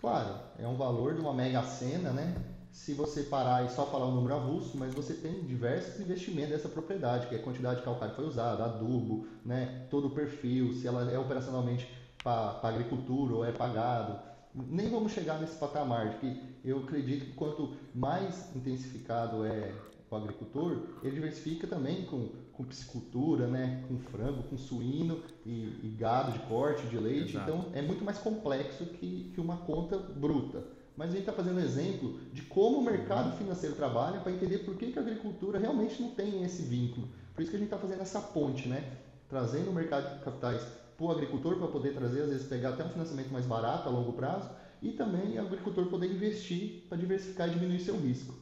Claro, 0.00 0.34
é 0.58 0.66
um 0.66 0.74
valor 0.74 1.14
de 1.14 1.20
uma 1.20 1.32
mega 1.32 1.62
cena, 1.62 2.10
né? 2.10 2.34
Se 2.72 2.94
você 2.94 3.22
parar 3.22 3.64
e 3.64 3.68
só 3.68 3.86
falar 3.86 4.08
um 4.08 4.14
número 4.16 4.34
avulso, 4.34 4.76
mas 4.76 4.92
você 4.92 5.14
tem 5.14 5.44
diversos 5.44 6.00
investimentos 6.00 6.50
dessa 6.50 6.68
propriedade, 6.68 7.28
que 7.28 7.36
é 7.36 7.38
a 7.38 7.42
quantidade 7.42 7.78
de 7.78 7.84
calcário 7.84 8.12
que 8.12 8.20
foi 8.20 8.28
usada, 8.28 8.64
adubo, 8.64 9.28
né? 9.44 9.86
todo 9.88 10.08
o 10.08 10.10
perfil, 10.10 10.72
se 10.74 10.88
ela 10.88 11.08
é 11.12 11.16
operacionalmente 11.16 11.88
para 12.24 12.58
agricultura 12.64 13.34
ou 13.34 13.44
é 13.44 13.52
pagado. 13.52 14.18
Nem 14.52 14.90
vamos 14.90 15.12
chegar 15.12 15.40
nesse 15.40 15.56
patamar, 15.56 16.10
de 16.10 16.16
que 16.16 16.42
eu 16.64 16.80
acredito 16.80 17.24
que 17.26 17.32
quanto 17.34 17.76
mais 17.94 18.52
intensificado 18.56 19.44
é 19.44 19.72
o 20.10 20.16
agricultor, 20.16 20.88
ele 21.02 21.14
diversifica 21.14 21.66
também 21.66 22.04
com, 22.06 22.30
com 22.58 22.64
piscicultura, 22.64 23.46
né? 23.46 23.84
com 23.86 23.96
frango, 23.98 24.42
com 24.42 24.58
suíno 24.58 25.22
e, 25.46 25.78
e 25.84 25.96
gado 25.96 26.32
de 26.32 26.40
corte, 26.40 26.84
de 26.88 26.98
leite. 26.98 27.36
Exato. 27.36 27.50
Então 27.50 27.66
é 27.72 27.80
muito 27.80 28.04
mais 28.04 28.18
complexo 28.18 28.84
que, 28.84 29.30
que 29.32 29.40
uma 29.40 29.58
conta 29.58 29.96
bruta. 29.96 30.64
Mas 30.96 31.10
a 31.10 31.12
gente 31.12 31.20
está 31.20 31.32
fazendo 31.32 31.58
um 31.58 31.62
exemplo 31.62 32.18
de 32.32 32.42
como 32.42 32.78
o 32.78 32.84
mercado 32.84 33.36
financeiro 33.38 33.76
trabalha 33.76 34.18
para 34.18 34.32
entender 34.32 34.58
por 34.58 34.74
que, 34.74 34.90
que 34.90 34.98
a 34.98 35.02
agricultura 35.02 35.56
realmente 35.56 36.02
não 36.02 36.10
tem 36.10 36.42
esse 36.42 36.62
vínculo. 36.62 37.08
Por 37.32 37.42
isso 37.42 37.50
que 37.52 37.56
a 37.56 37.60
gente 37.60 37.68
está 37.68 37.78
fazendo 37.78 38.02
essa 38.02 38.20
ponte, 38.20 38.66
né? 38.66 38.92
trazendo 39.28 39.70
o 39.70 39.72
mercado 39.72 40.18
de 40.18 40.24
capitais 40.24 40.66
para 40.96 41.06
o 41.06 41.12
agricultor 41.12 41.58
para 41.58 41.68
poder 41.68 41.94
trazer, 41.94 42.22
às 42.22 42.30
vezes, 42.30 42.48
pegar 42.48 42.70
até 42.70 42.84
um 42.84 42.88
financiamento 42.88 43.30
mais 43.30 43.46
barato 43.46 43.88
a 43.88 43.92
longo 43.92 44.14
prazo 44.14 44.50
e 44.82 44.90
também 44.90 45.38
o 45.38 45.42
agricultor 45.42 45.86
poder 45.86 46.10
investir 46.10 46.86
para 46.88 46.98
diversificar 46.98 47.48
e 47.48 47.52
diminuir 47.52 47.78
seu 47.78 47.96
risco. 47.96 48.34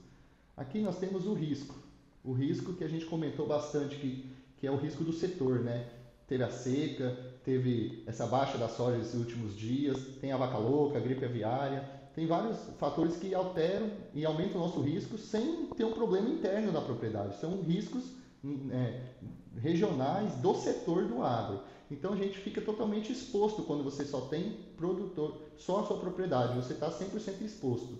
Aqui 0.57 0.81
nós 0.81 0.99
temos 0.99 1.27
o 1.27 1.35
risco. 1.35 1.86
O 2.27 2.33
risco 2.33 2.73
que 2.73 2.83
a 2.83 2.89
gente 2.89 3.07
comentou 3.07 3.47
bastante, 3.47 3.97
que, 3.97 4.29
que 4.57 4.67
é 4.67 4.71
o 4.71 4.77
risco 4.77 5.05
do 5.05 5.13
setor, 5.13 5.61
né? 5.61 5.89
Teve 6.27 6.43
a 6.43 6.51
seca, 6.51 7.17
teve 7.45 8.03
essa 8.05 8.27
baixa 8.27 8.59
da 8.59 8.69
soja 8.69 8.99
nesses 8.99 9.15
últimos 9.15 9.57
dias, 9.57 9.97
tem 10.21 10.33
a 10.33 10.37
vaca 10.37 10.59
louca, 10.59 10.99
a 10.99 11.01
gripe 11.01 11.25
aviária, 11.25 11.89
tem 12.17 12.27
vários 12.27 12.59
fatores 12.79 13.17
que 13.17 13.33
alteram 13.33 13.91
e 14.13 14.25
aumentam 14.25 14.61
o 14.61 14.67
nosso 14.67 14.81
risco 14.81 15.17
sem 15.17 15.67
ter 15.77 15.85
um 15.85 15.93
problema 15.93 16.29
interno 16.29 16.73
da 16.73 16.81
propriedade. 16.81 17.39
São 17.39 17.63
riscos 17.63 18.03
é, 18.73 19.03
regionais 19.61 20.35
do 20.37 20.53
setor 20.55 21.05
do 21.05 21.23
agro. 21.23 21.61
Então 21.89 22.15
a 22.15 22.17
gente 22.17 22.39
fica 22.39 22.61
totalmente 22.61 23.13
exposto 23.13 23.63
quando 23.63 23.85
você 23.85 24.05
só 24.05 24.23
tem 24.23 24.59
produtor, 24.77 25.37
só 25.57 25.81
a 25.81 25.87
sua 25.87 25.99
propriedade, 25.99 26.57
você 26.57 26.73
está 26.73 26.91
100% 26.91 27.43
exposto. 27.43 27.99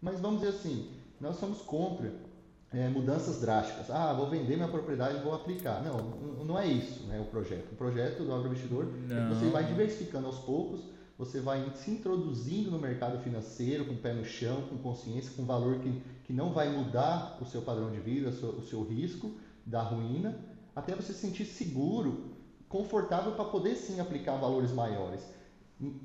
Mas 0.00 0.20
vamos 0.20 0.42
dizer 0.42 0.54
assim, 0.54 0.92
nós 1.20 1.36
somos 1.36 1.60
contra 1.62 2.27
é, 2.72 2.88
mudanças 2.88 3.40
drásticas. 3.40 3.90
Ah, 3.90 4.12
vou 4.12 4.28
vender 4.28 4.56
minha 4.56 4.68
propriedade 4.68 5.18
e 5.18 5.22
vou 5.22 5.34
aplicar. 5.34 5.82
Não, 5.82 6.44
não 6.44 6.58
é 6.58 6.66
isso 6.66 7.06
né, 7.06 7.20
o 7.20 7.24
projeto. 7.24 7.72
O 7.72 7.76
projeto 7.76 8.24
do 8.24 8.34
agroinvestidor 8.34 8.86
é 9.10 9.28
que 9.28 9.34
você 9.34 9.50
vai 9.50 9.64
diversificando 9.64 10.26
aos 10.26 10.38
poucos, 10.38 10.80
você 11.16 11.40
vai 11.40 11.68
se 11.74 11.90
introduzindo 11.90 12.70
no 12.70 12.78
mercado 12.78 13.18
financeiro 13.22 13.86
com 13.86 13.94
o 13.94 13.98
pé 13.98 14.12
no 14.12 14.24
chão, 14.24 14.62
com 14.68 14.78
consciência, 14.78 15.32
com 15.34 15.44
valor 15.44 15.80
que, 15.80 16.02
que 16.24 16.32
não 16.32 16.52
vai 16.52 16.68
mudar 16.68 17.38
o 17.40 17.44
seu 17.44 17.62
padrão 17.62 17.90
de 17.90 17.98
vida, 17.98 18.28
o 18.28 18.32
seu, 18.32 18.50
o 18.50 18.62
seu 18.62 18.84
risco 18.84 19.32
da 19.66 19.82
ruína, 19.82 20.38
até 20.76 20.94
você 20.94 21.12
se 21.12 21.20
sentir 21.20 21.44
seguro 21.44 22.36
confortável 22.68 23.32
para 23.32 23.46
poder 23.46 23.74
sim 23.74 23.98
aplicar 23.98 24.36
valores 24.36 24.70
maiores. 24.72 25.22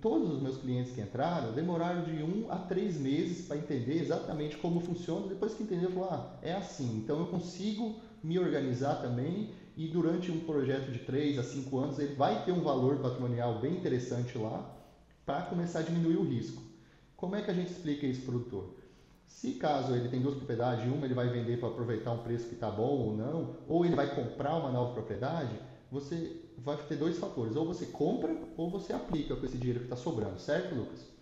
Todos 0.01 0.31
os 0.31 0.41
meus 0.41 0.57
clientes 0.57 0.93
que 0.93 1.01
entraram 1.01 1.51
demoraram 1.51 2.03
de 2.03 2.21
um 2.21 2.51
a 2.51 2.57
três 2.57 2.99
meses 2.99 3.47
para 3.47 3.57
entender 3.57 3.99
exatamente 3.99 4.55
como 4.57 4.79
funciona. 4.79 5.27
Depois 5.27 5.55
que 5.55 5.63
entenderam, 5.63 5.91
falaram: 5.91 6.15
ah, 6.15 6.39
é 6.43 6.53
assim. 6.53 6.97
Então 6.97 7.19
eu 7.19 7.25
consigo 7.25 7.95
me 8.23 8.37
organizar 8.37 9.01
também 9.01 9.49
e 9.75 9.87
durante 9.87 10.31
um 10.31 10.41
projeto 10.41 10.91
de 10.91 10.99
três 10.99 11.39
a 11.39 11.43
cinco 11.43 11.79
anos 11.79 11.97
ele 11.97 12.13
vai 12.13 12.45
ter 12.45 12.51
um 12.51 12.61
valor 12.61 12.97
patrimonial 12.97 13.59
bem 13.59 13.73
interessante 13.73 14.37
lá 14.37 14.63
para 15.25 15.41
começar 15.43 15.79
a 15.79 15.83
diminuir 15.83 16.17
o 16.17 16.23
risco. 16.23 16.61
Como 17.17 17.35
é 17.35 17.41
que 17.41 17.49
a 17.49 17.53
gente 17.53 17.71
explica 17.71 18.05
isso 18.05 18.21
para 18.21 18.35
o 18.35 18.39
produtor? 18.39 18.75
Se 19.25 19.53
caso 19.53 19.95
ele 19.95 20.09
tem 20.09 20.21
duas 20.21 20.35
propriedades, 20.35 20.85
uma 20.85 21.05
ele 21.05 21.15
vai 21.15 21.29
vender 21.29 21.59
para 21.59 21.69
aproveitar 21.69 22.11
um 22.11 22.19
preço 22.19 22.47
que 22.47 22.53
está 22.53 22.69
bom 22.69 23.07
ou 23.07 23.17
não, 23.17 23.55
ou 23.67 23.85
ele 23.85 23.95
vai 23.95 24.13
comprar 24.13 24.55
uma 24.57 24.71
nova 24.71 24.93
propriedade, 24.93 25.59
você 25.93 26.41
vai 26.57 26.75
ter 26.77 26.95
dois 26.95 27.19
fatores. 27.19 27.55
Ou 27.55 27.65
você 27.65 27.85
compra 27.85 28.35
ou 28.57 28.69
você 28.69 28.91
aplica 28.91 29.35
com 29.35 29.45
esse 29.45 29.57
dinheiro 29.57 29.79
que 29.79 29.85
está 29.85 29.95
sobrando, 29.95 30.39
certo, 30.39 30.73
Lucas? 30.73 31.13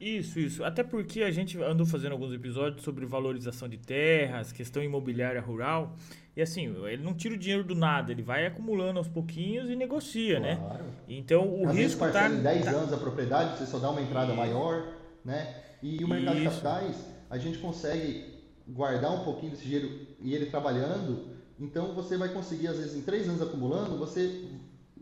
Isso, 0.00 0.40
isso. 0.40 0.64
Até 0.64 0.82
porque 0.82 1.22
a 1.22 1.30
gente 1.30 1.56
andou 1.62 1.86
fazendo 1.86 2.12
alguns 2.12 2.32
episódios 2.34 2.82
sobre 2.82 3.06
valorização 3.06 3.68
de 3.68 3.78
terras, 3.78 4.50
questão 4.50 4.82
imobiliária 4.82 5.40
rural. 5.40 5.94
E 6.36 6.42
assim, 6.42 6.74
ele 6.86 7.04
não 7.04 7.14
tira 7.14 7.34
o 7.34 7.38
dinheiro 7.38 7.62
do 7.62 7.76
nada, 7.76 8.10
ele 8.10 8.22
vai 8.22 8.44
acumulando 8.44 8.98
aos 8.98 9.06
pouquinhos 9.06 9.70
e 9.70 9.76
negocia, 9.76 10.40
né? 10.40 10.56
claro. 10.56 10.82
né? 10.82 10.90
Então 11.08 11.48
o 11.48 11.68
Às 11.68 11.76
risco 11.76 12.04
está. 12.04 12.28
em 12.28 12.42
10 12.42 12.64
tá... 12.64 12.70
anos 12.72 12.92
a 12.92 12.96
propriedade, 12.96 13.56
você 13.56 13.66
só 13.66 13.78
dá 13.78 13.90
uma 13.90 14.02
entrada 14.02 14.34
maior, 14.34 14.88
né? 15.24 15.62
E 15.80 16.02
o 16.02 16.08
mercado 16.08 16.38
isso. 16.38 16.48
de 16.48 16.50
capitais, 16.50 17.06
a 17.30 17.38
gente 17.38 17.58
consegue 17.58 18.34
guardar 18.66 19.12
um 19.12 19.22
pouquinho 19.24 19.52
desse 19.52 19.62
dinheiro 19.62 20.08
e 20.20 20.34
ele 20.34 20.46
trabalhando 20.46 21.33
então 21.58 21.94
você 21.94 22.16
vai 22.16 22.30
conseguir, 22.30 22.68
às 22.68 22.76
vezes, 22.76 22.96
em 22.96 23.02
três 23.02 23.28
anos 23.28 23.42
acumulando, 23.42 23.98
você 23.98 24.44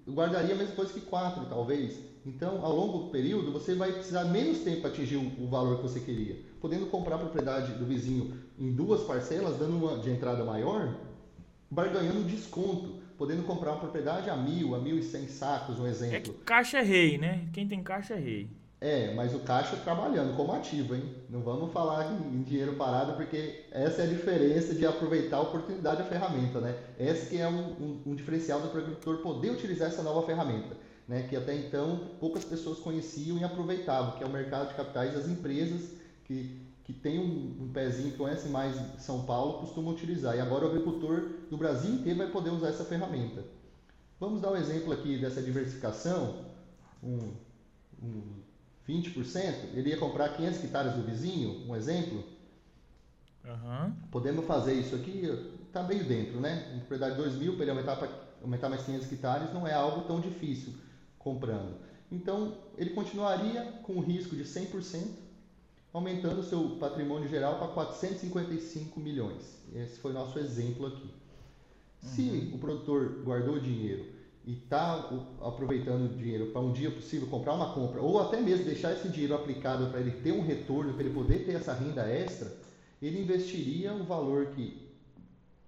guardaria 0.09 0.55
a 0.55 0.59
mesma 0.59 0.75
coisa 0.75 0.93
que 0.93 1.01
quatro, 1.01 1.47
talvez. 1.47 1.99
Então, 2.25 2.65
ao 2.65 2.75
longo 2.75 2.99
do 3.05 3.11
período, 3.11 3.51
você 3.51 3.75
vai 3.75 3.93
precisar 3.93 4.25
menos 4.25 4.59
tempo 4.59 4.83
para 4.83 4.91
atingir 4.91 5.17
o, 5.17 5.49
valor 5.49 5.77
que 5.77 5.83
você 5.83 6.01
queria. 6.01 6.37
Podendo 6.61 6.87
comprar 6.87 7.17
a 7.17 7.19
propriedade 7.19 7.73
do 7.75 7.85
vizinho 7.85 8.37
em 8.59 8.73
duas 8.73 9.03
parcelas, 9.03 9.59
dando 9.59 9.77
uma 9.77 9.99
de 9.99 10.11
entrada 10.11 10.45
maior, 10.45 10.95
vai 11.71 11.93
ganhando 11.93 12.27
desconto. 12.27 13.03
Podendo 13.19 13.43
comprar 13.45 13.73
uma 13.73 13.81
propriedade 13.81 14.31
a 14.31 14.37
mil, 14.37 14.75
a 14.75 14.79
mil 14.79 14.99
e 14.99 15.03
cem 15.03 15.29
sacos, 15.29 15.79
um 15.79 15.87
exemplo. 15.87 16.35
É 16.41 16.45
caixa 16.45 16.79
é 16.79 16.83
rei, 16.83 17.19
né? 17.19 17.49
Quem 17.53 17.69
tem 17.69 17.83
caixa 17.83 18.15
é 18.15 18.19
rei. 18.19 18.49
É, 18.83 19.15
mas 19.15 19.33
o 19.33 19.39
caixa 19.39 19.77
trabalhando 19.77 20.37
como 20.37 20.53
ativo, 20.53 20.97
hein? 20.97 21.15
Não 21.31 21.41
vamos 21.41 21.73
falar 21.73 22.13
em 22.13 22.43
dinheiro 22.43 22.75
parado, 22.75 23.13
porque 23.13 23.67
essa 23.71 24.03
é 24.03 24.07
a 24.07 24.09
diferença 24.09 24.75
de 24.75 24.85
aproveitar 24.85 25.37
a 25.37 25.43
oportunidade 25.43 25.99
da 25.99 26.05
ferramenta, 26.05 26.61
né? 26.61 26.77
Esse 26.99 27.27
que 27.27 27.39
é 27.39 27.47
um, 27.47 27.61
um, 27.61 28.03
um 28.07 28.15
diferencial 28.17 28.61
do 28.61 28.67
agricultor 28.67 29.19
poder 29.19 29.51
utilizar 29.51 29.87
essa 29.87 30.03
nova 30.03 30.27
ferramenta, 30.27 30.77
né? 31.07 31.29
Que 31.31 31.37
até 31.37 31.55
então 31.55 32.11
poucas 32.19 32.45
pessoas 32.45 32.81
conheciam 32.81 33.39
e 33.39 33.45
aproveitavam, 33.45 34.19
que 34.19 34.25
é 34.25 34.27
o 34.27 34.31
mercado 34.31 34.71
de 34.71 34.75
capitais 34.75 35.15
das 35.15 35.29
empresas 35.29 35.93
que, 36.25 36.61
que 36.83 36.93
tem 36.93 37.21
um, 37.21 37.63
um 37.63 37.73
pezinho, 37.73 38.11
que 38.11 38.19
conhece 38.19 38.49
mais 38.49 38.75
São 38.99 39.23
Paulo, 39.23 39.61
costumam 39.61 39.93
utilizar. 39.93 40.37
E 40.37 40.41
agora 40.41 40.65
o 40.65 40.69
agricultor 40.69 41.31
do 41.49 41.57
Brasil 41.57 41.95
inteiro 41.95 42.19
vai 42.19 42.33
poder 42.33 42.51
usar 42.51 42.71
essa 42.71 42.85
ferramenta. 42.85 43.45
Vamos 44.19 44.41
dar 44.41 44.51
um 44.51 44.57
exemplo 44.57 44.93
aqui 44.93 45.19
dessa 45.19 45.41
diversificação. 45.41 46.47
Um, 47.01 47.31
20%, 48.89 49.75
ele 49.75 49.91
ia 49.91 49.97
comprar 49.97 50.31
500 50.31 50.65
hectares 50.65 50.95
do 50.95 51.03
vizinho, 51.03 51.69
um 51.69 51.77
exemplo. 51.77 52.25
Uhum. 53.45 53.93
Podemos 54.11 54.45
fazer 54.45 54.75
isso 54.75 54.95
aqui, 54.95 55.23
está 55.67 55.83
meio 55.83 56.05
dentro, 56.05 56.41
né? 56.41 56.69
Uma 56.71 56.79
propriedade 56.79 57.17
de 57.17 57.23
2 57.23 57.35
mil, 57.37 57.55
para 57.55 57.63
ele 57.63 57.71
aumentar, 57.71 57.97
para 57.97 58.09
aumentar 58.43 58.69
mais 58.69 58.83
500 58.83 59.13
hectares, 59.13 59.53
não 59.53 59.67
é 59.67 59.73
algo 59.73 60.07
tão 60.07 60.21
difícil 60.21 60.75
comprando. 61.19 61.77
Então, 62.11 62.57
ele 62.77 62.91
continuaria 62.91 63.63
com 63.83 63.95
o 63.95 64.01
risco 64.01 64.37
de 64.37 64.45
100%, 64.45 65.07
aumentando 65.93 66.41
o 66.41 66.45
seu 66.45 66.77
patrimônio 66.77 67.29
geral 67.29 67.59
para 67.59 67.69
455 67.69 68.99
milhões. 69.01 69.59
Esse 69.75 69.99
foi 69.99 70.11
o 70.11 70.15
nosso 70.15 70.39
exemplo 70.39 70.87
aqui. 70.87 71.11
Uhum. 72.03 72.09
Se 72.09 72.51
o 72.53 72.59
produtor 72.59 73.23
guardou 73.25 73.59
dinheiro 73.59 74.22
e 74.45 74.55
está 74.55 75.09
aproveitando 75.41 76.11
o 76.11 76.17
dinheiro 76.17 76.47
para 76.47 76.61
um 76.61 76.73
dia 76.73 76.91
possível 76.91 77.29
comprar 77.29 77.55
uma 77.55 77.73
compra, 77.73 78.01
ou 78.01 78.21
até 78.21 78.41
mesmo 78.41 78.65
deixar 78.65 78.93
esse 78.93 79.09
dinheiro 79.09 79.35
aplicado 79.35 79.87
para 79.87 80.01
ele 80.01 80.11
ter 80.23 80.33
um 80.33 80.45
retorno, 80.45 80.95
para 80.95 81.05
ele 81.05 81.15
poder 81.15 81.45
ter 81.45 81.53
essa 81.53 81.73
renda 81.73 82.03
extra, 82.03 82.53
ele 83.01 83.21
investiria 83.21 83.93
um 83.93 84.05
valor 84.05 84.47
que 84.47 84.91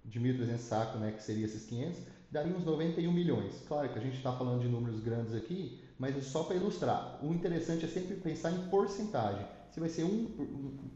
de 0.03 0.19
1.300 0.19 0.57
sacos, 0.57 1.01
né, 1.01 1.11
que 1.11 1.23
seria 1.23 1.45
esses 1.45 1.65
500, 1.65 1.99
daria 2.31 2.55
uns 2.55 2.65
91 2.65 3.11
milhões. 3.11 3.63
Claro 3.67 3.89
que 3.89 3.97
a 3.97 4.01
gente 4.01 4.17
está 4.17 4.31
falando 4.33 4.61
de 4.61 4.67
números 4.67 4.99
grandes 4.99 5.33
aqui, 5.33 5.79
mas 5.97 6.17
é 6.17 6.21
só 6.21 6.43
para 6.43 6.55
ilustrar. 6.55 7.19
O 7.23 7.33
interessante 7.33 7.85
é 7.85 7.87
sempre 7.87 8.15
pensar 8.15 8.51
em 8.51 8.67
porcentagem. 8.67 9.45
Se 9.71 9.79
vai 9.79 9.89
ser 9.89 10.03
um, 10.03 10.29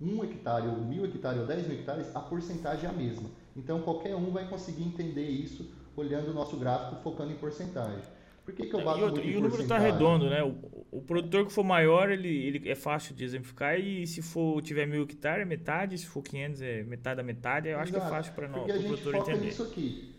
um, 0.02 0.24
hectare, 0.24 0.68
ou 0.68 0.78
mil 0.78 1.06
hectares, 1.06 1.42
ou 1.42 1.48
10 1.48 1.68
mil 1.68 1.80
hectares, 1.80 2.08
a 2.16 2.20
porcentagem 2.20 2.86
é 2.86 2.90
a 2.90 2.94
mesma. 2.94 3.30
Então 3.56 3.82
qualquer 3.82 4.16
um 4.16 4.32
vai 4.32 4.48
conseguir 4.48 4.84
entender 4.84 5.28
isso 5.30 5.70
olhando 6.00 6.32
o 6.32 6.34
nosso 6.34 6.58
gráfico 6.58 7.02
focando 7.04 7.32
em 7.32 7.36
porcentagem. 7.36 8.02
Por 8.44 8.56
que, 8.56 8.66
que 8.66 8.76
eu 8.76 8.84
bato 8.84 9.00
e, 9.00 9.04
outro, 9.04 9.24
e 9.24 9.38
o 9.38 9.42
número 9.42 9.62
está 9.62 9.78
redondo, 9.78 10.28
né? 10.28 10.44
O, 10.44 10.56
o, 10.92 11.02
produtor 11.02 11.46
que 11.46 11.54
for 11.54 11.64
maior, 11.64 12.10
ele, 12.10 12.28
ele 12.28 12.70
é 12.70 12.74
fácil 12.74 13.14
de 13.14 13.24
exemplificar 13.24 13.80
e 13.80 14.08
se 14.08 14.24
for 14.24 14.60
tiver 14.64 14.88
mil 14.88 15.04
hectares, 15.04 15.44
é 15.44 15.46
metade, 15.46 15.98
se 15.98 16.08
for 16.08 16.24
500 16.24 16.62
é 16.62 16.84
metade 16.84 17.18
da 17.18 17.24
metade, 17.24 17.68
eu 17.68 17.74
Exato. 17.74 17.84
acho 17.84 17.92
que 17.92 18.00
é 18.00 18.10
fácil 18.10 18.34
para 18.34 18.48
nós, 18.48 18.62
Porque 18.62 18.72
a 18.72 18.78
gente 18.78 19.04
foca 19.04 19.18
entender. 19.18 19.46
nisso 19.46 19.64
aqui. 19.64 20.16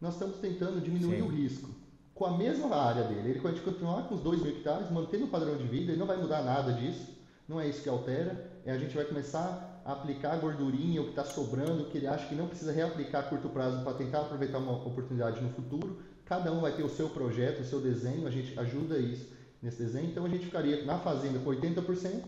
Nós 0.00 0.14
estamos 0.14 0.38
tentando 0.38 0.80
diminuir 0.80 1.16
Sim. 1.16 1.22
o 1.22 1.28
risco. 1.28 1.70
com 2.14 2.24
a 2.26 2.38
mesma 2.38 2.74
área 2.74 3.04
dele. 3.04 3.30
Ele 3.30 3.40
pode 3.40 3.60
continuar 3.60 4.04
com 4.04 4.14
os 4.14 4.22
2 4.22 4.40
mil 4.42 4.52
hectares, 4.52 4.90
mantendo 4.90 5.24
o 5.24 5.28
padrão 5.28 5.56
de 5.56 5.64
vida, 5.64 5.92
ele 5.92 5.98
não 5.98 6.06
vai 6.06 6.16
mudar 6.16 6.42
nada 6.42 6.72
disso, 6.72 7.12
não 7.48 7.60
é 7.60 7.68
isso 7.68 7.82
que 7.82 7.88
altera, 7.88 8.50
é 8.64 8.70
a 8.70 8.78
gente 8.78 8.94
vai 8.94 9.04
começar 9.04 9.73
aplicar 9.84 10.32
a 10.32 10.36
gordurinha, 10.36 11.00
o 11.00 11.04
que 11.04 11.10
está 11.10 11.24
sobrando, 11.24 11.84
que 11.86 11.98
ele 11.98 12.06
acha 12.06 12.26
que 12.26 12.34
não 12.34 12.48
precisa 12.48 12.72
reaplicar 12.72 13.24
a 13.24 13.28
curto 13.28 13.48
prazo 13.48 13.82
para 13.84 13.92
tentar 13.94 14.22
aproveitar 14.22 14.58
uma 14.58 14.72
oportunidade 14.72 15.40
no 15.42 15.50
futuro. 15.50 15.98
Cada 16.24 16.50
um 16.52 16.60
vai 16.60 16.72
ter 16.72 16.82
o 16.82 16.88
seu 16.88 17.10
projeto, 17.10 17.60
o 17.60 17.64
seu 17.64 17.80
desenho, 17.80 18.26
a 18.26 18.30
gente 18.30 18.58
ajuda 18.58 18.98
isso 18.98 19.28
nesse 19.62 19.82
desenho. 19.82 20.10
Então 20.10 20.24
a 20.24 20.28
gente 20.28 20.46
ficaria 20.46 20.84
na 20.84 20.98
fazenda 20.98 21.38
com 21.38 21.50
80% 21.50 22.22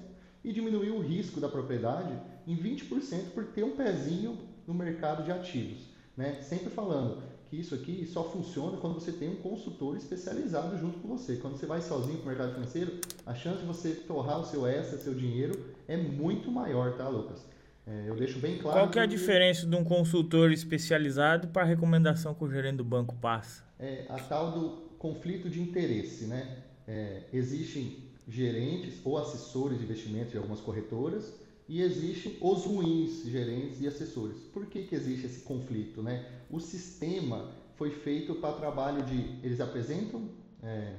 e 0.45 0.53
diminuir 0.53 0.91
o 0.91 1.01
risco 1.01 1.41
da 1.41 1.49
propriedade 1.49 2.13
em 2.47 2.57
20% 2.57 3.31
por 3.35 3.45
ter 3.47 3.65
um 3.65 3.75
pezinho 3.75 4.39
no 4.67 4.75
mercado 4.75 5.25
de 5.25 5.33
ativos. 5.33 5.89
Né? 6.17 6.41
Sempre 6.43 6.71
falando 6.71 7.23
que 7.49 7.57
isso 7.57 7.75
aqui 7.75 8.07
só 8.07 8.25
funciona 8.25 8.77
quando 8.79 8.95
você 8.95 9.13
tem 9.13 9.29
um 9.29 9.37
consultor 9.37 9.97
especializado 9.97 10.77
junto 10.79 10.99
com 10.99 11.09
você. 11.09 11.37
Quando 11.37 11.57
você 11.57 11.67
vai 11.67 11.81
sozinho 11.81 12.19
para 12.19 12.25
o 12.25 12.29
mercado 12.29 12.55
financeiro, 12.55 13.01
a 13.25 13.35
chance 13.35 13.61
de 13.61 13.67
você 13.67 13.91
torrar 13.91 14.41
o 14.41 14.45
seu 14.45 14.67
extra, 14.67 14.99
seu 14.99 15.15
dinheiro, 15.15 15.75
é 15.87 15.97
muito 15.97 16.51
maior, 16.51 16.97
tá, 16.97 17.09
Lucas? 17.09 17.47
É, 17.87 18.09
eu 18.09 18.17
deixo 18.17 18.41
bem 18.41 18.59
claro. 18.59 18.81
Qual 18.81 18.91
que 18.91 18.99
é 18.99 19.03
a 19.03 19.07
diferença 19.07 19.65
de 19.65 19.77
um 19.77 19.85
consultor 19.85 20.51
especializado 20.51 21.49
para 21.49 21.63
a 21.63 21.65
recomendação 21.65 22.35
que 22.35 22.43
o 22.43 22.51
gerente 22.51 22.79
do 22.79 22.85
banco 22.85 23.15
passa? 23.17 23.63
É 23.79 24.07
a 24.09 24.19
tal 24.19 24.51
do 24.51 24.71
conflito 24.99 25.49
de 25.49 25.61
interesse, 25.61 26.25
né? 26.25 26.65
É, 26.89 27.23
existem 27.33 27.99
gerentes 28.29 29.01
ou 29.05 29.17
assessores 29.19 29.79
de 29.79 29.85
investimentos 29.85 30.33
de 30.33 30.39
algumas 30.39 30.61
corretoras 30.61 31.33
e 31.69 31.83
existem 31.83 32.37
os 32.41 32.65
ruins 32.65 33.25
gerentes 33.25 33.81
e 33.81 33.87
assessores. 33.87 34.39
Por 34.53 34.67
que, 34.67 34.85
que 34.85 34.95
existe 34.95 35.27
esse 35.27 35.41
conflito? 35.41 36.03
Né? 36.03 36.25
O 36.51 36.61
sistema 36.61 37.51
foi 37.75 37.91
feito 37.91 38.37
para 38.37 38.53
trabalho 38.55 39.03
de. 39.05 39.41
Eles 39.45 39.61
apresentam 39.61 40.31
é, 40.63 40.95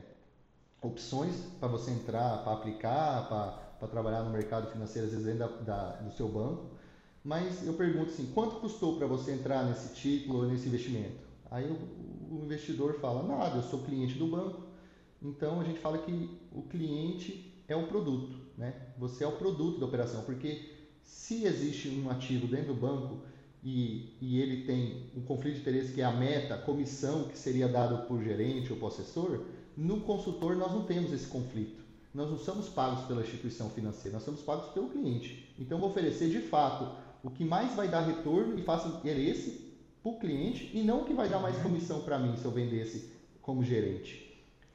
opções 0.82 1.36
para 1.59 1.68
você 1.70 1.91
entrar, 1.91 2.43
para 2.43 2.53
aplicar, 2.53 3.28
para 3.80 3.88
trabalhar 3.88 4.24
no 4.24 4.30
mercado 4.30 4.70
financeiro, 4.72 5.07
às 5.07 5.13
vezes 5.13 5.26
dentro 5.26 5.63
da, 5.63 5.76
da, 5.78 5.95
do 6.01 6.11
seu 6.11 6.28
banco. 6.28 6.72
Mas 7.24 7.65
eu 7.65 7.74
pergunto 7.74 8.11
assim: 8.11 8.32
quanto 8.34 8.57
custou 8.57 8.97
para 8.97 9.07
você 9.07 9.32
entrar 9.32 9.65
nesse 9.65 9.93
título 9.95 10.39
ou 10.39 10.45
nesse 10.45 10.68
investimento? 10.68 11.26
Aí 11.49 11.65
o, 11.70 12.36
o 12.36 12.41
investidor 12.43 12.99
fala: 12.99 13.24
nada, 13.24 13.57
eu 13.57 13.63
sou 13.63 13.84
cliente 13.84 14.18
do 14.18 14.28
banco. 14.28 14.68
Então 15.22 15.59
a 15.61 15.63
gente 15.63 15.80
fala 15.80 15.97
que 15.97 16.30
o 16.51 16.61
cliente 16.63 17.63
é 17.68 17.76
o 17.76 17.88
produto, 17.88 18.36
né? 18.57 18.73
Você 18.97 19.23
é 19.23 19.27
o 19.27 19.33
produto 19.33 19.79
da 19.79 19.85
operação, 19.85 20.23
porque 20.23 20.61
se 21.03 21.45
existe 21.45 21.89
um 21.89 22.09
ativo 22.09 22.47
dentro 22.47 22.73
do 22.73 22.79
banco 22.79 23.19
e, 23.63 24.17
e 24.19 24.39
ele 24.39 24.65
tem 24.65 25.11
um 25.15 25.21
conflito 25.21 25.55
de 25.55 25.61
interesse 25.61 25.93
que 25.93 26.01
é 26.01 26.05
a 26.05 26.11
meta, 26.11 26.55
a 26.55 26.57
comissão 26.57 27.25
que 27.25 27.37
seria 27.37 27.67
dada 27.67 27.97
por 27.97 28.23
gerente 28.23 28.71
ou 28.71 28.79
possessor, 28.79 29.45
no 29.75 30.01
consultor 30.01 30.55
nós 30.55 30.71
não 30.71 30.83
temos 30.83 31.13
esse 31.13 31.27
conflito. 31.27 31.85
Nós 32.13 32.31
não 32.31 32.39
somos 32.39 32.67
pagos 32.67 33.05
pela 33.05 33.21
instituição 33.21 33.69
financeira, 33.69 34.17
nós 34.17 34.25
somos 34.25 34.41
pagos 34.41 34.69
pelo 34.69 34.89
cliente. 34.89 35.53
Então, 35.59 35.77
vou 35.77 35.89
oferecer 35.89 36.29
de 36.29 36.39
fato 36.39 36.89
o 37.23 37.29
que 37.29 37.45
mais 37.45 37.75
vai 37.75 37.87
dar 37.87 38.01
retorno 38.01 38.57
e 38.57 38.63
faça 38.63 38.87
interesse 38.87 39.75
para 40.01 40.11
o 40.11 40.19
cliente 40.19 40.71
e 40.73 40.81
não 40.81 41.01
o 41.01 41.05
que 41.05 41.13
vai 41.13 41.29
dar 41.29 41.39
mais 41.39 41.57
comissão 41.61 42.01
para 42.01 42.17
mim 42.17 42.35
se 42.35 42.45
eu 42.45 42.51
vendesse 42.51 43.11
como 43.41 43.63
gerente. 43.63 44.26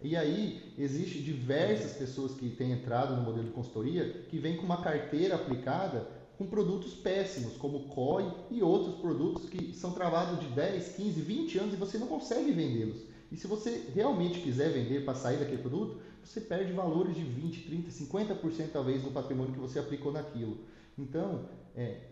E 0.04 0.16
aí, 0.16 0.72
existe 0.76 1.22
diversas 1.22 1.92
pessoas 1.92 2.34
que 2.34 2.50
têm 2.50 2.72
entrado 2.72 3.14
no 3.14 3.22
modelo 3.22 3.46
de 3.46 3.52
consultoria 3.52 4.24
que 4.28 4.38
vêm 4.38 4.56
com 4.56 4.64
uma 4.64 4.82
carteira 4.82 5.36
aplicada 5.36 6.08
com 6.36 6.46
produtos 6.46 6.92
péssimos, 6.94 7.56
como 7.56 7.88
COI 7.88 8.24
e 8.50 8.62
outros 8.62 8.96
produtos 8.96 9.48
que 9.48 9.72
são 9.74 9.92
travados 9.92 10.40
de 10.40 10.48
10, 10.48 10.96
15, 10.96 11.20
20 11.20 11.58
anos 11.58 11.74
e 11.74 11.76
você 11.76 11.98
não 11.98 12.08
consegue 12.08 12.50
vendê-los. 12.50 13.00
E 13.30 13.36
se 13.36 13.46
você 13.46 13.90
realmente 13.94 14.40
quiser 14.40 14.70
vender 14.70 15.04
para 15.04 15.14
sair 15.14 15.38
daquele 15.38 15.62
produto, 15.62 16.00
você 16.22 16.40
perde 16.40 16.72
valores 16.72 17.14
de 17.14 17.22
20, 17.22 17.62
30, 17.66 17.90
50% 17.90 18.70
talvez 18.72 19.02
do 19.02 19.10
patrimônio 19.12 19.52
que 19.52 19.60
você 19.60 19.78
aplicou 19.78 20.10
naquilo. 20.10 20.58
Então, 20.98 21.48
é, 21.76 22.08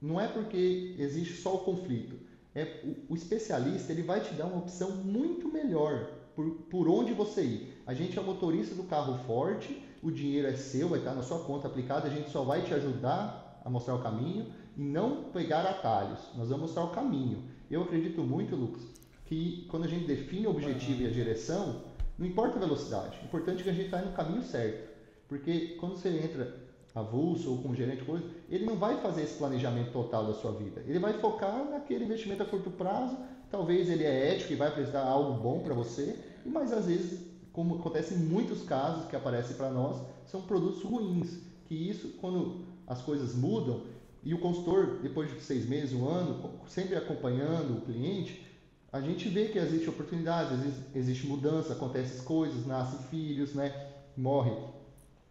não 0.00 0.20
é 0.20 0.28
porque 0.28 0.94
existe 0.96 1.34
só 1.34 1.56
o 1.56 1.64
conflito. 1.64 2.16
É, 2.54 2.82
o, 2.84 3.12
o 3.12 3.16
especialista 3.16 3.92
ele 3.92 4.02
vai 4.02 4.20
te 4.20 4.32
dar 4.34 4.46
uma 4.46 4.58
opção 4.58 4.92
muito 4.92 5.52
melhor 5.52 6.19
por, 6.40 6.50
por 6.70 6.88
onde 6.88 7.12
você 7.12 7.42
ir. 7.42 7.82
A 7.86 7.92
gente 7.92 8.18
é 8.18 8.22
motorista 8.22 8.74
do 8.74 8.84
carro 8.84 9.18
forte, 9.26 9.82
o 10.02 10.10
dinheiro 10.10 10.48
é 10.48 10.54
seu, 10.54 10.88
vai 10.88 11.00
estar 11.00 11.14
na 11.14 11.22
sua 11.22 11.40
conta 11.40 11.68
aplicada, 11.68 12.08
a 12.08 12.10
gente 12.10 12.30
só 12.30 12.42
vai 12.42 12.62
te 12.62 12.72
ajudar 12.72 13.60
a 13.62 13.68
mostrar 13.68 13.94
o 13.94 14.02
caminho 14.02 14.46
e 14.76 14.82
não 14.82 15.24
pegar 15.24 15.62
atalhos. 15.62 16.18
Nós 16.34 16.48
vamos 16.48 16.62
mostrar 16.62 16.84
o 16.84 16.90
caminho. 16.90 17.44
Eu 17.70 17.82
acredito 17.82 18.22
muito, 18.22 18.56
Lucas, 18.56 18.82
que 19.26 19.66
quando 19.68 19.84
a 19.84 19.88
gente 19.88 20.06
define 20.06 20.46
o 20.46 20.50
objetivo 20.50 21.02
e 21.02 21.06
a 21.06 21.10
direção, 21.10 21.82
não 22.18 22.26
importa 22.26 22.56
a 22.56 22.60
velocidade, 22.60 23.18
o 23.22 23.26
importante 23.26 23.60
é 23.60 23.64
que 23.64 23.70
a 23.70 23.74
gente 23.74 23.86
está 23.86 24.00
no 24.00 24.12
caminho 24.12 24.42
certo. 24.42 24.88
Porque 25.28 25.76
quando 25.78 25.96
você 25.96 26.08
entra 26.08 26.70
avulso 26.94 27.50
ou 27.50 27.58
com 27.58 27.74
gerente 27.74 28.04
coisa, 28.04 28.24
ele 28.48 28.64
não 28.64 28.76
vai 28.76 28.96
fazer 29.00 29.22
esse 29.22 29.34
planejamento 29.34 29.92
total 29.92 30.26
da 30.26 30.34
sua 30.34 30.52
vida. 30.52 30.82
Ele 30.86 30.98
vai 30.98 31.12
focar 31.12 31.64
naquele 31.70 32.04
investimento 32.04 32.42
a 32.42 32.46
curto 32.46 32.70
prazo. 32.70 33.16
Talvez 33.50 33.88
ele 33.88 34.04
é 34.04 34.34
ético 34.34 34.52
e 34.52 34.56
vai 34.56 34.68
apresentar 34.68 35.04
algo 35.04 35.40
bom 35.40 35.60
para 35.60 35.74
você, 35.74 36.16
mas 36.48 36.72
às 36.72 36.86
vezes, 36.86 37.20
como 37.52 37.76
acontece 37.76 38.14
em 38.14 38.18
muitos 38.18 38.62
casos 38.62 39.06
que 39.08 39.16
aparecem 39.16 39.56
para 39.56 39.70
nós, 39.70 40.00
são 40.26 40.42
produtos 40.42 40.82
ruins. 40.82 41.38
Que 41.66 41.74
isso, 41.74 42.14
quando 42.20 42.64
as 42.86 43.02
coisas 43.02 43.34
mudam 43.34 43.82
e 44.22 44.34
o 44.34 44.40
consultor, 44.40 44.98
depois 45.02 45.32
de 45.32 45.40
seis 45.40 45.68
meses, 45.68 45.92
um 45.92 46.08
ano, 46.08 46.50
sempre 46.66 46.96
acompanhando 46.96 47.78
o 47.78 47.80
cliente, 47.82 48.46
a 48.92 49.00
gente 49.00 49.28
vê 49.28 49.46
que 49.46 49.58
existe 49.58 49.88
oportunidades, 49.88 50.58
existe, 50.94 51.26
mudança, 51.26 51.72
acontecem 51.72 52.24
coisas, 52.24 52.66
nascem 52.66 52.98
filhos, 53.08 53.54
né? 53.54 53.72
morre 54.16 54.52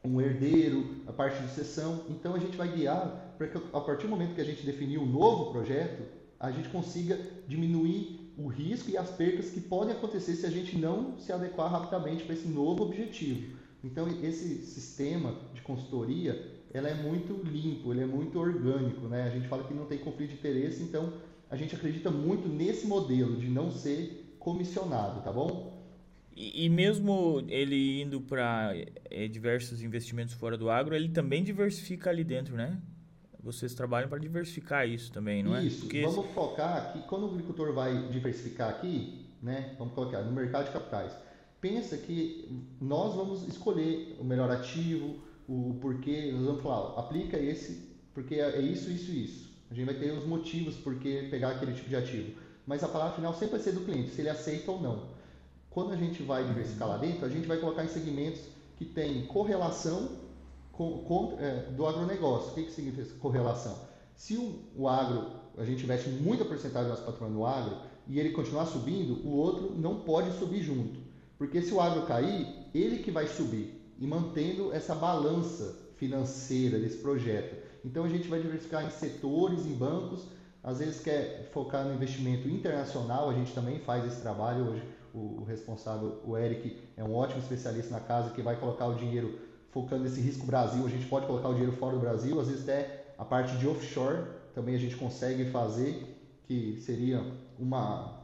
um 0.03 0.22
herdeiro, 0.22 0.95
a 1.07 1.12
parte 1.12 1.41
de 1.41 1.49
sucessão. 1.49 2.05
Então 2.10 2.34
a 2.34 2.39
gente 2.39 2.55
vai 2.55 2.70
guiar 2.70 3.36
para 3.38 3.47
que 3.47 3.57
a 3.57 3.82
partir 3.82 4.03
do 4.03 4.10
momento 4.10 4.34
que 4.34 4.41
a 4.41 4.45
gente 4.45 4.66
definir 4.66 4.97
um 4.97 5.05
novo 5.05 5.51
projeto, 5.51 6.03
a 6.39 6.51
gente 6.51 6.70
consiga 6.70 7.20
diminuir 7.47 8.19
o 8.40 8.48
risco 8.48 8.90
e 8.90 8.98
as 8.98 9.10
percas 9.12 9.50
que 9.50 9.60
podem 9.60 9.94
acontecer 9.94 10.34
se 10.34 10.46
a 10.46 10.50
gente 10.50 10.78
não 10.78 11.18
se 11.20 11.32
adequar 11.32 11.70
rapidamente 11.70 12.24
para 12.24 12.34
esse 12.34 12.48
novo 12.48 12.84
objetivo. 12.84 13.58
Então 13.84 14.08
esse 14.24 14.66
sistema 14.66 15.36
de 15.54 15.62
consultoria, 15.62 16.62
ela 16.74 16.88
é 16.88 16.94
muito 16.94 17.34
limpo, 17.44 17.92
ele 17.92 18.02
é 18.02 18.06
muito 18.06 18.40
orgânico, 18.40 19.08
né? 19.08 19.24
A 19.24 19.30
gente 19.30 19.48
fala 19.48 19.64
que 19.64 19.74
não 19.74 19.86
tem 19.86 19.98
conflito 19.98 20.30
de 20.30 20.36
interesse, 20.36 20.82
então 20.84 21.14
a 21.50 21.56
gente 21.56 21.76
acredita 21.76 22.10
muito 22.10 22.48
nesse 22.48 22.88
modelo 22.88 23.36
de 23.36 23.50
não 23.50 23.72
ser 23.72 24.36
comissionado, 24.40 25.22
tá 25.22 25.32
bom? 25.32 25.78
E, 26.36 26.66
e 26.66 26.70
mesmo 26.70 27.44
ele 27.50 28.02
indo 28.02 28.22
para 28.22 28.72
é, 29.10 29.28
diversos 29.28 29.82
investimentos 29.82 30.34
fora 30.34 30.58
do 30.58 30.70
agro, 30.70 30.96
ele 30.96 31.10
também 31.10 31.44
diversifica 31.44 32.10
ali 32.10 32.24
dentro, 32.24 32.56
né? 32.56 32.82
Vocês 33.42 33.74
trabalham 33.74 34.10
para 34.10 34.20
diversificar 34.20 34.88
isso 34.88 35.12
também, 35.12 35.42
não 35.42 35.56
é? 35.56 35.64
Isso. 35.64 35.82
Porque 35.82 36.02
vamos 36.02 36.26
esse... 36.26 36.34
focar 36.34 36.78
aqui, 36.78 37.02
quando 37.08 37.24
o 37.24 37.30
agricultor 37.32 37.74
vai 37.74 38.10
diversificar 38.10 38.70
aqui, 38.70 39.26
né? 39.42 39.76
Vamos 39.80 39.94
colocar 39.94 40.22
no 40.22 40.32
mercado 40.32 40.66
de 40.66 40.72
capitais. 40.72 41.14
Pensa 41.62 41.98
que 41.98 42.66
nós 42.80 43.16
vamos 43.16 43.48
escolher 43.48 44.18
o 44.20 44.24
melhor 44.24 44.52
ativo, 44.52 45.20
o 45.48 45.78
porquê, 45.82 46.32
nós 46.34 46.46
vamos 46.46 46.62
falar, 46.62 47.00
aplica 47.00 47.38
esse, 47.38 47.90
porque 48.14 48.36
é 48.36 48.60
isso, 48.62 48.92
isso, 48.92 49.12
isso. 49.12 49.50
A 49.72 49.74
gente 49.74 49.86
vai 49.86 49.96
ter 49.96 50.12
os 50.12 50.26
motivos 50.26 50.76
por 50.76 50.96
que 50.96 51.24
pegar 51.30 51.52
aquele 51.52 51.74
tipo 51.74 51.90
de 51.90 51.96
ativo. 51.96 52.38
Mas 52.66 52.84
a 52.84 52.88
palavra 52.88 53.16
final 53.16 53.34
sempre 53.34 53.56
vai 53.56 53.60
ser 53.60 53.72
do 53.72 53.82
cliente, 53.82 54.12
se 54.12 54.22
ele 54.22 54.30
aceita 54.30 54.72
ou 54.72 54.82
não. 54.82 55.10
Quando 55.70 55.94
a 55.94 55.96
gente 55.96 56.24
vai 56.24 56.46
diversificar 56.46 56.88
lá 56.88 56.98
dentro, 56.98 57.26
a 57.26 57.30
gente 57.30 57.48
vai 57.48 57.58
colocar 57.58 57.84
em 57.84 57.88
segmentos 57.88 58.42
que 58.78 58.86
tem 58.86 59.26
correlação 59.26 60.19
com, 60.80 61.38
é, 61.40 61.72
do 61.72 61.86
agronegócio. 61.86 62.52
O 62.52 62.56
que, 62.56 62.64
que 62.64 62.72
significa 62.72 63.04
essa 63.04 63.16
correlação? 63.16 63.78
Se 64.16 64.36
o, 64.36 64.64
o 64.76 64.88
agro, 64.88 65.28
a 65.58 65.66
gente 65.66 65.84
investe 65.84 66.10
muita 66.10 66.46
porcentagem 66.46 66.88
do 66.88 66.92
nosso 66.92 67.04
patrimônio 67.04 67.38
no 67.38 67.46
agro 67.46 67.78
e 68.08 68.20
ele 68.20 68.32
continuar 68.32 68.66
subindo, 68.66 69.26
o 69.28 69.36
outro 69.36 69.76
não 69.78 70.02
pode 70.02 70.32
subir 70.38 70.64
junto. 70.64 71.00
Porque 71.38 71.62
se 71.62 71.74
o 71.74 71.80
agro 71.80 72.06
cair, 72.06 72.48
ele 72.74 73.00
que 73.04 73.12
vai 73.12 73.28
subir 73.28 73.94
e 74.00 74.08
mantendo 74.08 74.74
essa 74.74 74.96
balança 74.96 75.76
financeira 75.98 76.80
desse 76.80 76.98
projeto. 76.98 77.56
Então 77.84 78.04
a 78.04 78.10
gente 78.10 78.28
vai 78.28 78.42
diversificar 78.42 78.86
em 78.86 78.90
setores, 78.90 79.66
em 79.66 79.74
bancos, 79.74 80.26
às 80.64 80.80
vezes 80.80 81.02
quer 81.02 81.50
focar 81.54 81.86
no 81.86 81.94
investimento 81.94 82.48
internacional, 82.48 83.30
a 83.30 83.34
gente 83.34 83.54
também 83.54 83.80
faz 83.80 84.06
esse 84.06 84.22
trabalho 84.22 84.70
hoje 84.70 84.84
o, 85.14 85.44
responsável, 85.44 86.22
o 86.26 86.38
Eric, 86.38 86.78
é 86.96 87.04
um 87.04 87.16
ótimo 87.16 87.42
especialista 87.42 87.92
na 87.92 88.00
casa 88.00 88.32
que 88.32 88.42
vai 88.42 88.56
colocar 88.58 88.88
o 88.88 88.96
dinheiro 88.96 89.40
focando 89.72 90.04
nesse 90.04 90.22
risco 90.22 90.46
Brasil. 90.46 90.86
A 90.86 90.90
gente 90.90 91.06
pode 91.06 91.26
colocar 91.26 91.50
o 91.50 91.54
dinheiro 91.54 91.76
fora 91.78 91.94
do 91.94 92.00
Brasil, 92.00 92.40
às 92.40 92.48
vezes 92.48 92.64
até 92.64 93.14
a 93.18 93.26
parte 93.26 93.58
de 93.58 93.68
offshore 93.68 94.40
também 94.54 94.76
a 94.76 94.80
gente 94.80 94.96
consegue 94.96 95.46
fazer, 95.52 96.18
que 96.48 96.82
seria 96.82 97.24
uma, 97.58 98.20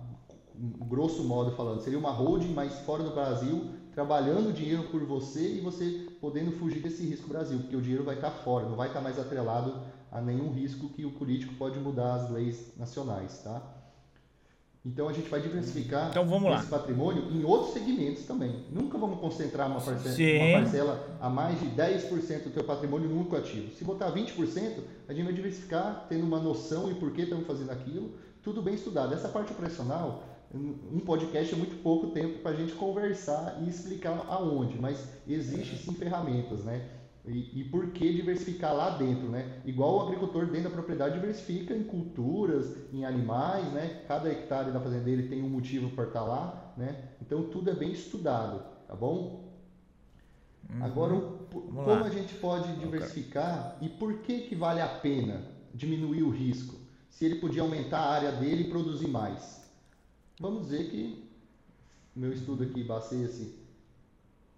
grosso 0.88 1.24
modo 1.24 1.52
falando, 1.52 1.82
seria 1.82 2.00
uma 2.00 2.12
holding, 2.12 2.54
mas 2.54 2.80
fora 2.80 3.04
do 3.04 3.12
Brasil, 3.12 3.70
trabalhando 3.94 4.50
o 4.50 4.54
dinheiro 4.54 4.84
por 4.90 5.04
você 5.06 5.58
e 5.58 5.62
você 5.62 6.08
podendo 6.20 6.52
fugir 6.52 6.82
desse 6.82 7.06
risco 7.06 7.28
Brasil, 7.28 7.60
porque 7.60 7.76
o 7.76 7.82
dinheiro 7.82 8.04
vai 8.04 8.16
estar 8.16 8.32
fora, 8.32 8.68
não 8.68 8.76
vai 8.76 8.88
estar 8.88 9.02
mais 9.02 9.20
atrelado 9.20 9.82
a 10.12 10.22
nenhum 10.22 10.52
risco 10.52 10.90
que 10.90 11.06
o 11.06 11.12
político 11.12 11.54
pode 11.56 11.80
mudar 11.80 12.16
as 12.16 12.32
leis 12.32 12.72
nacionais, 12.78 13.42
tá? 13.44 13.62
Então 14.86 15.10
a 15.10 15.14
gente 15.14 15.28
vai 15.30 15.42
diversificar 15.42 16.12
então, 16.12 16.54
esse 16.56 16.68
patrimônio 16.68 17.32
em 17.32 17.44
outros 17.44 17.74
segmentos 17.74 18.24
também. 18.26 18.66
Nunca 18.72 19.00
vamos 19.00 19.20
concentrar 19.20 19.68
uma 19.68 19.82
parcela, 19.82 20.44
uma 20.44 20.62
parcela 20.62 21.18
a 21.20 21.28
mais 21.28 21.60
de 21.60 21.66
10% 21.66 22.44
do 22.44 22.50
teu 22.52 22.64
patrimônio 22.64 23.10
no 23.10 23.16
único 23.22 23.36
ativo. 23.36 23.74
Se 23.74 23.84
botar 23.84 24.12
20%, 24.12 24.84
a 25.08 25.14
gente 25.14 25.26
vai 25.26 25.34
diversificar, 25.34 26.06
tendo 26.08 26.24
uma 26.24 26.40
noção 26.40 26.92
e 26.92 26.94
por 26.94 27.12
que 27.12 27.24
estamos 27.24 27.48
fazendo 27.48 27.72
aquilo, 27.72 28.14
tudo 28.44 28.62
bem 28.62 28.76
estudado. 28.76 29.12
Essa 29.12 29.28
parte 29.28 29.52
operacional, 29.52 30.24
um 30.54 31.00
podcast 31.00 31.54
é 31.54 31.58
muito 31.58 31.82
pouco 31.82 32.12
tempo 32.12 32.40
para 32.40 32.52
a 32.52 32.56
gente 32.56 32.74
conversar 32.74 33.58
e 33.64 33.70
explicar 33.70 34.24
aonde, 34.30 34.80
mas 34.80 35.04
existe 35.28 35.78
sim 35.78 35.94
ferramentas, 35.96 36.64
né? 36.64 36.88
E, 37.28 37.62
e, 37.62 37.64
por 37.64 37.90
que 37.90 38.14
diversificar 38.14 38.76
lá 38.76 38.92
dentro, 38.92 39.28
né? 39.30 39.62
Igual 39.66 39.98
o 39.98 40.02
agricultor 40.04 40.46
dentro 40.46 40.70
da 40.70 40.76
propriedade 40.76 41.16
diversifica 41.16 41.74
em 41.74 41.84
culturas, 41.84 42.76
em 42.94 43.04
animais, 43.04 43.66
né? 43.74 44.04
Cada 44.08 44.30
hectare 44.30 44.72
da 44.72 44.80
fazenda 44.80 45.04
dele 45.04 45.28
tem 45.28 45.42
um 45.42 45.50
motivo 45.50 45.90
para 45.90 46.06
estar 46.06 46.24
lá, 46.24 46.74
né? 46.78 47.10
Então 47.22 47.50
tudo 47.50 47.70
é 47.72 47.74
bem 47.74 47.92
estudado, 47.92 48.64
tá 48.88 48.96
bom? 48.96 49.54
Uhum. 50.70 50.84
Agora, 50.84 51.16
como 51.52 51.82
lá. 51.82 52.06
a 52.06 52.10
gente 52.10 52.36
pode 52.36 52.72
diversificar 52.78 53.78
e 53.82 53.90
por 53.90 54.20
que 54.20 54.42
que 54.42 54.56
vale 54.56 54.82
a 54.82 54.88
pena 54.88 55.42
diminuir 55.74 56.24
o 56.24 56.30
risco? 56.30 56.76
Se 57.10 57.26
ele 57.26 57.36
podia 57.36 57.62
aumentar 57.62 58.00
a 58.00 58.12
área 58.12 58.32
dele 58.34 58.64
e 58.64 58.70
produzir 58.70 59.08
mais. 59.08 59.64
Vamos 60.40 60.64
dizer 60.64 60.90
que 60.90 61.30
meu 62.16 62.32
estudo 62.32 62.64
aqui 62.64 62.84
baseia-se 62.84 63.65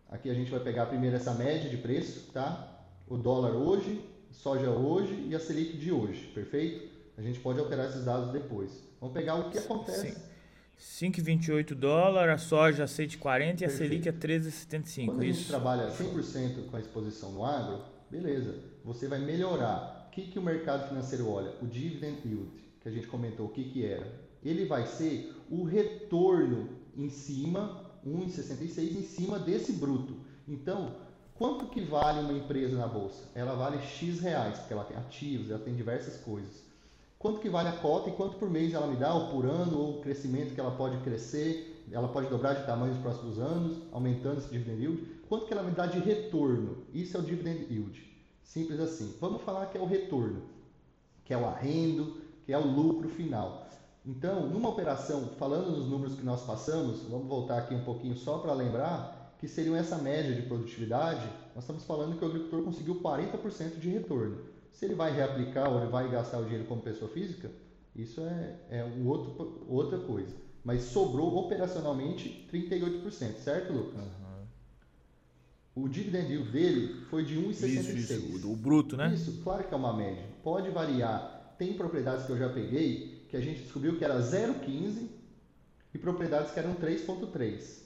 Aqui 0.10 0.30
a 0.30 0.34
gente 0.34 0.50
vai 0.50 0.62
pegar 0.62 0.86
primeiro 0.86 1.18
essa 1.18 1.34
média 1.34 1.70
de 1.70 1.78
preço, 1.78 2.32
tá? 2.32 2.86
O 3.08 3.18
dólar 3.18 3.52
hoje, 3.52 4.02
soja 4.32 4.70
hoje 4.70 5.28
e 5.28 5.36
a 5.36 5.40
Selic 5.40 5.78
de 5.78 5.92
hoje, 5.92 6.32
perfeito? 6.34 6.88
A 7.18 7.22
gente 7.22 7.40
pode 7.40 7.60
alterar 7.60 7.90
esses 7.90 8.06
dados 8.06 8.32
depois. 8.32 8.84
Vamos 9.02 9.14
pegar 9.14 9.36
o 9.36 9.50
que 9.50 9.58
acontece. 9.58 10.16
5,28 10.80 11.74
dólares, 11.74 12.36
a 12.36 12.38
soja 12.38 12.86
6,40 12.86 13.62
e 13.62 13.66
a 13.66 13.70
Selic 13.70 14.08
é 14.08 14.12
13,75. 14.14 15.06
Quando 15.08 15.22
a 15.22 15.26
gente 15.26 15.48
trabalha 15.48 15.92
100% 15.92 16.70
com 16.70 16.78
a 16.78 16.80
exposição 16.80 17.32
no 17.32 17.44
agro, 17.44 17.84
beleza, 18.10 18.60
você 18.86 19.08
vai 19.08 19.20
melhorar. 19.20 20.08
O 20.08 20.12
que, 20.12 20.28
que 20.28 20.40
o 20.40 20.42
mercado 20.42 20.88
financeiro 20.88 21.30
olha? 21.30 21.52
O 21.62 21.68
dividend 21.68 22.22
yield, 22.24 22.52
que 22.80 22.88
a 22.88 22.92
gente 22.92 23.08
comentou, 23.08 23.48
o 23.48 23.50
que, 23.50 23.66
que 23.66 23.86
era? 23.86 24.08
Ele 24.44 24.66
vai 24.66 24.86
ser 24.86 25.36
o 25.50 25.64
retorno 25.64 26.70
em 26.96 27.10
cima 27.10 27.87
1,66 28.08 28.98
em 28.98 29.04
cima 29.04 29.38
desse 29.38 29.74
bruto. 29.74 30.16
Então, 30.48 30.96
quanto 31.36 31.68
que 31.68 31.82
vale 31.82 32.22
uma 32.22 32.34
empresa 32.34 32.78
na 32.78 32.88
bolsa? 32.88 33.24
Ela 33.36 33.54
vale 33.56 33.82
X 33.82 34.20
reais, 34.20 34.58
porque 34.60 34.74
ela 34.74 34.86
tem 34.86 34.98
ativos, 34.98 35.50
ela 35.50 35.60
tem 35.60 35.76
diversas 35.76 36.18
coisas. 36.22 36.64
Quanto 37.20 37.40
que 37.40 37.50
vale 37.50 37.70
a 37.70 37.74
cota 37.74 38.10
e 38.10 38.14
quanto 38.14 38.38
por 38.38 38.50
mês 38.50 38.74
ela 38.74 38.88
me 38.88 38.96
dá, 38.96 39.14
ou 39.14 39.32
por 39.32 39.46
ano, 39.46 39.78
ou 39.78 39.98
o 39.98 40.02
crescimento 40.02 40.54
que 40.54 40.60
ela 40.60 40.72
pode 40.72 40.98
crescer, 40.98 41.84
ela 41.92 42.08
pode 42.08 42.30
dobrar 42.30 42.54
de 42.54 42.66
tamanho 42.66 42.94
nos 42.94 43.02
próximos 43.02 43.40
anos, 43.40 43.78
aumentando 43.92 44.40
esse 44.40 44.50
dividend 44.50 44.82
yield. 44.82 45.08
Quanto 45.28 45.46
que 45.46 45.54
ela 45.54 45.64
me 45.64 45.72
dá 45.72 45.86
de 45.88 46.00
retorno? 46.00 46.78
Isso 46.94 47.18
é 47.18 47.20
o 47.20 47.24
dividend 47.24 47.66
yield. 47.70 48.06
Simples 48.44 48.80
assim. 48.80 49.16
Vamos 49.20 49.42
falar 49.42 49.66
que 49.68 49.78
é 49.78 49.82
o 49.82 49.86
retorno, 49.86 50.44
que 51.26 51.34
é 51.34 51.38
o 51.38 51.46
arrendo, 51.46 52.18
que 52.46 52.54
é 52.54 52.58
o 52.58 52.66
lucro 52.66 53.10
final. 53.10 53.67
Então, 54.08 54.48
numa 54.48 54.70
operação, 54.70 55.32
falando 55.38 55.70
nos 55.70 55.90
números 55.90 56.16
que 56.16 56.24
nós 56.24 56.42
passamos, 56.46 57.02
vamos 57.10 57.28
voltar 57.28 57.58
aqui 57.58 57.76
um 57.76 57.84
pouquinho 57.84 58.16
só 58.16 58.38
para 58.38 58.54
lembrar 58.54 59.36
que 59.38 59.50
seriam 59.50 59.76
essa 59.76 59.98
média 59.98 60.34
de 60.34 60.44
produtividade, 60.44 61.30
nós 61.54 61.66
estamos 61.66 61.84
falando 61.84 62.18
que 62.18 62.24
o 62.24 62.28
agricultor 62.30 62.64
conseguiu 62.64 63.02
40% 63.02 63.78
de 63.78 63.90
retorno. 63.90 64.38
Se 64.72 64.86
ele 64.86 64.96
vai 64.96 65.14
reaplicar 65.14 65.70
ou 65.70 65.82
ele 65.82 65.92
vai 65.92 66.10
gastar 66.10 66.40
o 66.40 66.46
dinheiro 66.46 66.66
como 66.66 66.82
pessoa 66.82 67.12
física, 67.12 67.52
isso 67.94 68.22
é, 68.22 68.56
é 68.70 68.86
um 68.86 69.06
outro, 69.08 69.66
outra 69.68 70.00
coisa. 70.00 70.34
Mas 70.64 70.84
sobrou 70.84 71.38
operacionalmente 71.40 72.48
38%, 72.52 73.12
certo, 73.36 73.74
Lucas? 73.74 74.00
Uhum. 74.00 75.84
O 75.84 75.90
dividend 75.90 76.32
yield 76.32 76.50
dele 76.50 77.02
foi 77.10 77.26
de 77.26 77.36
1,66. 77.36 77.96
Isso, 77.96 78.14
isso, 78.14 78.48
o 78.48 78.56
bruto, 78.56 78.96
né? 78.96 79.14
Isso, 79.14 79.42
claro 79.44 79.66
que 79.66 79.74
é 79.74 79.78
uma 79.78 79.94
média. 79.94 80.24
Pode 80.42 80.70
variar. 80.70 81.56
Tem 81.58 81.74
propriedades 81.74 82.26
que 82.26 82.32
eu 82.32 82.38
já 82.38 82.50
peguei 82.50 83.17
que 83.30 83.36
a 83.36 83.42
gente 83.42 83.62
descobriu 83.62 83.98
que 83.98 84.04
era 84.04 84.20
0,15 84.20 85.10
e 85.94 85.98
propriedades 85.98 86.52
que 86.52 86.60
eram 86.60 86.76
3,3. 86.76 87.86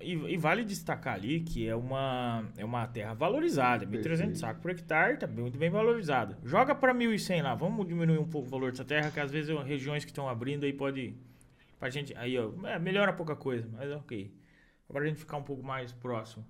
E, 0.00 0.12
e, 0.12 0.36
vale 0.36 0.64
destacar 0.64 1.14
ali 1.14 1.40
que 1.40 1.68
é 1.68 1.76
uma, 1.76 2.44
é 2.56 2.64
uma 2.64 2.86
terra 2.88 3.14
valorizada, 3.14 3.86
1.300 3.86 4.34
sacos 4.34 4.60
por 4.60 4.72
hectare, 4.72 5.14
está 5.14 5.26
muito 5.28 5.56
bem 5.56 5.70
valorizada. 5.70 6.36
Joga 6.44 6.74
para 6.74 6.92
1.100 6.92 7.42
lá, 7.42 7.54
vamos 7.54 7.86
diminuir 7.86 8.18
um 8.18 8.26
pouco 8.26 8.48
o 8.48 8.50
valor 8.50 8.72
dessa 8.72 8.84
terra, 8.84 9.12
que 9.12 9.20
às 9.20 9.30
vezes 9.30 9.56
regiões 9.64 10.04
que 10.04 10.10
estão 10.10 10.28
abrindo 10.28 10.64
aí 10.64 10.72
pode. 10.72 11.14
Pra 11.78 11.90
gente. 11.90 12.16
Aí, 12.16 12.36
ó, 12.36 12.50
é, 12.66 12.78
melhora 12.78 13.12
pouca 13.12 13.36
coisa, 13.36 13.68
mas 13.72 13.92
ok. 13.92 14.34
Para 14.88 15.04
a 15.04 15.06
gente 15.06 15.18
ficar 15.18 15.36
um 15.36 15.42
pouco 15.42 15.62
mais 15.62 15.92
próximo. 15.92 16.44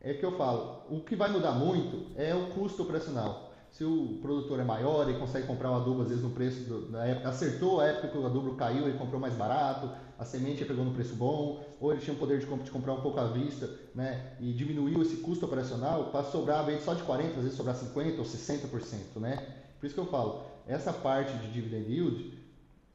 É 0.00 0.12
que 0.12 0.24
eu 0.24 0.36
falo, 0.36 0.84
o 0.90 1.02
que 1.02 1.16
vai 1.16 1.30
mudar 1.30 1.52
muito 1.52 2.10
é 2.16 2.34
o 2.34 2.48
custo 2.50 2.82
operacional 2.82 3.49
se 3.72 3.84
o 3.84 4.18
produtor 4.20 4.60
é 4.60 4.64
maior, 4.64 5.08
ele 5.08 5.18
consegue 5.18 5.46
comprar 5.46 5.70
o 5.70 5.74
adubo 5.76 6.02
às 6.02 6.08
vezes 6.08 6.22
no 6.22 6.30
preço 6.30 6.64
do, 6.64 6.90
da 6.90 7.06
época, 7.06 7.28
acertou 7.28 7.80
a 7.80 7.86
época 7.86 8.08
que 8.08 8.18
o 8.18 8.26
adubo 8.26 8.54
caiu, 8.56 8.88
ele 8.88 8.98
comprou 8.98 9.20
mais 9.20 9.34
barato, 9.34 9.90
a 10.18 10.24
semente 10.24 10.64
pegou 10.64 10.84
no 10.84 10.92
preço 10.92 11.14
bom, 11.14 11.64
ou 11.80 11.92
ele 11.92 12.00
tinha 12.00 12.14
o 12.14 12.18
poder 12.18 12.38
de, 12.38 12.46
de 12.46 12.70
comprar 12.70 12.94
um 12.94 13.00
pouco 13.00 13.20
à 13.20 13.28
vista, 13.28 13.70
né, 13.94 14.34
e 14.40 14.52
diminuiu 14.52 15.00
esse 15.02 15.16
custo 15.16 15.46
operacional 15.46 16.10
para 16.10 16.24
sobrar 16.24 16.64
vez 16.66 16.84
só 16.84 16.94
de 16.94 17.02
40, 17.02 17.28
às 17.28 17.42
vezes 17.42 17.56
sobrar 17.56 17.76
50 17.76 18.18
ou 18.18 18.24
60%, 18.24 19.16
né? 19.16 19.46
Por 19.78 19.86
isso 19.86 19.94
que 19.94 20.00
eu 20.00 20.06
falo, 20.06 20.44
essa 20.66 20.92
parte 20.92 21.32
de 21.38 21.52
dividend 21.52 21.90
yield, 21.90 22.38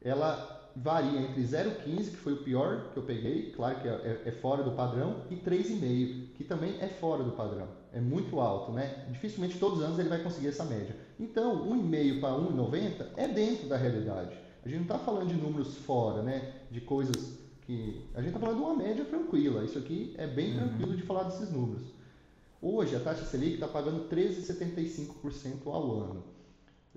ela 0.00 0.70
varia 0.76 1.20
entre 1.20 1.42
0,15, 1.42 2.10
que 2.10 2.16
foi 2.16 2.34
o 2.34 2.44
pior 2.44 2.90
que 2.92 2.98
eu 2.98 3.02
peguei, 3.02 3.50
claro 3.56 3.80
que 3.80 3.88
é, 3.88 4.22
é 4.26 4.30
fora 4.30 4.62
do 4.62 4.72
padrão, 4.72 5.22
e 5.30 5.36
3,5, 5.36 6.25
que 6.36 6.44
também 6.44 6.76
é 6.80 6.86
fora 6.86 7.24
do 7.24 7.32
padrão. 7.32 7.68
É 7.92 8.00
muito 8.00 8.38
alto, 8.40 8.72
né? 8.72 9.06
Dificilmente 9.10 9.58
todos 9.58 9.78
os 9.78 9.84
anos 9.84 9.98
ele 9.98 10.08
vai 10.08 10.22
conseguir 10.22 10.48
essa 10.48 10.64
média. 10.64 10.94
Então, 11.18 11.66
1,5 11.66 12.20
para 12.20 12.34
1,90 12.34 13.06
é 13.16 13.26
dentro 13.26 13.68
da 13.68 13.76
realidade. 13.76 14.36
A 14.64 14.68
gente 14.68 14.78
não 14.78 14.82
está 14.84 14.98
falando 14.98 15.28
de 15.28 15.34
números 15.34 15.76
fora, 15.78 16.22
né? 16.22 16.52
De 16.70 16.80
coisas 16.80 17.38
que. 17.62 18.04
A 18.14 18.20
gente 18.20 18.28
está 18.28 18.40
falando 18.40 18.56
de 18.56 18.62
uma 18.62 18.76
média 18.76 19.04
tranquila. 19.04 19.64
Isso 19.64 19.78
aqui 19.78 20.14
é 20.18 20.26
bem 20.26 20.52
uhum. 20.52 20.58
tranquilo 20.58 20.96
de 20.96 21.02
falar 21.02 21.24
desses 21.24 21.50
números. 21.50 21.84
Hoje, 22.60 22.96
a 22.96 23.00
taxa 23.00 23.24
Selic 23.24 23.54
está 23.54 23.68
pagando 23.68 24.08
13,75% 24.08 25.66
ao 25.66 25.92
ano. 25.92 26.24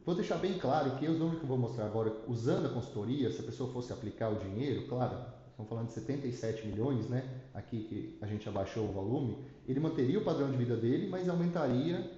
Vou 0.06 0.16
deixar 0.16 0.38
bem 0.38 0.58
claro 0.58 0.98
que 0.98 1.08
os 1.08 1.20
números 1.20 1.40
que 1.40 1.44
eu 1.44 1.48
vou 1.48 1.58
mostrar 1.58 1.86
agora, 1.86 2.12
usando 2.28 2.66
a 2.66 2.70
consultoria, 2.70 3.32
se 3.32 3.42
a 3.42 3.44
pessoa 3.44 3.72
fosse 3.72 3.94
aplicar 3.94 4.30
o 4.30 4.40
dinheiro, 4.40 4.88
claro, 4.88 5.18
estamos 5.60 5.70
falando 5.70 5.88
de 5.88 5.94
77 5.94 6.68
milhões, 6.68 7.10
né? 7.10 7.28
Aqui 7.54 7.84
que 7.84 8.18
a 8.22 8.26
gente 8.26 8.48
abaixou 8.48 8.86
o 8.86 8.92
volume, 8.94 9.38
ele 9.68 9.80
manteria 9.80 10.18
o 10.18 10.24
padrão 10.24 10.50
de 10.50 10.56
vida 10.56 10.78
dele, 10.78 11.10
mas 11.10 11.28
aumentaria 11.28 12.10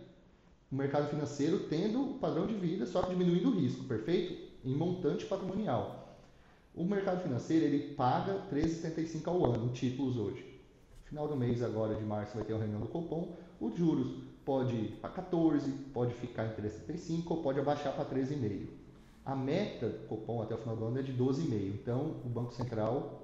o 0.72 0.76
mercado 0.76 1.10
financeiro 1.10 1.62
tendo 1.68 2.02
o 2.02 2.14
padrão 2.20 2.46
de 2.46 2.54
vida, 2.54 2.86
só 2.86 3.02
que 3.02 3.10
diminuindo 3.10 3.50
o 3.50 3.60
risco, 3.60 3.84
perfeito? 3.86 4.52
Em 4.64 4.76
montante 4.76 5.26
patrimonial. 5.26 6.20
O 6.76 6.86
mercado 6.86 7.24
financeiro 7.24 7.66
ele 7.66 7.96
paga 7.96 8.44
13,75 8.54 9.28
ao 9.28 9.46
ano, 9.46 9.70
títulos 9.74 10.18
hoje. 10.18 10.46
Final 11.06 11.28
do 11.28 11.36
mês 11.36 11.64
agora 11.64 11.96
de 11.96 12.06
março 12.06 12.36
vai 12.36 12.46
ter 12.46 12.54
uma 12.54 12.62
reunião 12.62 12.82
do 12.82 12.88
Copom, 12.88 13.36
os 13.60 13.76
juros 13.76 14.24
pode 14.46 14.76
ir 14.76 15.00
para 15.02 15.10
14, 15.10 15.70
pode 15.94 16.14
ficar 16.14 16.46
em 16.46 16.62
3,75 16.62 17.24
ou 17.32 17.42
pode 17.42 17.60
abaixar 17.60 17.94
para 17.94 18.06
13,5. 18.06 18.68
A 19.26 19.36
meta 19.36 19.90
do 19.90 20.08
Copom 20.08 20.42
até 20.42 20.54
o 20.54 20.58
final 20.60 20.76
do 20.76 20.86
ano 20.86 21.00
é 21.00 21.02
de 21.02 21.14
12,5. 21.14 21.74
Então, 21.74 22.16
o 22.24 22.30
Banco 22.30 22.54
Central 22.54 23.21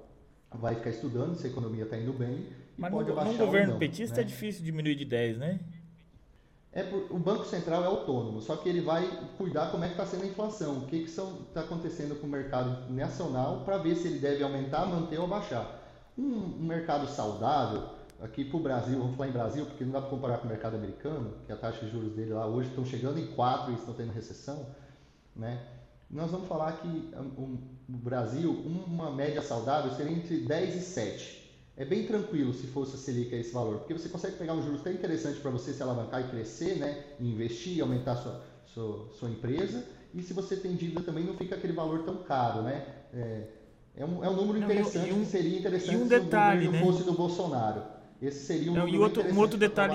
vai 0.52 0.74
ficar 0.76 0.90
estudando 0.90 1.34
se 1.36 1.46
a 1.46 1.50
economia 1.50 1.84
está 1.84 1.96
indo 1.96 2.12
bem 2.12 2.46
Mas 2.76 2.90
pode 2.90 3.10
no, 3.10 3.24
no 3.24 3.38
governo 3.38 3.72
não, 3.72 3.78
petista 3.78 4.16
né? 4.16 4.22
é 4.22 4.24
difícil 4.24 4.64
diminuir 4.64 4.94
de 4.94 5.04
10, 5.04 5.38
né? 5.38 5.60
É 6.72 6.82
por, 6.82 7.06
o 7.10 7.18
Banco 7.18 7.44
Central 7.44 7.82
é 7.82 7.86
autônomo, 7.86 8.40
só 8.40 8.56
que 8.56 8.68
ele 8.68 8.80
vai 8.80 9.04
cuidar 9.36 9.70
como 9.70 9.84
é 9.84 9.88
que 9.88 9.94
está 9.94 10.06
sendo 10.06 10.24
a 10.24 10.26
inflação, 10.26 10.78
o 10.78 10.86
que 10.86 10.96
está 10.96 11.60
acontecendo 11.60 12.20
com 12.20 12.26
o 12.26 12.30
mercado 12.30 12.92
nacional 12.92 13.62
para 13.64 13.78
ver 13.78 13.96
se 13.96 14.06
ele 14.06 14.18
deve 14.18 14.42
aumentar, 14.42 14.86
manter 14.86 15.18
ou 15.18 15.24
abaixar. 15.24 15.80
Um, 16.16 16.58
um 16.60 16.66
mercado 16.66 17.08
saudável, 17.08 17.88
aqui 18.20 18.44
para 18.44 18.56
o 18.56 18.60
Brasil, 18.60 18.98
vamos 18.98 19.16
falar 19.16 19.28
em 19.28 19.32
Brasil, 19.32 19.64
porque 19.64 19.84
não 19.84 19.92
dá 19.92 20.00
para 20.00 20.10
comparar 20.10 20.38
com 20.38 20.46
o 20.46 20.50
mercado 20.50 20.76
americano, 20.76 21.34
que 21.46 21.52
a 21.52 21.56
taxa 21.56 21.84
de 21.84 21.90
juros 21.90 22.12
dele 22.12 22.32
lá 22.32 22.46
hoje 22.46 22.68
estão 22.68 22.84
chegando 22.84 23.18
em 23.18 23.26
4 23.28 23.72
e 23.72 23.74
estão 23.74 23.94
tendo 23.94 24.12
recessão, 24.12 24.66
né? 25.34 25.62
Nós 26.10 26.30
vamos 26.30 26.48
falar 26.48 26.72
que 26.72 26.88
um, 26.88 27.58
o 27.88 27.96
Brasil, 27.96 28.50
uma 28.50 29.10
média 29.10 29.42
saudável 29.42 29.94
seria 29.94 30.12
entre 30.12 30.38
10 30.40 30.76
e 30.76 30.80
7. 30.80 31.38
É 31.76 31.84
bem 31.84 32.06
tranquilo 32.06 32.52
se 32.54 32.66
fosse 32.66 32.96
a 32.96 32.98
Selic 32.98 33.32
esse 33.34 33.52
valor, 33.52 33.78
porque 33.78 33.92
você 33.92 34.08
consegue 34.08 34.36
pegar 34.36 34.54
um 34.54 34.62
juros 34.62 34.82
tão 34.82 34.92
interessante 34.92 35.38
para 35.38 35.50
você 35.50 35.72
se 35.72 35.82
alavancar 35.82 36.22
e 36.22 36.28
crescer, 36.28 36.76
né? 36.76 37.04
E 37.20 37.30
investir, 37.30 37.80
aumentar 37.82 38.16
sua, 38.16 38.42
sua, 38.64 39.08
sua 39.12 39.30
empresa. 39.30 39.84
E 40.14 40.22
se 40.22 40.32
você 40.32 40.56
tem 40.56 40.74
dívida 40.74 41.02
também, 41.02 41.24
não 41.24 41.34
fica 41.34 41.54
aquele 41.54 41.74
valor 41.74 42.04
tão 42.04 42.16
caro, 42.24 42.62
né? 42.62 42.84
É, 43.12 43.44
é 43.96 44.04
um, 44.04 44.24
é 44.24 44.30
um 44.30 44.34
número 44.34 44.58
interessante 44.58 45.10
não, 45.10 45.18
um, 45.18 45.20
que 45.20 45.26
seria 45.26 45.58
interessante 45.58 45.96
um 45.96 46.08
detalhe, 46.08 46.62
se 46.62 46.68
o 46.68 46.72
governo 46.72 46.86
né? 46.86 46.92
fosse 46.92 47.04
do 47.04 47.12
Bolsonaro. 47.12 47.82
Esse 48.20 48.46
seria 48.46 48.72
um 48.72 48.74
Não, 48.74 48.88
e 48.88 48.98
outro, 48.98 49.22
um 49.22 49.38
outro 49.38 49.58
detalhe, 49.58 49.94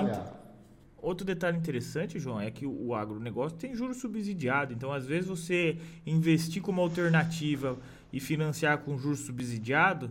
outro 1.03 1.25
detalhe 1.25 1.57
interessante, 1.57 2.17
João, 2.17 2.39
é 2.39 2.49
que 2.49 2.65
o 2.65 2.95
agronegócio 2.95 3.57
tem 3.57 3.75
juros 3.75 3.97
subsidiado. 3.97 4.73
Então, 4.73 4.91
às 4.91 5.05
vezes, 5.05 5.27
você 5.27 5.77
investir 6.05 6.61
como 6.61 6.81
alternativa 6.81 7.77
e 8.11 8.19
financiar 8.19 8.79
com 8.79 8.97
juros 8.97 9.19
subsidiado 9.19 10.09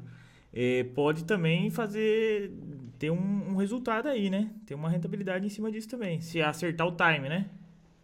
é, 0.53 0.85
pode 0.85 1.25
também 1.25 1.71
fazer 1.71 2.53
ter 2.99 3.11
um, 3.11 3.53
um, 3.53 3.57
resultado 3.57 4.09
aí, 4.09 4.29
né? 4.29 4.51
Ter 4.67 4.75
uma 4.75 4.91
rentabilidade 4.91 5.47
em 5.47 5.49
cima 5.49 5.73
disso 5.73 5.89
também, 5.89 6.21
se 6.21 6.43
acertar 6.43 6.87
o 6.87 6.93
time, 6.93 7.29
né? 7.29 7.47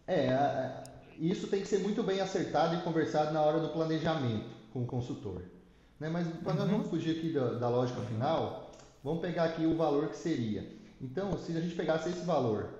É, 0.07 0.83
isso 1.19 1.47
tem 1.47 1.61
que 1.61 1.67
ser 1.67 1.79
muito 1.79 2.01
bem 2.01 2.19
acertado 2.19 2.75
e 2.75 2.81
conversado 2.81 3.31
na 3.31 3.41
hora 3.41 3.59
do 3.59 3.69
planejamento 3.69 4.49
com 4.73 4.81
o 4.81 4.85
consultor. 4.87 5.43
Né? 5.99 6.09
Mas 6.09 6.27
para 6.27 6.53
uhum. 6.53 6.59
nós 6.59 6.71
não 6.71 6.83
fugir 6.83 7.17
aqui 7.17 7.31
da, 7.31 7.53
da 7.53 7.69
lógica 7.69 8.01
final, 8.01 8.71
vamos 9.03 9.21
pegar 9.21 9.43
aqui 9.43 9.65
o 9.65 9.75
valor 9.75 10.07
que 10.07 10.17
seria. 10.17 10.67
Então, 11.01 11.37
se 11.37 11.55
a 11.55 11.61
gente 11.61 11.75
pegasse 11.75 12.09
esse 12.09 12.25
valor, 12.25 12.78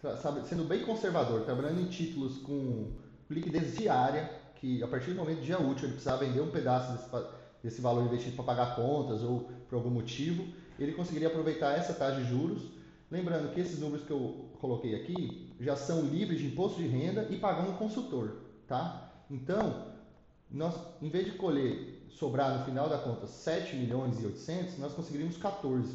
sabe, 0.00 0.46
sendo 0.46 0.64
bem 0.64 0.82
conservador, 0.82 1.42
trabalhando 1.42 1.80
em 1.80 1.86
títulos 1.86 2.38
com 2.38 2.92
liquidez 3.28 3.76
diária, 3.76 4.30
que 4.56 4.82
a 4.82 4.88
partir 4.88 5.10
do 5.10 5.16
momento 5.16 5.38
do 5.38 5.44
dia 5.44 5.58
útil 5.58 5.84
ele 5.84 5.92
precisava 5.92 6.24
vender 6.24 6.40
um 6.40 6.50
pedaço 6.50 6.92
desse, 6.92 7.26
desse 7.62 7.80
valor 7.80 8.04
investido 8.04 8.36
para 8.36 8.44
pagar 8.44 8.76
contas 8.76 9.22
ou 9.22 9.50
por 9.68 9.76
algum 9.76 9.90
motivo, 9.90 10.44
ele 10.78 10.92
conseguiria 10.92 11.28
aproveitar 11.28 11.76
essa 11.76 11.92
taxa 11.92 12.20
de 12.20 12.28
juros. 12.28 12.62
Lembrando 13.10 13.52
que 13.52 13.60
esses 13.60 13.78
números 13.78 14.06
que 14.06 14.12
eu 14.12 14.50
coloquei 14.60 14.94
aqui 14.94 15.52
já 15.60 15.76
são 15.76 16.02
livres 16.02 16.38
de 16.38 16.46
imposto 16.46 16.80
de 16.80 16.86
renda 16.86 17.26
e 17.28 17.38
pagando 17.38 17.70
um 17.70 17.76
consultor, 17.76 18.36
tá? 18.66 19.12
Então, 19.30 19.86
nós, 20.50 20.74
em 21.02 21.08
vez 21.08 21.26
de 21.26 21.32
colher, 21.32 22.06
sobrar 22.08 22.58
no 22.58 22.64
final 22.64 22.88
da 22.88 22.98
conta 22.98 23.26
7 23.26 23.76
milhões 23.76 24.20
e 24.20 24.26
800, 24.26 24.78
nós 24.78 24.92
conseguiríamos 24.92 25.36
14. 25.36 25.94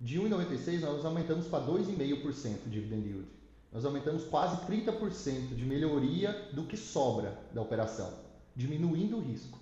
De 0.00 0.20
1,96 0.20 0.80
nós 0.80 1.04
aumentamos 1.04 1.46
para 1.46 1.64
2,5% 1.64 2.64
de 2.64 2.70
dividend 2.70 3.06
yield. 3.08 3.28
Nós 3.72 3.84
aumentamos 3.84 4.24
quase 4.24 4.56
30% 4.66 5.54
de 5.54 5.64
melhoria 5.64 6.32
do 6.52 6.64
que 6.64 6.76
sobra 6.76 7.38
da 7.52 7.62
operação, 7.62 8.12
diminuindo 8.54 9.16
o 9.16 9.20
risco. 9.20 9.58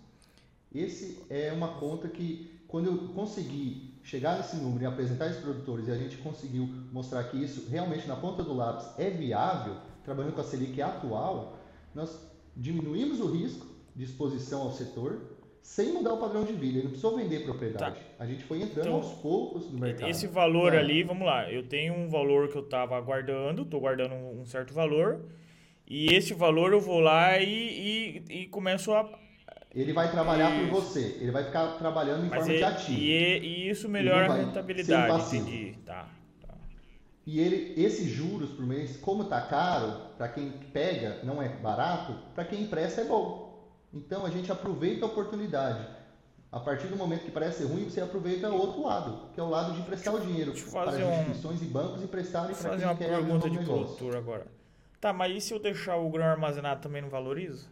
Esse 0.74 1.18
é 1.30 1.52
uma 1.52 1.68
conta 1.78 2.08
que, 2.08 2.60
quando 2.66 2.86
eu 2.86 3.08
consegui 3.14 3.94
chegar 4.02 4.36
nesse 4.36 4.56
número 4.56 4.84
e 4.84 4.86
apresentar 4.86 5.26
esses 5.26 5.40
produtores 5.40 5.86
e 5.86 5.90
a 5.90 5.96
gente 5.96 6.16
conseguiu 6.18 6.68
mostrar 6.92 7.24
que 7.24 7.36
isso 7.36 7.68
realmente 7.70 8.06
na 8.06 8.16
ponta 8.16 8.42
do 8.42 8.54
lápis 8.54 8.86
é 8.98 9.08
viável, 9.08 9.76
trabalhando 10.04 10.34
com 10.34 10.40
a 10.40 10.44
Selic 10.44 10.80
atual, 10.82 11.58
nós 11.94 12.18
diminuímos 12.56 13.20
o 13.20 13.30
risco 13.30 13.66
de 13.94 14.04
exposição 14.04 14.62
ao 14.62 14.72
setor 14.72 15.20
sem 15.64 15.92
mudar 15.94 16.12
o 16.12 16.18
padrão 16.18 16.44
de 16.44 16.52
vida. 16.52 16.78
Ele 16.78 16.82
não 16.82 16.90
precisou 16.90 17.16
vender 17.16 17.40
propriedade. 17.40 17.96
Tá. 17.96 18.22
A 18.22 18.26
gente 18.26 18.44
foi 18.44 18.60
entrando 18.60 18.86
então, 18.86 18.96
aos 18.96 19.14
poucos 19.14 19.72
no 19.72 19.80
mercado. 19.80 20.08
Esse 20.08 20.26
valor 20.26 20.72
tá. 20.72 20.78
ali, 20.78 21.02
vamos 21.02 21.26
lá, 21.26 21.50
eu 21.50 21.66
tenho 21.66 21.94
um 21.94 22.08
valor 22.08 22.48
que 22.48 22.56
eu 22.56 22.62
estava 22.62 23.00
guardando, 23.00 23.62
estou 23.62 23.80
guardando 23.80 24.14
um 24.14 24.44
certo 24.44 24.74
valor, 24.74 25.24
e 25.88 26.14
esse 26.14 26.34
valor 26.34 26.72
eu 26.72 26.80
vou 26.80 27.00
lá 27.00 27.38
e, 27.38 28.22
e, 28.28 28.42
e 28.42 28.46
começo 28.46 28.92
a, 28.92 29.08
ele 29.74 29.92
vai 29.92 30.10
trabalhar 30.10 30.54
isso. 30.54 30.70
por 30.70 30.82
você. 30.82 31.16
Ele 31.20 31.32
vai 31.32 31.44
ficar 31.44 31.66
trabalhando 31.78 32.26
em 32.26 32.28
Mas 32.28 32.40
forma 32.40 32.52
ele, 32.52 32.58
de 32.58 32.64
ativo. 32.64 33.00
E, 33.00 33.38
e 33.38 33.70
isso 33.70 33.88
melhora 33.88 34.32
a 34.32 34.36
rentabilidade. 34.36 35.36
Entendi. 35.36 35.78
Tá, 35.84 36.08
tá. 36.46 36.54
E 37.26 37.40
ele, 37.40 37.74
esses 37.82 38.06
juros 38.08 38.50
por 38.50 38.64
mês, 38.64 38.96
como 38.98 39.24
está 39.24 39.40
caro, 39.40 40.12
para 40.16 40.28
quem 40.28 40.52
pega 40.72 41.18
não 41.24 41.42
é 41.42 41.48
barato, 41.48 42.14
para 42.34 42.44
quem 42.44 42.62
empresta 42.62 43.00
é 43.00 43.04
bom. 43.04 43.43
Então 43.94 44.26
a 44.26 44.30
gente 44.30 44.50
aproveita 44.50 45.04
a 45.04 45.08
oportunidade. 45.08 45.86
A 46.50 46.60
partir 46.60 46.86
do 46.88 46.96
momento 46.96 47.24
que 47.24 47.30
parece 47.30 47.58
ser 47.58 47.64
ruim, 47.64 47.88
você 47.88 48.00
aproveita 48.00 48.48
o 48.50 48.56
outro 48.56 48.82
lado, 48.82 49.30
que 49.32 49.40
é 49.40 49.42
o 49.42 49.48
lado 49.48 49.72
de 49.72 49.80
emprestar 49.80 50.14
o 50.14 50.20
dinheiro 50.20 50.52
para 50.70 50.90
as 50.90 50.98
instituições 50.98 51.60
um... 51.60 51.64
e 51.64 51.66
bancos 51.66 52.02
emprestarem 52.02 52.54
para 52.54 52.70
quem 52.70 52.78
quer 52.78 52.86
fazer 52.86 52.86
uma 52.86 52.96
pergunta 52.96 53.50
de 53.50 53.58
cultura 53.64 54.18
agora. 54.18 54.46
Tá, 55.00 55.12
mas 55.12 55.36
e 55.36 55.40
se 55.40 55.52
eu 55.52 55.58
deixar 55.58 55.96
o 55.96 56.08
grão 56.10 56.24
armazenado 56.24 56.80
também 56.80 57.02
não 57.02 57.08
valoriza? 57.08 57.66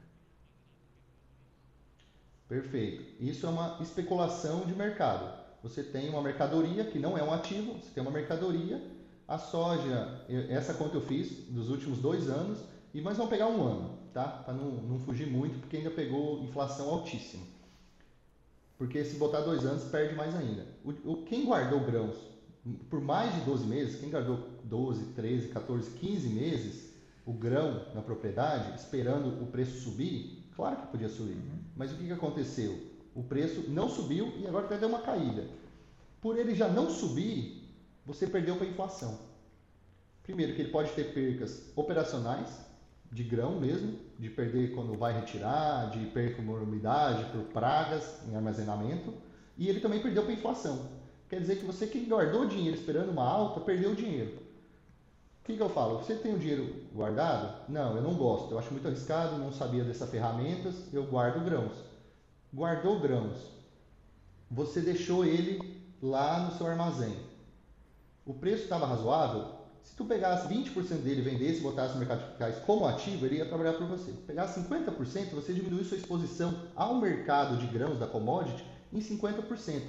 Perfeito. 2.48 3.04
Isso 3.20 3.46
é 3.46 3.48
uma 3.48 3.78
especulação 3.80 4.66
de 4.66 4.74
mercado. 4.74 5.32
Você 5.62 5.82
tem 5.82 6.10
uma 6.10 6.20
mercadoria 6.20 6.84
que 6.84 6.98
não 6.98 7.16
é 7.16 7.22
um 7.22 7.32
ativo, 7.32 7.74
você 7.74 7.90
tem 7.94 8.02
uma 8.02 8.12
mercadoria. 8.12 8.82
A 9.26 9.38
soja, 9.38 10.26
essa 10.50 10.74
conta 10.74 10.96
eu 10.96 11.00
fiz 11.00 11.30
dos 11.48 11.70
últimos 11.70 11.98
dois 12.00 12.28
anos, 12.28 12.58
e 12.92 13.00
mas 13.00 13.16
vamos 13.16 13.30
pegar 13.30 13.46
um 13.46 13.64
ano, 13.64 13.98
tá? 14.12 14.24
Para 14.24 14.54
não, 14.54 14.70
não 14.70 14.98
fugir 14.98 15.26
muito, 15.26 15.58
porque 15.60 15.76
ainda 15.76 15.90
pegou 15.90 16.42
inflação 16.42 16.88
altíssima. 16.88 17.44
Porque 18.78 19.04
se 19.04 19.16
botar 19.16 19.40
dois 19.40 19.64
anos, 19.64 19.84
perde 19.84 20.14
mais 20.14 20.34
ainda. 20.34 20.66
O, 20.84 21.12
o, 21.12 21.24
quem 21.24 21.44
guardou 21.46 21.80
grãos 21.80 22.32
por 22.88 23.00
mais 23.00 23.34
de 23.34 23.40
12 23.40 23.66
meses, 23.66 24.00
quem 24.00 24.08
guardou 24.08 24.48
12, 24.64 25.14
13, 25.14 25.48
14, 25.48 25.90
15 25.98 26.28
meses, 26.28 26.92
o 27.26 27.32
grão 27.32 27.86
na 27.92 28.00
propriedade, 28.00 28.78
esperando 28.78 29.42
o 29.42 29.46
preço 29.46 29.80
subir, 29.80 30.42
Claro 30.54 30.76
que 30.76 30.86
podia 30.88 31.08
subir. 31.08 31.34
Uhum. 31.34 31.58
Mas 31.76 31.92
o 31.92 31.96
que, 31.96 32.06
que 32.06 32.12
aconteceu? 32.12 32.78
O 33.14 33.22
preço 33.22 33.70
não 33.70 33.88
subiu 33.88 34.32
e 34.38 34.46
agora 34.46 34.66
até 34.66 34.78
deu 34.78 34.88
uma 34.88 35.00
caída. 35.00 35.46
Por 36.20 36.38
ele 36.38 36.54
já 36.54 36.68
não 36.68 36.90
subir, 36.90 37.74
você 38.06 38.26
perdeu 38.26 38.56
para 38.56 38.66
a 38.66 38.70
inflação. 38.70 39.18
Primeiro, 40.22 40.54
que 40.54 40.62
ele 40.62 40.70
pode 40.70 40.92
ter 40.92 41.12
percas 41.12 41.72
operacionais, 41.74 42.48
de 43.12 43.22
grão 43.22 43.60
mesmo, 43.60 43.98
de 44.18 44.30
perder 44.30 44.74
quando 44.74 44.96
vai 44.96 45.12
retirar, 45.12 45.90
de 45.90 46.06
perca 46.06 46.42
por 46.42 46.62
umidade, 46.62 47.30
por 47.30 47.42
pragas 47.52 48.26
em 48.26 48.34
armazenamento. 48.34 49.12
E 49.58 49.68
ele 49.68 49.80
também 49.80 50.00
perdeu 50.00 50.24
para 50.24 50.32
inflação. 50.32 50.88
Quer 51.28 51.40
dizer 51.40 51.56
que 51.56 51.66
você 51.66 51.86
que 51.86 52.06
guardou 52.06 52.46
dinheiro 52.46 52.76
esperando 52.76 53.10
uma 53.10 53.24
alta, 53.24 53.60
perdeu 53.60 53.92
o 53.92 53.94
dinheiro. 53.94 54.40
O 55.40 55.44
que, 55.44 55.56
que 55.56 55.62
eu 55.62 55.68
falo? 55.68 55.98
Você 55.98 56.14
tem 56.14 56.34
o 56.34 56.38
dinheiro 56.38 56.72
guardado? 56.94 57.68
Não, 57.68 57.96
eu 57.96 58.02
não 58.02 58.14
gosto. 58.14 58.52
Eu 58.52 58.58
acho 58.58 58.72
muito 58.72 58.86
arriscado, 58.86 59.38
não 59.38 59.52
sabia 59.52 59.84
dessas 59.84 60.08
ferramentas. 60.08 60.74
Eu 60.92 61.04
guardo 61.04 61.44
grãos. 61.44 61.72
Guardou 62.54 63.00
grãos. 63.00 63.36
Você 64.50 64.80
deixou 64.80 65.24
ele 65.24 65.82
lá 66.00 66.40
no 66.40 66.56
seu 66.56 66.66
armazém. 66.66 67.14
O 68.24 68.32
preço 68.32 68.62
estava 68.62 68.86
razoável? 68.86 69.61
Se 69.82 69.96
tu 69.96 70.04
pegasse 70.04 70.48
20% 70.48 71.02
dele, 71.02 71.22
vendesse 71.22 71.58
e 71.58 71.62
botasse 71.62 71.94
no 71.94 71.98
mercado 71.98 72.20
de 72.20 72.24
capitais 72.26 72.58
como 72.64 72.86
ativo, 72.86 73.26
ele 73.26 73.36
ia 73.36 73.46
trabalhar 73.46 73.74
por 73.74 73.86
você. 73.86 74.12
Pegasse 74.26 74.60
50%, 74.60 75.30
você 75.32 75.52
diminui 75.52 75.84
sua 75.84 75.98
exposição 75.98 76.54
ao 76.74 77.00
mercado 77.00 77.56
de 77.56 77.66
grãos 77.66 77.98
da 77.98 78.06
commodity 78.06 78.64
em 78.92 79.00
50%. 79.00 79.82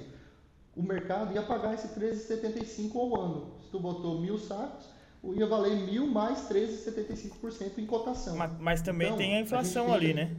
O 0.76 0.82
mercado 0.82 1.32
ia 1.32 1.42
pagar 1.42 1.74
esse 1.74 1.88
13,75 1.88 2.96
ao 2.96 3.20
ano. 3.20 3.54
Se 3.62 3.70
tu 3.70 3.78
botou 3.78 4.20
mil 4.20 4.38
sacos, 4.38 4.86
ia 5.32 5.46
valer 5.46 5.76
mil 5.76 6.06
mais 6.06 6.48
13,75% 6.48 7.78
em 7.78 7.86
cotação. 7.86 8.36
Mas, 8.36 8.52
mas 8.58 8.82
também 8.82 9.06
então, 9.06 9.18
tem 9.18 9.36
a 9.36 9.40
inflação 9.40 9.92
a 9.92 9.94
ali, 9.94 10.12
né? 10.12 10.36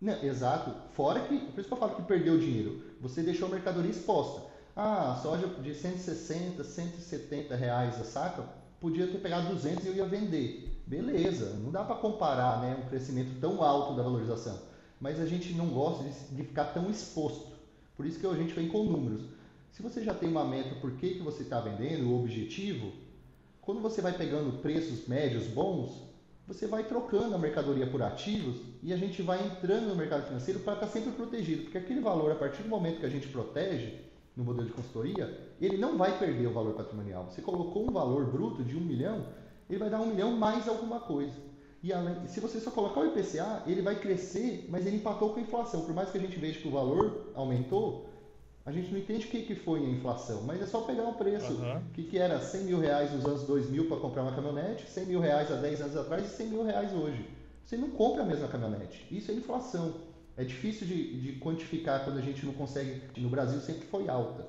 Não, 0.00 0.22
exato. 0.22 0.74
Fora 0.92 1.20
que, 1.20 1.38
por 1.38 1.60
isso 1.60 1.68
que 1.68 1.74
eu 1.74 1.78
falo 1.78 1.96
que 1.96 2.02
perdeu 2.02 2.38
dinheiro. 2.38 2.82
Você 3.00 3.22
deixou 3.22 3.48
a 3.48 3.50
mercadoria 3.50 3.90
exposta. 3.90 4.48
Ah, 4.80 5.18
soja 5.20 5.48
de 5.48 5.74
160, 5.74 6.62
170 6.62 7.56
reais 7.56 8.00
a 8.00 8.04
saca, 8.04 8.44
podia 8.78 9.08
ter 9.08 9.18
pegado 9.18 9.48
200 9.48 9.84
e 9.84 9.88
eu 9.88 9.94
ia 9.96 10.04
vender. 10.04 10.80
Beleza, 10.86 11.54
não 11.54 11.72
dá 11.72 11.82
para 11.82 11.96
comparar 11.96 12.60
né, 12.60 12.78
um 12.80 12.88
crescimento 12.88 13.40
tão 13.40 13.60
alto 13.60 13.96
da 13.96 14.04
valorização. 14.04 14.56
Mas 15.00 15.18
a 15.18 15.26
gente 15.26 15.52
não 15.52 15.66
gosta 15.70 16.04
de, 16.04 16.36
de 16.36 16.44
ficar 16.44 16.66
tão 16.66 16.88
exposto. 16.88 17.48
Por 17.96 18.06
isso 18.06 18.20
que 18.20 18.26
a 18.28 18.34
gente 18.34 18.54
vem 18.54 18.68
com 18.68 18.84
números. 18.84 19.24
Se 19.72 19.82
você 19.82 20.04
já 20.04 20.14
tem 20.14 20.28
uma 20.28 20.44
meta 20.44 20.76
por 20.76 20.92
que, 20.92 21.14
que 21.14 21.22
você 21.24 21.42
está 21.42 21.58
vendendo, 21.58 22.08
o 22.08 22.20
objetivo, 22.20 22.92
quando 23.60 23.80
você 23.80 24.00
vai 24.00 24.12
pegando 24.12 24.62
preços 24.62 25.08
médios 25.08 25.48
bons, 25.48 26.04
você 26.46 26.68
vai 26.68 26.84
trocando 26.84 27.34
a 27.34 27.38
mercadoria 27.38 27.88
por 27.88 28.00
ativos 28.00 28.60
e 28.80 28.92
a 28.92 28.96
gente 28.96 29.22
vai 29.22 29.44
entrando 29.44 29.88
no 29.88 29.96
mercado 29.96 30.28
financeiro 30.28 30.60
para 30.60 30.74
estar 30.74 30.86
tá 30.86 30.92
sempre 30.92 31.10
protegido, 31.10 31.64
porque 31.64 31.78
aquele 31.78 32.00
valor, 32.00 32.30
a 32.30 32.36
partir 32.36 32.62
do 32.62 32.68
momento 32.68 33.00
que 33.00 33.06
a 33.06 33.10
gente 33.10 33.26
protege 33.26 34.06
no 34.38 34.44
modelo 34.44 34.68
de 34.68 34.72
consultoria, 34.72 35.36
ele 35.60 35.76
não 35.76 35.98
vai 35.98 36.16
perder 36.16 36.46
o 36.46 36.52
valor 36.52 36.74
patrimonial. 36.74 37.26
Você 37.28 37.42
colocou 37.42 37.88
um 37.88 37.90
valor 37.90 38.24
bruto 38.30 38.62
de 38.62 38.76
um 38.76 38.80
milhão, 38.80 39.26
ele 39.68 39.80
vai 39.80 39.90
dar 39.90 40.00
um 40.00 40.06
milhão 40.06 40.30
mais 40.30 40.68
alguma 40.68 41.00
coisa. 41.00 41.34
E 41.82 41.92
além, 41.92 42.26
se 42.28 42.38
você 42.38 42.60
só 42.60 42.70
colocar 42.70 43.00
o 43.00 43.06
IPCA, 43.06 43.64
ele 43.66 43.82
vai 43.82 43.96
crescer, 43.96 44.66
mas 44.68 44.86
ele 44.86 44.96
empatou 44.96 45.30
com 45.30 45.40
a 45.40 45.42
inflação. 45.42 45.80
Por 45.84 45.92
mais 45.92 46.10
que 46.10 46.18
a 46.18 46.20
gente 46.20 46.38
veja 46.38 46.60
que 46.60 46.68
o 46.68 46.70
valor 46.70 47.32
aumentou, 47.34 48.08
a 48.64 48.70
gente 48.70 48.92
não 48.92 48.98
entende 48.98 49.26
o 49.26 49.28
que, 49.28 49.42
que 49.42 49.56
foi 49.56 49.80
a 49.80 49.88
inflação, 49.90 50.42
mas 50.42 50.62
é 50.62 50.66
só 50.66 50.82
pegar 50.82 51.08
o 51.08 51.14
preço. 51.14 51.54
O 51.54 51.60
uhum. 51.60 51.82
que, 51.92 52.04
que 52.04 52.18
era 52.18 52.38
100 52.38 52.64
mil 52.64 52.78
reais 52.78 53.12
nos 53.12 53.24
anos 53.24 53.42
2000 53.42 53.88
para 53.88 53.96
comprar 53.96 54.22
uma 54.22 54.34
caminhonete, 54.36 54.88
100 54.88 55.06
mil 55.06 55.20
reais 55.20 55.50
há 55.50 55.56
10 55.56 55.80
anos 55.80 55.96
atrás 55.96 56.24
e 56.26 56.36
100 56.36 56.46
mil 56.46 56.62
reais 56.62 56.92
hoje. 56.92 57.28
Você 57.64 57.76
não 57.76 57.90
compra 57.90 58.22
a 58.22 58.26
mesma 58.26 58.46
caminhonete. 58.46 59.04
Isso 59.10 59.32
é 59.32 59.34
inflação. 59.34 59.94
É 60.38 60.44
difícil 60.44 60.86
de, 60.86 61.20
de 61.20 61.38
quantificar 61.40 62.04
quando 62.04 62.18
a 62.18 62.22
gente 62.22 62.46
não 62.46 62.54
consegue. 62.54 63.02
No 63.20 63.28
Brasil 63.28 63.60
sempre 63.60 63.86
foi 63.88 64.08
alta. 64.08 64.46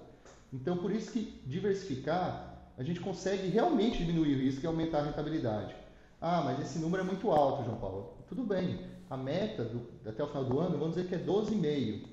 Então, 0.54 0.78
por 0.78 0.92
isso 0.92 1.12
que 1.12 1.42
diversificar, 1.46 2.72
a 2.78 2.84
gente 2.84 3.02
consegue 3.02 3.48
realmente 3.50 3.98
diminuir 3.98 4.36
o 4.36 4.40
risco 4.40 4.64
e 4.64 4.68
aumentar 4.68 5.00
a 5.00 5.04
rentabilidade. 5.04 5.76
Ah, 6.22 6.42
mas 6.46 6.62
esse 6.62 6.80
número 6.80 7.04
é 7.04 7.06
muito 7.06 7.30
alto, 7.32 7.66
João 7.66 7.80
Paulo. 7.80 8.24
Tudo 8.28 8.44
bem. 8.44 8.86
A 9.10 9.18
meta 9.18 9.66
do, 9.66 9.90
até 10.08 10.24
o 10.24 10.28
final 10.28 10.46
do 10.46 10.60
ano, 10.60 10.78
vamos 10.78 10.96
dizer 10.96 11.10
que 11.10 11.16
é 11.16 11.20
12,5 11.20 12.08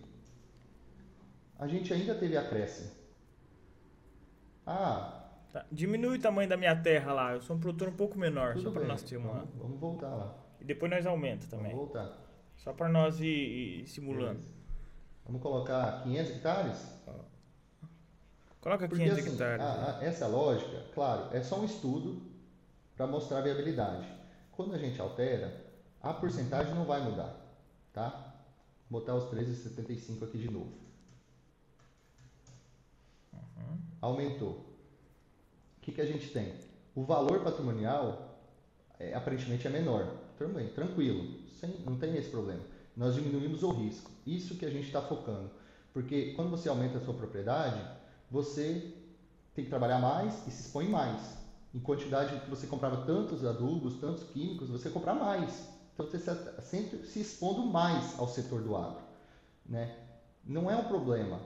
a 1.58 1.66
gente 1.66 1.92
ainda 1.92 2.14
teve 2.14 2.36
acréscimo. 2.36 2.90
Ah, 4.66 5.22
Tá. 5.52 5.64
Diminui 5.72 6.18
o 6.18 6.20
tamanho 6.20 6.46
da 6.46 6.56
minha 6.56 6.76
terra 6.76 7.14
lá. 7.14 7.32
Eu 7.32 7.40
sou 7.40 7.56
um 7.56 7.58
produtor 7.58 7.88
um 7.88 7.96
pouco 7.96 8.18
menor, 8.18 8.54
Tudo 8.54 8.64
só 8.64 8.70
para 8.72 8.84
nós 8.84 9.02
termos 9.02 9.30
uma. 9.30 9.38
Vamos, 9.38 9.54
vamos 9.56 9.80
voltar 9.80 10.08
lá. 10.14 10.34
E 10.60 10.64
depois 10.64 10.90
nós 10.90 11.06
aumenta 11.06 11.46
também. 11.46 11.72
Vamos 11.72 11.92
voltar. 11.92 12.25
Só 12.56 12.72
para 12.72 12.88
nós 12.88 13.20
ir, 13.20 13.26
ir 13.82 13.86
simulando. 13.86 14.34
Beleza. 14.40 14.54
Vamos 15.24 15.42
colocar 15.42 16.02
500 16.02 16.30
hectares? 16.36 16.96
Coloca 18.60 18.88
Porque 18.88 19.04
500 19.04 19.18
assim, 19.24 19.32
hectares. 19.32 19.62
a- 19.64 19.98
a- 20.00 20.04
essa 20.04 20.26
lógica, 20.26 20.84
claro, 20.92 21.34
é 21.36 21.40
só 21.42 21.60
um 21.60 21.64
estudo 21.64 22.20
para 22.96 23.06
mostrar 23.06 23.38
a 23.38 23.42
viabilidade. 23.42 24.06
Quando 24.52 24.74
a 24.74 24.78
gente 24.78 25.00
altera, 25.00 25.64
a 26.02 26.12
porcentagem 26.12 26.74
não 26.74 26.84
vai 26.84 27.00
mudar, 27.00 27.36
tá? 27.92 28.34
Vou 28.90 29.00
botar 29.00 29.14
os 29.14 29.24
13,75 29.30 30.24
aqui 30.24 30.38
de 30.38 30.50
novo. 30.50 30.72
Aumentou. 34.00 34.50
O 35.78 35.80
que, 35.82 35.92
que 35.92 36.00
a 36.00 36.06
gente 36.06 36.28
tem? 36.30 36.54
O 36.94 37.04
valor 37.04 37.42
patrimonial 37.44 38.38
é, 38.98 39.14
aparentemente 39.14 39.66
é 39.66 39.70
menor. 39.70 40.06
Bem, 40.54 40.68
tranquilo, 40.70 41.40
sem, 41.56 41.80
não 41.84 41.96
tem 41.96 42.16
esse 42.16 42.30
problema. 42.30 42.62
Nós 42.96 43.14
diminuímos 43.14 43.62
o 43.62 43.70
risco. 43.70 44.10
Isso 44.26 44.56
que 44.56 44.64
a 44.64 44.70
gente 44.70 44.86
está 44.86 45.02
focando. 45.02 45.50
Porque 45.92 46.32
quando 46.34 46.50
você 46.50 46.68
aumenta 46.68 46.98
a 46.98 47.00
sua 47.00 47.14
propriedade, 47.14 47.80
você 48.30 48.94
tem 49.54 49.64
que 49.64 49.70
trabalhar 49.70 49.98
mais 49.98 50.46
e 50.46 50.50
se 50.50 50.62
expõe 50.62 50.88
mais. 50.88 51.36
Em 51.74 51.78
quantidade 51.78 52.38
que 52.40 52.50
você 52.50 52.66
comprava 52.66 53.04
tantos 53.04 53.44
adubos, 53.44 53.96
tantos 54.00 54.24
químicos, 54.24 54.68
você 54.68 54.90
comprar 54.90 55.14
mais. 55.14 55.68
Então 55.94 56.06
você 56.06 56.18
está 56.18 56.34
sempre 56.60 57.06
se 57.06 57.20
expondo 57.20 57.64
mais 57.64 58.18
ao 58.18 58.28
setor 58.28 58.62
do 58.62 58.76
agro. 58.76 59.00
Né? 59.64 59.96
Não 60.44 60.70
é 60.70 60.76
um 60.76 60.84
problema. 60.84 61.40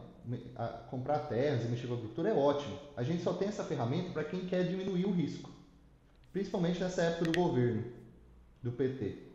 Comprar 0.91 1.21
terras 1.21 1.65
e 1.65 1.69
mexer 1.69 1.87
com 1.87 1.95
a 1.95 1.97
agricultura 1.97 2.31
é 2.31 2.35
ótimo. 2.35 2.77
A 2.97 3.03
gente 3.03 3.23
só 3.23 3.33
tem 3.33 3.49
essa 3.49 3.65
ferramenta 3.65 4.11
para 4.11 4.25
quem 4.25 4.47
quer 4.47 4.65
diminuir 4.69 5.05
o 5.07 5.13
risco. 5.13 5.51
Principalmente 6.33 6.81
nessa 6.81 7.03
época 7.03 7.31
do 7.31 7.41
governo, 7.41 7.85
do 8.63 8.73
PT. 8.73 9.30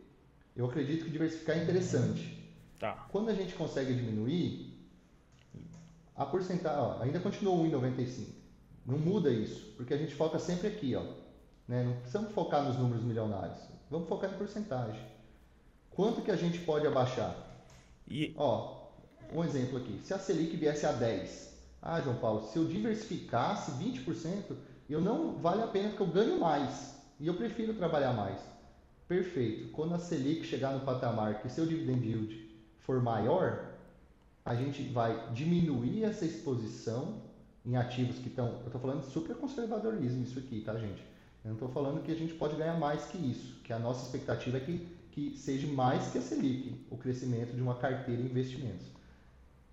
Eu 0.56 0.66
acredito 0.66 1.04
que 1.04 1.10
diversificar 1.10 1.58
é 1.58 1.62
interessante. 1.62 2.36
Tá. 2.78 3.06
Quando 3.10 3.28
a 3.28 3.34
gente 3.34 3.54
consegue 3.54 3.94
diminuir, 3.94 4.74
a 6.14 6.24
porcentagem 6.24 6.80
ó, 6.80 7.02
ainda 7.02 7.20
continua 7.20 7.54
1,95. 7.54 8.28
Não 8.86 8.98
muda 8.98 9.30
isso, 9.30 9.74
porque 9.76 9.92
a 9.92 9.98
gente 9.98 10.14
foca 10.14 10.38
sempre 10.38 10.68
aqui, 10.68 10.94
ó. 10.94 11.02
Né? 11.68 11.82
Não 11.84 11.94
precisamos 11.96 12.32
focar 12.32 12.62
nos 12.62 12.78
números 12.78 13.04
milionários. 13.04 13.58
Vamos 13.90 14.08
focar 14.08 14.32
em 14.32 14.38
porcentagem. 14.38 15.00
Quanto 15.90 16.22
que 16.22 16.30
a 16.30 16.36
gente 16.36 16.58
pode 16.60 16.86
abaixar? 16.86 17.36
E 18.08 18.32
Ó, 18.36 18.88
um 19.32 19.44
exemplo 19.44 19.78
aqui. 19.78 20.00
Se 20.02 20.14
a 20.14 20.18
Selic 20.18 20.56
viesse 20.56 20.86
a 20.86 20.92
10, 20.92 21.54
ah, 21.82 22.00
João 22.00 22.16
Paulo, 22.16 22.48
se 22.48 22.58
eu 22.58 22.64
diversificasse 22.64 23.72
20%, 23.72 24.56
eu 24.88 25.00
não 25.00 25.38
vale 25.38 25.62
a 25.62 25.66
pena 25.66 25.88
porque 25.88 26.02
eu 26.02 26.06
ganho 26.06 26.40
mais 26.40 26.96
e 27.18 27.26
eu 27.26 27.34
prefiro 27.34 27.74
trabalhar 27.74 28.12
mais. 28.12 28.40
Perfeito. 29.08 29.68
Quando 29.68 29.94
a 29.94 29.98
Selic 29.98 30.44
chegar 30.44 30.72
no 30.72 30.80
patamar 30.80 31.40
que 31.40 31.48
seu 31.48 31.64
dividend 31.64 32.04
yield 32.04 32.48
for 32.78 33.00
maior, 33.00 33.76
a 34.44 34.54
gente 34.54 34.82
vai 34.84 35.32
diminuir 35.32 36.04
essa 36.04 36.24
exposição 36.24 37.22
em 37.64 37.76
ativos 37.76 38.18
que 38.18 38.28
estão. 38.28 38.48
Eu 38.60 38.66
estou 38.66 38.80
falando 38.80 39.00
de 39.00 39.10
super 39.12 39.36
conservadorismo 39.36 40.22
isso 40.22 40.38
aqui, 40.38 40.60
tá, 40.60 40.76
gente? 40.76 41.02
Eu 41.44 41.50
não 41.50 41.54
estou 41.54 41.68
falando 41.68 42.02
que 42.02 42.10
a 42.10 42.16
gente 42.16 42.34
pode 42.34 42.56
ganhar 42.56 42.78
mais 42.78 43.04
que 43.04 43.18
isso, 43.18 43.60
que 43.62 43.72
a 43.72 43.78
nossa 43.78 44.04
expectativa 44.04 44.56
é 44.56 44.60
que, 44.60 44.88
que 45.12 45.36
seja 45.36 45.66
mais 45.68 46.08
que 46.10 46.18
a 46.18 46.22
Selic, 46.22 46.84
o 46.90 46.96
crescimento 46.96 47.54
de 47.54 47.62
uma 47.62 47.76
carteira 47.76 48.20
de 48.20 48.28
investimentos. 48.28 48.86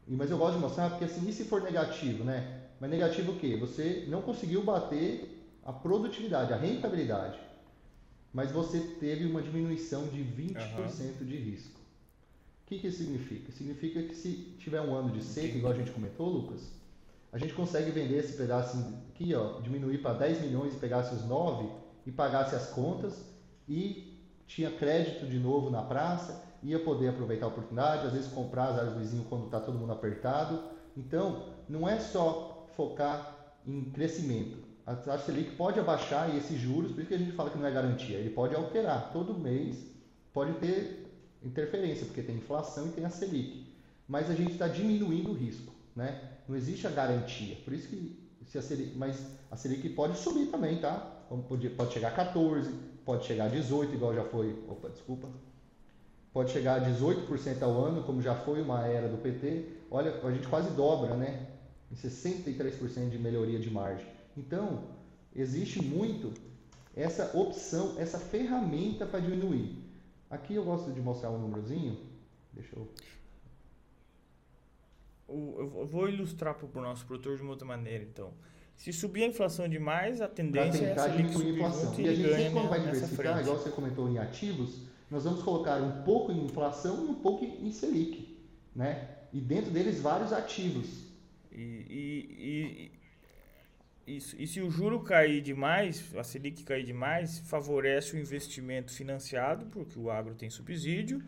E, 0.07 0.15
mas 0.15 0.29
eu 0.29 0.37
gosto 0.37 0.55
de 0.55 0.61
mostrar 0.61 0.89
porque 0.89 1.05
assim, 1.05 1.27
e 1.27 1.33
se 1.33 1.45
for 1.45 1.61
negativo, 1.61 2.23
né? 2.23 2.61
Mas 2.79 2.89
negativo 2.89 3.31
o 3.31 3.35
quê? 3.37 3.57
Você 3.57 4.05
não 4.09 4.21
conseguiu 4.21 4.63
bater 4.63 5.43
a 5.65 5.71
produtividade, 5.71 6.53
a 6.53 6.57
rentabilidade, 6.57 7.39
mas 8.33 8.51
você 8.51 8.79
teve 8.99 9.25
uma 9.25 9.41
diminuição 9.41 10.07
de 10.07 10.19
20% 10.23 11.23
de 11.23 11.37
risco. 11.37 11.79
O 12.63 12.65
que, 12.65 12.79
que 12.79 12.87
isso 12.87 12.97
significa? 12.97 13.51
Significa 13.51 14.01
que 14.01 14.15
se 14.15 14.55
tiver 14.57 14.81
um 14.81 14.95
ano 14.95 15.11
de 15.11 15.23
seca, 15.23 15.55
igual 15.55 15.73
a 15.73 15.75
gente 15.75 15.91
comentou, 15.91 16.27
Lucas, 16.29 16.71
a 17.31 17.37
gente 17.37 17.53
consegue 17.53 17.91
vender 17.91 18.17
esse 18.17 18.37
pedaço 18.37 18.77
aqui, 19.09 19.35
ó, 19.35 19.59
diminuir 19.59 19.99
para 19.99 20.13
10 20.13 20.41
milhões 20.41 20.73
e 20.73 20.77
pegasse 20.77 21.13
os 21.13 21.23
9 21.25 21.69
e 22.05 22.11
pagasse 22.11 22.55
as 22.55 22.69
contas 22.69 23.23
e 23.67 24.19
tinha 24.47 24.71
crédito 24.71 25.25
de 25.25 25.39
novo 25.39 25.69
na 25.69 25.81
praça, 25.81 26.43
ia 26.61 26.79
poder 26.79 27.09
aproveitar 27.09 27.45
a 27.45 27.49
oportunidade, 27.49 28.07
às 28.07 28.13
vezes 28.13 28.31
comprar 28.31 28.69
as 28.69 28.77
áreas 28.77 28.93
do 28.93 28.99
vizinho 28.99 29.25
quando 29.25 29.45
está 29.45 29.59
todo 29.59 29.77
mundo 29.77 29.91
apertado. 29.91 30.63
Então, 30.95 31.49
não 31.67 31.87
é 31.87 31.99
só 31.99 32.67
focar 32.75 33.55
em 33.65 33.83
crescimento. 33.91 34.62
A 34.85 34.95
taxa 34.95 35.25
Selic 35.25 35.55
pode 35.55 35.79
abaixar 35.79 36.35
esses 36.35 36.59
juros, 36.59 36.91
por 36.91 36.99
isso 36.99 37.07
que 37.07 37.15
a 37.15 37.17
gente 37.17 37.31
fala 37.31 37.49
que 37.49 37.57
não 37.57 37.65
é 37.65 37.71
garantia, 37.71 38.17
ele 38.17 38.31
pode 38.31 38.53
alterar. 38.53 39.11
Todo 39.13 39.33
mês 39.33 39.77
pode 40.33 40.53
ter 40.53 41.09
interferência, 41.41 42.05
porque 42.05 42.21
tem 42.21 42.35
inflação 42.35 42.87
e 42.87 42.89
tem 42.89 43.05
a 43.05 43.09
Selic. 43.09 43.71
Mas 44.07 44.29
a 44.29 44.35
gente 44.35 44.51
está 44.51 44.67
diminuindo 44.67 45.31
o 45.31 45.33
risco, 45.33 45.73
né? 45.95 46.21
Não 46.47 46.55
existe 46.55 46.85
a 46.85 46.89
garantia. 46.89 47.55
Por 47.63 47.73
isso 47.73 47.87
que 47.87 48.21
se 48.45 48.57
a 48.57 48.61
Selic, 48.61 48.97
mas 48.97 49.25
a 49.49 49.55
Selic 49.55 49.87
pode 49.89 50.17
subir 50.17 50.47
também, 50.47 50.77
tá? 50.77 50.97
Pode 51.77 51.93
chegar 51.93 52.09
a 52.09 52.11
14, 52.11 52.69
pode 53.05 53.25
chegar 53.25 53.45
a 53.45 53.47
18, 53.47 53.93
igual 53.93 54.13
já 54.13 54.25
foi. 54.25 54.51
Opa, 54.67 54.89
desculpa. 54.89 55.29
Pode 56.33 56.51
chegar 56.51 56.81
a 56.81 56.85
18% 56.85 57.61
ao 57.61 57.85
ano, 57.85 58.03
como 58.03 58.21
já 58.21 58.35
foi 58.35 58.61
uma 58.61 58.85
era 58.85 59.07
do 59.07 59.17
PT. 59.17 59.65
Olha, 59.89 60.19
a 60.21 60.31
gente 60.31 60.47
quase 60.47 60.69
dobra, 60.71 61.15
né? 61.15 61.47
Em 61.89 61.95
63% 61.95 63.09
de 63.09 63.17
melhoria 63.17 63.59
de 63.59 63.69
margem. 63.69 64.07
Então, 64.37 64.83
existe 65.35 65.81
muito 65.81 66.33
essa 66.95 67.35
opção, 67.37 67.95
essa 67.99 68.19
ferramenta 68.19 69.05
para 69.05 69.19
diminuir. 69.19 69.77
Aqui 70.29 70.55
eu 70.55 70.63
gosto 70.63 70.91
de 70.91 71.01
mostrar 71.01 71.29
um 71.31 71.39
númerozinho. 71.39 71.97
Deixa 72.51 72.75
eu. 72.75 72.89
eu 75.29 75.87
vou 75.87 76.09
ilustrar 76.09 76.55
para 76.55 76.79
o 76.79 76.83
nosso 76.83 77.05
produtor 77.05 77.35
de 77.35 77.41
uma 77.41 77.51
outra 77.51 77.65
maneira, 77.65 78.03
então. 78.03 78.33
Se 78.75 78.91
subir 78.91 79.23
a 79.23 79.27
inflação 79.27 79.67
demais, 79.69 80.21
a 80.21 80.27
tendência 80.27 80.85
é 80.85 80.89
tentar 80.89 81.05
a 81.05 81.11
Selic 81.11 81.29
diminuir 81.29 81.49
a 81.49 81.67
inflação. 81.67 81.99
E 81.99 82.09
a 82.09 82.15
gente 82.15 82.33
sempre 82.35 82.53
quando 82.53 82.69
vai 82.69 82.79
diversificar, 82.79 83.39
igual 83.39 83.57
você 83.57 83.69
comentou 83.69 84.09
em 84.09 84.17
ativos, 84.17 84.81
nós 85.09 85.23
vamos 85.23 85.43
colocar 85.43 85.81
um 85.81 86.03
pouco 86.03 86.31
em 86.31 86.45
inflação 86.45 87.05
e 87.05 87.09
um 87.09 87.15
pouco 87.15 87.45
em 87.45 87.71
Selic. 87.71 88.37
Né? 88.75 89.07
E 89.31 89.39
dentro 89.39 89.71
deles 89.71 90.01
vários 90.01 90.33
ativos. 90.33 91.03
E, 91.51 91.61
e, 91.61 92.91
e, 92.91 92.91
isso, 94.05 94.35
e 94.37 94.45
se 94.45 94.61
o 94.61 94.69
juro 94.69 94.99
cair 95.01 95.41
demais, 95.41 96.03
a 96.17 96.23
Selic 96.23 96.63
cair 96.63 96.83
demais, 96.85 97.39
favorece 97.39 98.15
o 98.15 98.19
investimento 98.19 98.91
financiado, 98.91 99.65
porque 99.67 99.97
o 99.97 100.09
agro 100.11 100.35
tem 100.35 100.49
subsídio, 100.49 101.21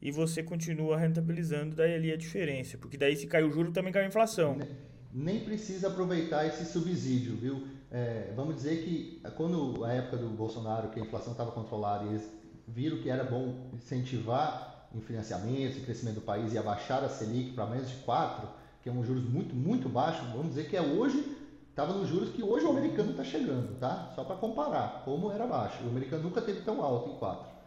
e 0.00 0.12
você 0.12 0.42
continua 0.42 0.96
rentabilizando 0.98 1.74
daí 1.74 1.94
ali 1.94 2.12
a 2.12 2.16
diferença. 2.16 2.76
Porque 2.78 2.96
daí 2.96 3.16
se 3.16 3.26
cai 3.26 3.42
o 3.42 3.50
juro 3.50 3.72
também 3.72 3.92
cai 3.92 4.04
a 4.04 4.06
inflação. 4.06 4.54
Ne- 4.56 4.68
Nem 5.12 5.40
precisa 5.40 5.88
aproveitar 5.88 6.46
esse 6.46 6.64
subsídio, 6.66 7.34
viu? 7.36 7.66
É, 7.90 8.30
vamos 8.36 8.56
dizer 8.56 8.84
que 8.84 9.20
quando 9.36 9.82
a 9.84 9.92
época 9.94 10.18
do 10.18 10.28
Bolsonaro, 10.28 10.90
que 10.90 11.00
a 11.00 11.02
inflação 11.02 11.32
estava 11.32 11.50
controlada, 11.50 12.04
e 12.04 12.08
eles 12.08 12.28
viram 12.68 12.98
que 12.98 13.08
era 13.08 13.24
bom 13.24 13.70
incentivar 13.72 14.88
em 14.94 15.00
financiamentos, 15.00 15.78
em 15.78 15.80
crescimento 15.82 16.16
do 16.16 16.20
país 16.20 16.52
e 16.52 16.58
abaixar 16.58 17.02
a 17.02 17.08
Selic 17.08 17.52
para 17.52 17.66
menos 17.66 17.88
de 17.88 17.96
4, 17.96 18.46
que 18.82 18.88
é 18.88 18.92
um 18.92 19.02
juros 19.02 19.24
muito, 19.24 19.54
muito 19.54 19.88
baixo, 19.88 20.22
vamos 20.32 20.48
dizer 20.50 20.68
que 20.68 20.76
é 20.76 20.82
hoje, 20.82 21.36
estava 21.78 21.92
nos 21.96 22.08
juros 22.08 22.30
que 22.30 22.42
hoje 22.42 22.66
o 22.66 22.70
americano 22.70 23.12
está 23.12 23.22
chegando, 23.22 23.78
tá? 23.78 24.10
Só 24.16 24.24
para 24.24 24.34
comparar, 24.34 25.02
como 25.04 25.30
era 25.30 25.46
baixo. 25.46 25.84
O 25.84 25.88
americano 25.88 26.24
nunca 26.24 26.42
teve 26.42 26.62
tão 26.62 26.82
alto 26.82 27.10
em 27.10 27.18
4 27.18 27.58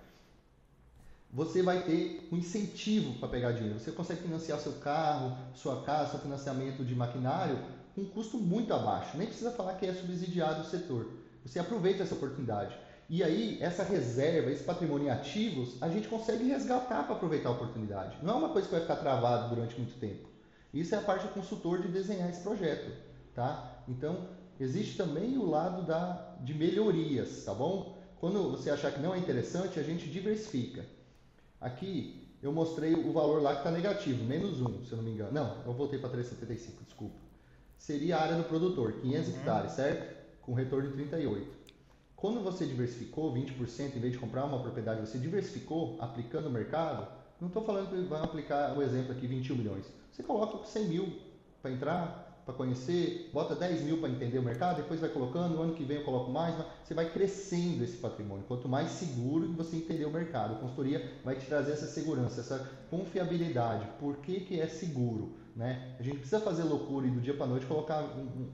você 1.33 1.63
vai 1.63 1.83
ter 1.83 2.27
um 2.31 2.37
incentivo 2.37 3.17
para 3.17 3.29
pegar 3.29 3.53
dinheiro. 3.53 3.79
Você 3.79 3.91
consegue 3.91 4.21
financiar 4.21 4.59
seu 4.59 4.73
carro, 4.73 5.37
sua 5.53 5.81
casa, 5.83 6.11
seu 6.11 6.19
financiamento 6.19 6.83
de 6.83 6.93
maquinário 6.93 7.57
com 7.95 8.01
um 8.01 8.05
custo 8.05 8.37
muito 8.37 8.73
abaixo. 8.73 9.17
Nem 9.17 9.27
precisa 9.27 9.51
falar 9.51 9.75
que 9.75 9.85
é 9.85 9.93
subsidiado 9.93 10.61
o 10.61 10.65
setor. 10.65 11.09
Você 11.45 11.57
aproveita 11.57 12.03
essa 12.03 12.15
oportunidade. 12.15 12.77
E 13.09 13.23
aí, 13.23 13.57
essa 13.61 13.83
reserva, 13.83 14.51
esse 14.51 14.63
patrimônio 14.63 15.07
em 15.07 15.09
ativos, 15.09 15.81
a 15.81 15.87
gente 15.87 16.07
consegue 16.07 16.43
resgatar 16.45 17.03
para 17.03 17.15
aproveitar 17.15 17.49
a 17.49 17.53
oportunidade. 17.53 18.17
Não 18.21 18.33
é 18.33 18.37
uma 18.37 18.49
coisa 18.49 18.67
que 18.67 18.73
vai 18.73 18.81
ficar 18.81 18.97
travado 18.97 19.55
durante 19.55 19.77
muito 19.77 19.97
tempo. 19.99 20.27
Isso 20.73 20.93
é 20.95 20.97
a 20.97 21.01
parte 21.01 21.27
do 21.27 21.33
consultor 21.33 21.81
de 21.81 21.87
desenhar 21.87 22.29
esse 22.29 22.41
projeto, 22.41 22.91
tá? 23.33 23.70
Então, 23.87 24.27
existe 24.59 24.97
também 24.97 25.37
o 25.37 25.49
lado 25.49 25.83
da, 25.85 26.35
de 26.41 26.53
melhorias, 26.53 27.43
tá 27.43 27.53
bom? 27.53 27.97
Quando 28.19 28.51
você 28.51 28.69
achar 28.69 28.91
que 28.91 28.99
não 28.99 29.13
é 29.13 29.17
interessante, 29.17 29.79
a 29.79 29.83
gente 29.83 30.07
diversifica. 30.09 30.85
Aqui 31.59 32.27
eu 32.41 32.51
mostrei 32.51 32.93
o 32.93 33.11
valor 33.11 33.41
lá 33.41 33.51
que 33.53 33.59
está 33.59 33.71
negativo, 33.71 34.23
menos 34.23 34.61
1, 34.61 34.85
se 34.85 34.91
eu 34.91 34.97
não 34.97 35.03
me 35.03 35.11
engano. 35.11 35.31
Não, 35.31 35.57
eu 35.65 35.73
voltei 35.73 35.99
para 35.99 36.09
375, 36.09 36.83
desculpa. 36.83 37.15
Seria 37.77 38.17
a 38.17 38.21
área 38.21 38.35
do 38.37 38.43
produtor, 38.43 38.93
500 39.01 39.29
Uhum. 39.29 39.35
hectares, 39.39 39.71
certo? 39.73 40.15
Com 40.41 40.53
retorno 40.53 40.89
de 40.89 40.93
38. 40.95 41.47
Quando 42.15 42.43
você 42.43 42.65
diversificou 42.67 43.33
20%, 43.33 43.95
em 43.95 43.99
vez 43.99 44.13
de 44.13 44.19
comprar 44.19 44.45
uma 44.45 44.59
propriedade, 44.59 45.01
você 45.01 45.17
diversificou 45.17 45.97
aplicando 45.99 46.47
o 46.47 46.51
mercado, 46.51 47.07
não 47.39 47.47
estou 47.47 47.63
falando 47.63 47.89
que 47.89 48.07
vai 48.07 48.21
aplicar 48.23 48.77
o 48.77 48.83
exemplo 48.83 49.11
aqui, 49.11 49.25
21 49.25 49.55
milhões. 49.55 49.85
Você 50.11 50.21
coloca 50.21 50.63
100 50.63 50.85
mil 50.87 51.13
para 51.61 51.71
entrar, 51.71 52.20
para 52.45 52.53
conhecer, 52.53 53.29
bota 53.33 53.55
10 53.55 53.81
mil 53.81 53.97
para 53.99 54.09
entender 54.09 54.39
o 54.39 54.43
mercado, 54.43 54.77
depois 54.77 54.99
vai 54.99 55.09
colocando, 55.09 55.55
no 55.55 55.61
ano 55.61 55.73
que 55.73 55.83
vem 55.83 55.97
eu 55.97 56.03
coloco 56.03 56.31
mais, 56.31 56.55
você 56.83 56.93
vai 56.93 57.09
crescendo 57.09 57.83
esse 57.83 57.97
patrimônio. 57.97 58.45
Quanto 58.47 58.67
mais 58.67 58.89
seguro 58.89 59.51
você 59.53 59.75
entender 59.75 60.05
o 60.05 60.11
mercado, 60.11 60.55
a 60.55 60.57
consultoria 60.57 61.11
vai 61.23 61.35
te 61.35 61.45
trazer 61.45 61.71
essa 61.73 61.87
segurança, 61.87 62.41
essa 62.41 62.69
confiabilidade. 62.89 63.85
Por 63.99 64.17
que, 64.17 64.41
que 64.41 64.59
é 64.59 64.67
seguro? 64.67 65.35
Né? 65.55 65.95
A 65.99 66.03
gente 66.03 66.17
precisa 66.17 66.39
fazer 66.39 66.63
loucura 66.63 67.07
e 67.07 67.11
do 67.11 67.21
dia 67.21 67.35
para 67.35 67.45
noite 67.45 67.65
colocar 67.65 68.03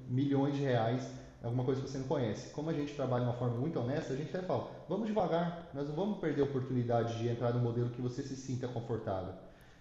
milhões 0.09 0.55
de 0.55 0.61
reais 0.61 1.07
alguma 1.43 1.63
coisa 1.63 1.81
que 1.81 1.89
você 1.89 1.97
não 1.97 2.07
conhece. 2.07 2.51
Como 2.51 2.69
a 2.69 2.73
gente 2.73 2.93
trabalha 2.93 3.23
de 3.23 3.29
uma 3.29 3.37
forma 3.37 3.57
muito 3.57 3.79
honesta, 3.79 4.13
a 4.13 4.15
gente 4.15 4.35
até 4.35 4.45
fala, 4.45 4.69
vamos 4.87 5.07
devagar, 5.07 5.69
nós 5.73 5.87
não 5.87 5.95
vamos 5.95 6.19
perder 6.19 6.41
a 6.41 6.45
oportunidade 6.45 7.17
de 7.17 7.27
entrar 7.27 7.53
no 7.53 7.59
modelo 7.59 7.89
que 7.89 8.01
você 8.01 8.21
se 8.21 8.35
sinta 8.35 8.67
confortável. 8.67 9.33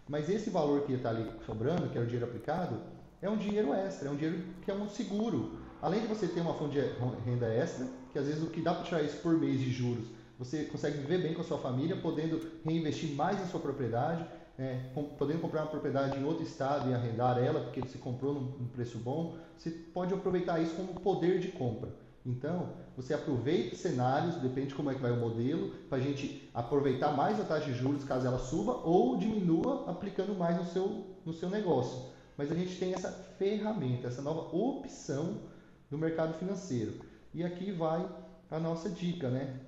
Mas 0.08 0.28
esse 0.28 0.50
valor 0.50 0.82
que 0.82 0.92
está 0.92 1.08
ali 1.10 1.28
sobrando, 1.44 1.88
que 1.88 1.98
é 1.98 2.00
o 2.00 2.04
dinheiro 2.04 2.26
aplicado, 2.26 2.80
é 3.20 3.28
um 3.28 3.36
dinheiro 3.36 3.72
extra, 3.72 4.08
é 4.08 4.10
um 4.10 4.16
dinheiro 4.16 4.42
que 4.62 4.70
é 4.70 4.74
um 4.74 4.88
seguro. 4.88 5.58
Além 5.80 6.00
de 6.00 6.06
você 6.06 6.26
ter 6.26 6.40
uma 6.40 6.54
fonte 6.54 6.74
de 6.74 6.80
renda 7.24 7.46
extra, 7.46 7.86
que 8.12 8.18
às 8.18 8.26
vezes 8.26 8.42
o 8.42 8.46
que 8.46 8.60
dá 8.60 8.74
para 8.74 8.84
tirar 8.84 9.02
isso 9.02 9.18
por 9.18 9.38
mês 9.38 9.60
de 9.60 9.70
juros, 9.70 10.06
você 10.38 10.64
consegue 10.64 10.98
viver 10.98 11.22
bem 11.22 11.34
com 11.34 11.40
a 11.40 11.44
sua 11.44 11.58
família, 11.58 11.96
podendo 11.96 12.40
reinvestir 12.64 13.14
mais 13.14 13.38
na 13.38 13.46
sua 13.46 13.60
propriedade, 13.60 14.26
é, 14.58 14.90
com, 14.94 15.04
podendo 15.04 15.40
comprar 15.40 15.62
uma 15.62 15.70
propriedade 15.70 16.18
em 16.18 16.24
outro 16.24 16.42
estado 16.42 16.90
e 16.90 16.94
arrendar 16.94 17.38
ela, 17.38 17.60
porque 17.60 17.80
você 17.80 17.98
comprou 17.98 18.34
num, 18.34 18.40
num 18.58 18.68
preço 18.68 18.98
bom, 18.98 19.36
você 19.56 19.70
pode 19.70 20.12
aproveitar 20.12 20.60
isso 20.60 20.74
como 20.74 20.94
poder 21.00 21.38
de 21.40 21.48
compra. 21.48 21.90
Então, 22.24 22.70
você 22.96 23.14
aproveita 23.14 23.76
cenários, 23.76 24.34
depende 24.36 24.68
de 24.68 24.74
como 24.74 24.90
é 24.90 24.94
que 24.94 25.00
vai 25.00 25.12
o 25.12 25.16
modelo, 25.16 25.70
para 25.88 25.98
a 25.98 26.00
gente 26.00 26.50
aproveitar 26.52 27.12
mais 27.12 27.38
a 27.38 27.44
taxa 27.44 27.66
de 27.66 27.74
juros 27.74 28.02
caso 28.02 28.26
ela 28.26 28.38
suba 28.38 28.80
ou 28.84 29.16
diminua 29.16 29.88
aplicando 29.88 30.34
mais 30.34 30.56
no 30.56 30.64
seu, 30.64 31.04
no 31.24 31.32
seu 31.32 31.48
negócio. 31.48 32.15
Mas 32.36 32.52
a 32.52 32.54
gente 32.54 32.78
tem 32.78 32.92
essa 32.92 33.10
ferramenta, 33.38 34.08
essa 34.08 34.22
nova 34.22 34.54
opção 34.54 35.40
do 35.90 35.96
mercado 35.96 36.38
financeiro. 36.38 36.94
E 37.32 37.42
aqui 37.42 37.72
vai 37.72 38.08
a 38.50 38.58
nossa 38.58 38.88
dica, 38.88 39.30
né? 39.30 39.60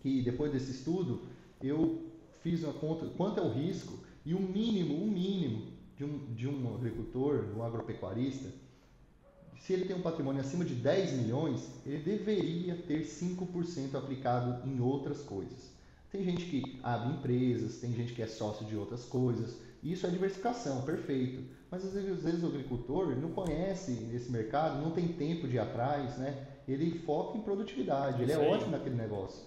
Que 0.00 0.22
depois 0.22 0.52
desse 0.52 0.70
estudo, 0.70 1.22
eu 1.62 2.06
fiz 2.42 2.62
uma 2.62 2.72
conta 2.72 3.06
quanto 3.16 3.40
é 3.40 3.42
o 3.42 3.50
risco 3.50 3.98
e 4.24 4.34
o 4.34 4.40
mínimo, 4.40 4.94
o 4.94 5.06
mínimo 5.06 5.66
de 5.96 6.04
um, 6.04 6.34
de 6.34 6.48
um 6.48 6.74
agricultor, 6.74 7.46
um 7.56 7.62
agropecuarista, 7.62 8.48
se 9.60 9.72
ele 9.72 9.84
tem 9.84 9.96
um 9.96 10.02
patrimônio 10.02 10.40
acima 10.40 10.64
de 10.64 10.74
10 10.74 11.12
milhões, 11.12 11.68
ele 11.84 11.98
deveria 11.98 12.76
ter 12.76 13.04
5% 13.04 13.94
aplicado 13.96 14.66
em 14.66 14.80
outras 14.80 15.20
coisas. 15.20 15.70
Tem 16.10 16.24
gente 16.24 16.44
que 16.46 16.78
abre 16.82 17.12
empresas, 17.12 17.76
tem 17.78 17.92
gente 17.92 18.14
que 18.14 18.22
é 18.22 18.26
sócio 18.26 18.64
de 18.64 18.76
outras 18.76 19.04
coisas. 19.04 19.58
Isso 19.82 20.06
é 20.06 20.10
diversificação, 20.10 20.82
perfeito. 20.82 21.42
Mas 21.70 21.84
às 21.84 21.92
vezes, 21.92 22.10
às 22.10 22.22
vezes 22.22 22.42
o 22.42 22.46
agricultor 22.46 23.14
não 23.16 23.30
conhece 23.30 24.08
esse 24.14 24.30
mercado, 24.30 24.82
não 24.82 24.90
tem 24.90 25.08
tempo 25.08 25.46
de 25.46 25.56
ir 25.56 25.58
atrás, 25.58 26.16
né? 26.16 26.46
Ele 26.66 26.98
foca 27.00 27.38
em 27.38 27.42
produtividade, 27.42 28.22
ele 28.22 28.32
é 28.32 28.38
ótimo 28.38 28.70
naquele 28.70 28.96
negócio. 28.96 29.44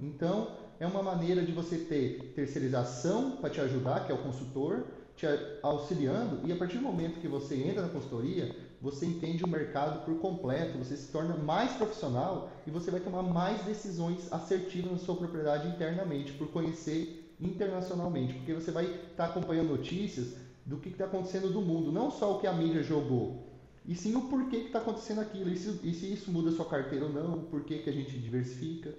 Então, 0.00 0.56
é 0.80 0.86
uma 0.86 1.02
maneira 1.02 1.42
de 1.42 1.52
você 1.52 1.78
ter 1.78 2.32
terceirização 2.34 3.32
para 3.32 3.50
te 3.50 3.60
ajudar, 3.60 4.06
que 4.06 4.12
é 4.12 4.14
o 4.14 4.18
consultor, 4.18 4.84
te 5.16 5.26
auxiliando, 5.62 6.40
e 6.44 6.52
a 6.52 6.56
partir 6.56 6.78
do 6.78 6.82
momento 6.82 7.20
que 7.20 7.28
você 7.28 7.54
entra 7.54 7.82
na 7.82 7.88
consultoria, 7.88 8.54
você 8.82 9.06
entende 9.06 9.44
o 9.44 9.48
mercado 9.48 10.04
por 10.04 10.18
completo, 10.18 10.76
você 10.76 10.96
se 10.96 11.10
torna 11.10 11.36
mais 11.36 11.72
profissional 11.72 12.50
e 12.66 12.70
você 12.70 12.90
vai 12.90 13.00
tomar 13.00 13.22
mais 13.22 13.62
decisões 13.62 14.30
assertivas 14.32 14.92
na 14.92 14.98
sua 14.98 15.14
propriedade 15.14 15.68
internamente, 15.68 16.32
por 16.32 16.48
conhecer 16.48 17.23
internacionalmente, 17.40 18.34
porque 18.34 18.52
você 18.52 18.70
vai 18.70 18.84
estar 18.84 19.08
tá 19.16 19.24
acompanhando 19.26 19.68
notícias 19.68 20.36
do 20.64 20.78
que 20.78 20.88
está 20.88 21.04
acontecendo 21.04 21.52
do 21.52 21.60
mundo, 21.60 21.92
não 21.92 22.10
só 22.10 22.36
o 22.36 22.40
que 22.40 22.46
a 22.46 22.52
mídia 22.52 22.82
jogou, 22.82 23.44
e 23.86 23.94
sim 23.94 24.14
o 24.16 24.22
porquê 24.22 24.60
que 24.60 24.66
está 24.66 24.78
acontecendo 24.78 25.20
aquilo, 25.20 25.50
e 25.50 25.56
se, 25.56 25.80
e 25.82 25.92
se, 25.92 26.12
isso 26.12 26.30
muda 26.32 26.50
sua 26.50 26.64
carteira 26.64 27.04
ou 27.04 27.12
não, 27.12 27.34
o 27.34 27.42
porquê 27.42 27.78
que 27.78 27.90
a 27.90 27.92
gente 27.92 28.18
diversifica. 28.18 28.94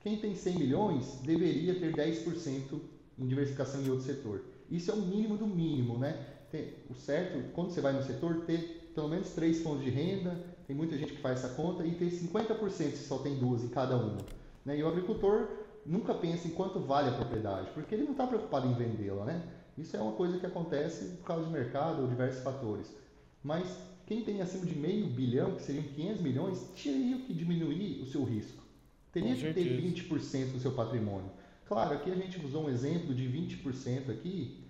Quem 0.00 0.16
tem 0.16 0.34
100 0.34 0.58
milhões 0.58 1.20
deveria 1.22 1.74
ter 1.74 1.92
10% 1.92 2.80
em 3.18 3.26
diversificação 3.26 3.82
em 3.82 3.90
outro 3.90 4.06
setor. 4.06 4.42
Isso 4.70 4.90
é 4.90 4.94
o 4.94 5.02
mínimo 5.02 5.36
do 5.36 5.46
mínimo, 5.46 5.98
né? 5.98 6.26
Tem, 6.50 6.74
o 6.90 6.94
certo, 6.94 7.52
quando 7.52 7.70
você 7.70 7.80
vai 7.80 7.92
no 7.92 8.02
setor, 8.02 8.44
ter 8.46 8.90
pelo 8.94 9.08
menos 9.08 9.30
três 9.30 9.62
fontes 9.62 9.84
de 9.84 9.90
renda, 9.90 10.34
tem 10.66 10.74
muita 10.74 10.96
gente 10.96 11.12
que 11.12 11.20
faz 11.20 11.44
essa 11.44 11.54
conta, 11.54 11.84
e 11.84 11.92
ter 11.92 12.06
50% 12.06 12.72
se 12.72 13.06
só 13.06 13.18
tem 13.18 13.36
duas 13.36 13.62
em 13.62 13.68
cada 13.68 13.96
uma. 13.96 14.18
Né? 14.64 14.78
E 14.78 14.82
o 14.82 14.88
agricultor 14.88 15.48
nunca 15.84 16.14
pensa 16.14 16.48
em 16.48 16.52
quanto 16.52 16.80
vale 16.80 17.08
a 17.08 17.12
propriedade, 17.12 17.70
porque 17.74 17.94
ele 17.94 18.04
não 18.04 18.12
está 18.12 18.26
preocupado 18.26 18.66
em 18.66 18.74
vendê-la, 18.74 19.24
né? 19.24 19.42
Isso 19.76 19.96
é 19.96 20.00
uma 20.00 20.12
coisa 20.12 20.38
que 20.38 20.46
acontece 20.46 21.16
por 21.16 21.24
causa 21.24 21.44
de 21.44 21.50
mercado 21.50 22.02
ou 22.02 22.08
diversos 22.08 22.42
fatores. 22.42 22.94
Mas 23.42 23.66
quem 24.06 24.22
tem 24.22 24.40
acima 24.40 24.66
de 24.66 24.74
meio 24.74 25.06
bilhão, 25.06 25.54
que 25.54 25.62
seriam 25.62 25.84
500 25.84 26.20
milhões, 26.20 26.58
teria 26.82 27.18
que 27.18 27.32
diminuir 27.32 28.02
o 28.02 28.06
seu 28.06 28.24
risco. 28.24 28.62
Teria 29.12 29.34
que 29.34 29.52
ter 29.52 29.82
20% 29.82 30.52
do 30.52 30.60
seu 30.60 30.72
patrimônio. 30.72 31.30
Claro, 31.66 31.94
aqui 31.94 32.10
a 32.10 32.14
gente 32.14 32.44
usou 32.44 32.64
um 32.64 32.70
exemplo 32.70 33.14
de 33.14 33.24
20% 33.24 34.10
aqui, 34.10 34.62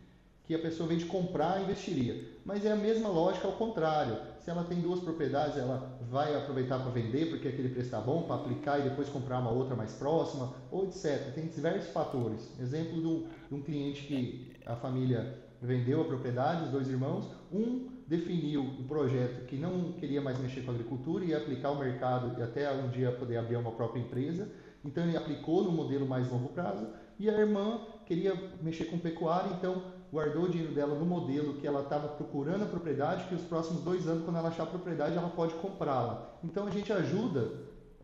que 0.45 0.55
a 0.55 0.59
pessoa 0.59 0.89
vem 0.89 0.99
de 0.99 1.07
comprar 1.07 1.61
e 1.61 1.65
investiria. 1.65 2.32
Mas 2.45 2.65
é 2.65 2.73
a 2.73 2.77
mesma 2.77 3.09
lógica 3.09 3.47
ao 3.47 3.55
contrário. 3.55 4.17
Se 4.41 4.51
ela 4.51 4.65
tem 4.65 4.81
duas 4.81 5.01
propriedades, 5.01 5.57
ela 5.57 5.97
vai 6.11 6.35
aproveitar 6.37 6.81
para 6.81 6.91
vender 6.91 7.31
porque 7.31 7.47
aquele 7.47 7.69
preço 7.69 7.87
está 7.87 8.01
bom, 8.01 8.23
para 8.23 8.37
aplicar 8.37 8.81
e 8.81 8.83
depois 8.83 9.09
comprar 9.09 9.39
uma 9.39 9.51
outra 9.51 9.77
mais 9.77 9.93
próxima, 9.93 10.53
ou 10.71 10.85
etc. 10.85 11.33
Tem 11.35 11.47
diversos 11.47 11.93
fatores. 11.93 12.51
Exemplo 12.61 13.01
de 13.49 13.55
um, 13.55 13.63
cliente 13.63 14.03
que 14.03 14.57
a 14.67 14.75
família 14.75 15.39
vendeu 15.61 16.01
a 16.01 16.05
propriedade, 16.05 16.65
os 16.65 16.71
dois 16.71 16.89
irmãos. 16.89 17.31
Um 17.53 17.89
definiu 18.09 18.63
um 18.63 18.85
projeto 18.89 19.47
que 19.47 19.57
não 19.57 19.93
queria 19.93 20.21
mais 20.21 20.39
mexer 20.41 20.63
com 20.63 20.73
a 20.73 20.75
agricultura 20.75 21.25
e 21.25 21.33
aplicar 21.33 21.71
o 21.71 21.79
mercado 21.79 22.39
e 22.39 22.43
até 22.43 22.71
um 22.73 22.89
dia 22.91 23.13
poder 23.13 23.37
abrir 23.37 23.57
uma 23.57 23.71
própria 23.71 24.01
empresa. 24.01 24.51
Então 24.85 25.05
ele 25.05 25.17
aplicou 25.17 25.63
no 25.63 25.71
modelo 25.71 26.07
mais 26.07 26.29
longo 26.29 26.49
prazo. 26.49 26.89
E 27.19 27.31
a 27.31 27.39
irmã 27.39 27.81
queria 28.05 28.35
mexer 28.61 28.87
com 28.87 28.99
pecuária, 28.99 29.53
então 29.57 30.02
guardou 30.13 30.45
o 30.45 30.49
dinheiro 30.49 30.75
dela 30.75 30.95
no 30.95 31.07
modelo 31.07 31.55
que 31.55 31.67
ela 31.67 31.81
estava 31.81 32.07
procurando 32.09 32.65
a 32.65 32.67
propriedade, 32.67 33.25
que 33.29 33.35
os 33.35 33.43
próximos 33.43 33.83
dois 33.83 34.07
anos, 34.07 34.25
quando 34.25 34.37
ela 34.37 34.51
achar 34.51 34.65
a 34.65 34.67
propriedade, 34.67 35.17
ela 35.17 35.31
pode 35.31 35.55
comprá-la. 35.55 36.37
Então 36.45 36.67
a 36.67 36.71
gente 36.71 36.93
ajuda 36.93 37.51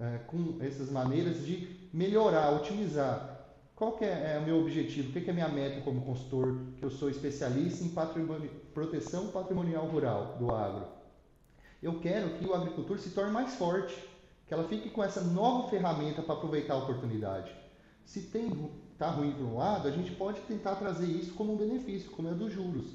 é, 0.01 0.19
com 0.27 0.57
essas 0.61 0.91
maneiras 0.91 1.45
de 1.45 1.89
melhorar, 1.93 2.55
otimizar. 2.55 3.37
Qual 3.77 3.93
que 3.93 4.07
é, 4.07 4.37
é 4.37 4.39
o 4.39 4.47
meu 4.47 4.59
objetivo? 4.59 5.11
O 5.11 5.13
que 5.13 5.29
é 5.29 5.31
a 5.31 5.35
minha 5.35 5.49
meta 5.49 5.83
como 5.83 6.01
consultor? 6.01 6.59
Que 6.79 6.85
eu 6.85 6.91
sou 6.91 7.11
especialista 7.11 7.85
em 7.85 7.91
patrimoni 7.91 8.49
proteção 8.73 9.29
patrimonial 9.29 9.87
rural 9.87 10.37
do 10.39 10.51
agro. 10.55 10.87
Eu 11.83 12.01
quero 12.01 12.31
que 12.31 12.47
o 12.47 12.55
agricultor 12.55 12.99
se 12.99 13.11
torne 13.11 13.33
mais 13.33 13.55
forte, 13.57 13.95
que 14.47 14.55
ela 14.55 14.65
fique 14.65 14.89
com 14.89 15.05
essa 15.05 15.21
nova 15.21 15.69
ferramenta 15.69 16.23
para 16.23 16.35
aproveitar 16.35 16.75
a 16.75 16.79
oportunidade. 16.79 17.55
Se 18.05 18.23
tem 18.23 18.51
está 18.99 19.11
ruim 19.11 19.31
por 19.31 19.45
um 19.45 19.57
lado, 19.57 19.87
a 19.87 19.93
gente 19.93 20.11
pode 20.11 20.41
tentar 20.41 20.75
trazer 20.75 21.07
isso 21.07 21.33
como 21.35 21.53
um 21.53 21.57
benefício, 21.57 22.11
como 22.11 22.29
é 22.29 22.35
dos 22.35 22.53
juros. 22.53 22.87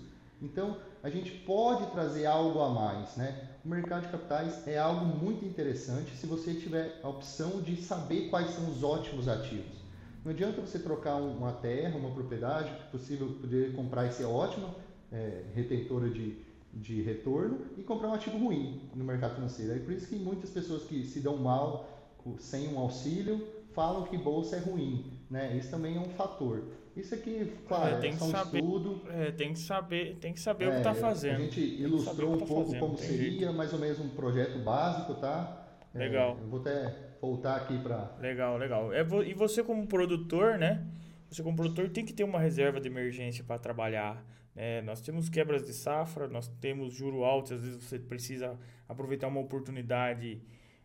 Então, 0.41 0.75
a 1.01 1.09
gente 1.09 1.31
pode 1.31 1.89
trazer 1.91 2.25
algo 2.25 2.59
a 2.59 2.69
mais, 2.69 3.15
né? 3.15 3.47
O 3.63 3.69
mercado 3.69 4.01
de 4.01 4.09
capitais 4.09 4.67
é 4.67 4.77
algo 4.77 5.05
muito 5.05 5.45
interessante 5.45 6.13
se 6.17 6.27
você 6.27 6.53
tiver 6.53 6.99
a 7.01 7.07
opção 7.07 7.61
de 7.61 7.77
saber 7.77 8.29
quais 8.29 8.49
são 8.49 8.69
os 8.69 8.83
ótimos 8.83 9.29
ativos. 9.29 9.81
Não 10.25 10.33
adianta 10.33 10.59
você 10.59 10.77
trocar 10.77 11.15
uma 11.15 11.53
terra, 11.53 11.97
uma 11.97 12.11
propriedade, 12.11 12.69
possível 12.91 13.27
poder 13.39 13.73
comprar 13.73 14.05
esse 14.07 14.25
ótimo 14.25 14.75
é, 15.09 15.43
retentora 15.55 16.09
de, 16.09 16.35
de 16.73 17.01
retorno 17.01 17.59
e 17.77 17.81
comprar 17.81 18.09
um 18.09 18.13
ativo 18.13 18.37
ruim 18.37 18.81
no 18.93 19.05
mercado 19.05 19.35
financeiro. 19.35 19.73
É 19.73 19.79
por 19.79 19.93
isso 19.93 20.07
que 20.07 20.15
muitas 20.17 20.49
pessoas 20.49 20.83
que 20.83 21.05
se 21.05 21.21
dão 21.21 21.37
mal 21.37 22.11
sem 22.39 22.67
um 22.67 22.79
auxílio 22.79 23.41
falam 23.73 24.03
que 24.03 24.17
bolsa 24.17 24.57
é 24.57 24.59
ruim. 24.59 25.05
Né? 25.33 25.57
Isso 25.57 25.71
também 25.71 25.97
é 25.97 25.99
um 25.99 26.09
fator. 26.09 26.63
Isso 26.95 27.15
aqui, 27.15 27.51
claro, 27.67 27.95
é, 27.95 27.99
tem 27.99 28.11
é 28.11 28.13
só 28.13 28.25
um 28.25 28.29
saber, 28.29 28.59
estudo. 28.59 29.01
É, 29.09 29.31
tem 29.31 29.51
que 29.51 29.57
saber, 29.57 30.15
tem 30.17 30.31
que 30.31 30.39
saber 30.39 30.65
é, 30.65 30.67
o 30.67 30.71
que 30.73 30.77
está 30.77 30.91
é, 30.91 30.93
fazendo. 30.93 31.35
A 31.37 31.39
gente 31.39 31.59
ilustrou 31.59 32.35
um 32.35 32.37
tá 32.37 32.45
pouco 32.45 32.65
fazendo, 32.65 32.79
como 32.79 32.97
seria, 32.99 33.39
jeito. 33.39 33.53
mais 33.53 33.73
ou 33.73 33.79
menos 33.79 33.99
um 33.99 34.09
projeto 34.09 34.59
básico, 34.59 35.15
tá? 35.15 35.65
É, 35.91 35.97
legal. 35.97 36.37
eu 36.39 36.47
vou 36.47 36.59
até 36.59 36.95
voltar 37.19 37.55
aqui 37.55 37.79
para. 37.79 38.15
Legal, 38.21 38.57
legal. 38.59 38.93
É, 38.93 39.01
e 39.25 39.33
você 39.33 39.63
como 39.63 39.87
produtor, 39.87 40.59
né? 40.59 40.85
Você 41.31 41.41
como 41.41 41.57
produtor 41.57 41.89
tem 41.89 42.05
que 42.05 42.13
ter 42.13 42.23
uma 42.23 42.39
reserva 42.39 42.79
de 42.79 42.87
emergência 42.87 43.43
para 43.43 43.57
trabalhar. 43.57 44.23
Né? 44.55 44.83
Nós 44.83 45.01
temos 45.01 45.29
quebras 45.29 45.65
de 45.65 45.73
safra, 45.73 46.27
nós 46.27 46.47
temos 46.61 46.93
juro 46.93 47.23
alto, 47.23 47.55
às 47.55 47.61
vezes 47.61 47.83
você 47.83 47.97
precisa 47.97 48.55
aproveitar 48.87 49.29
uma 49.29 49.39
oportunidade 49.39 50.39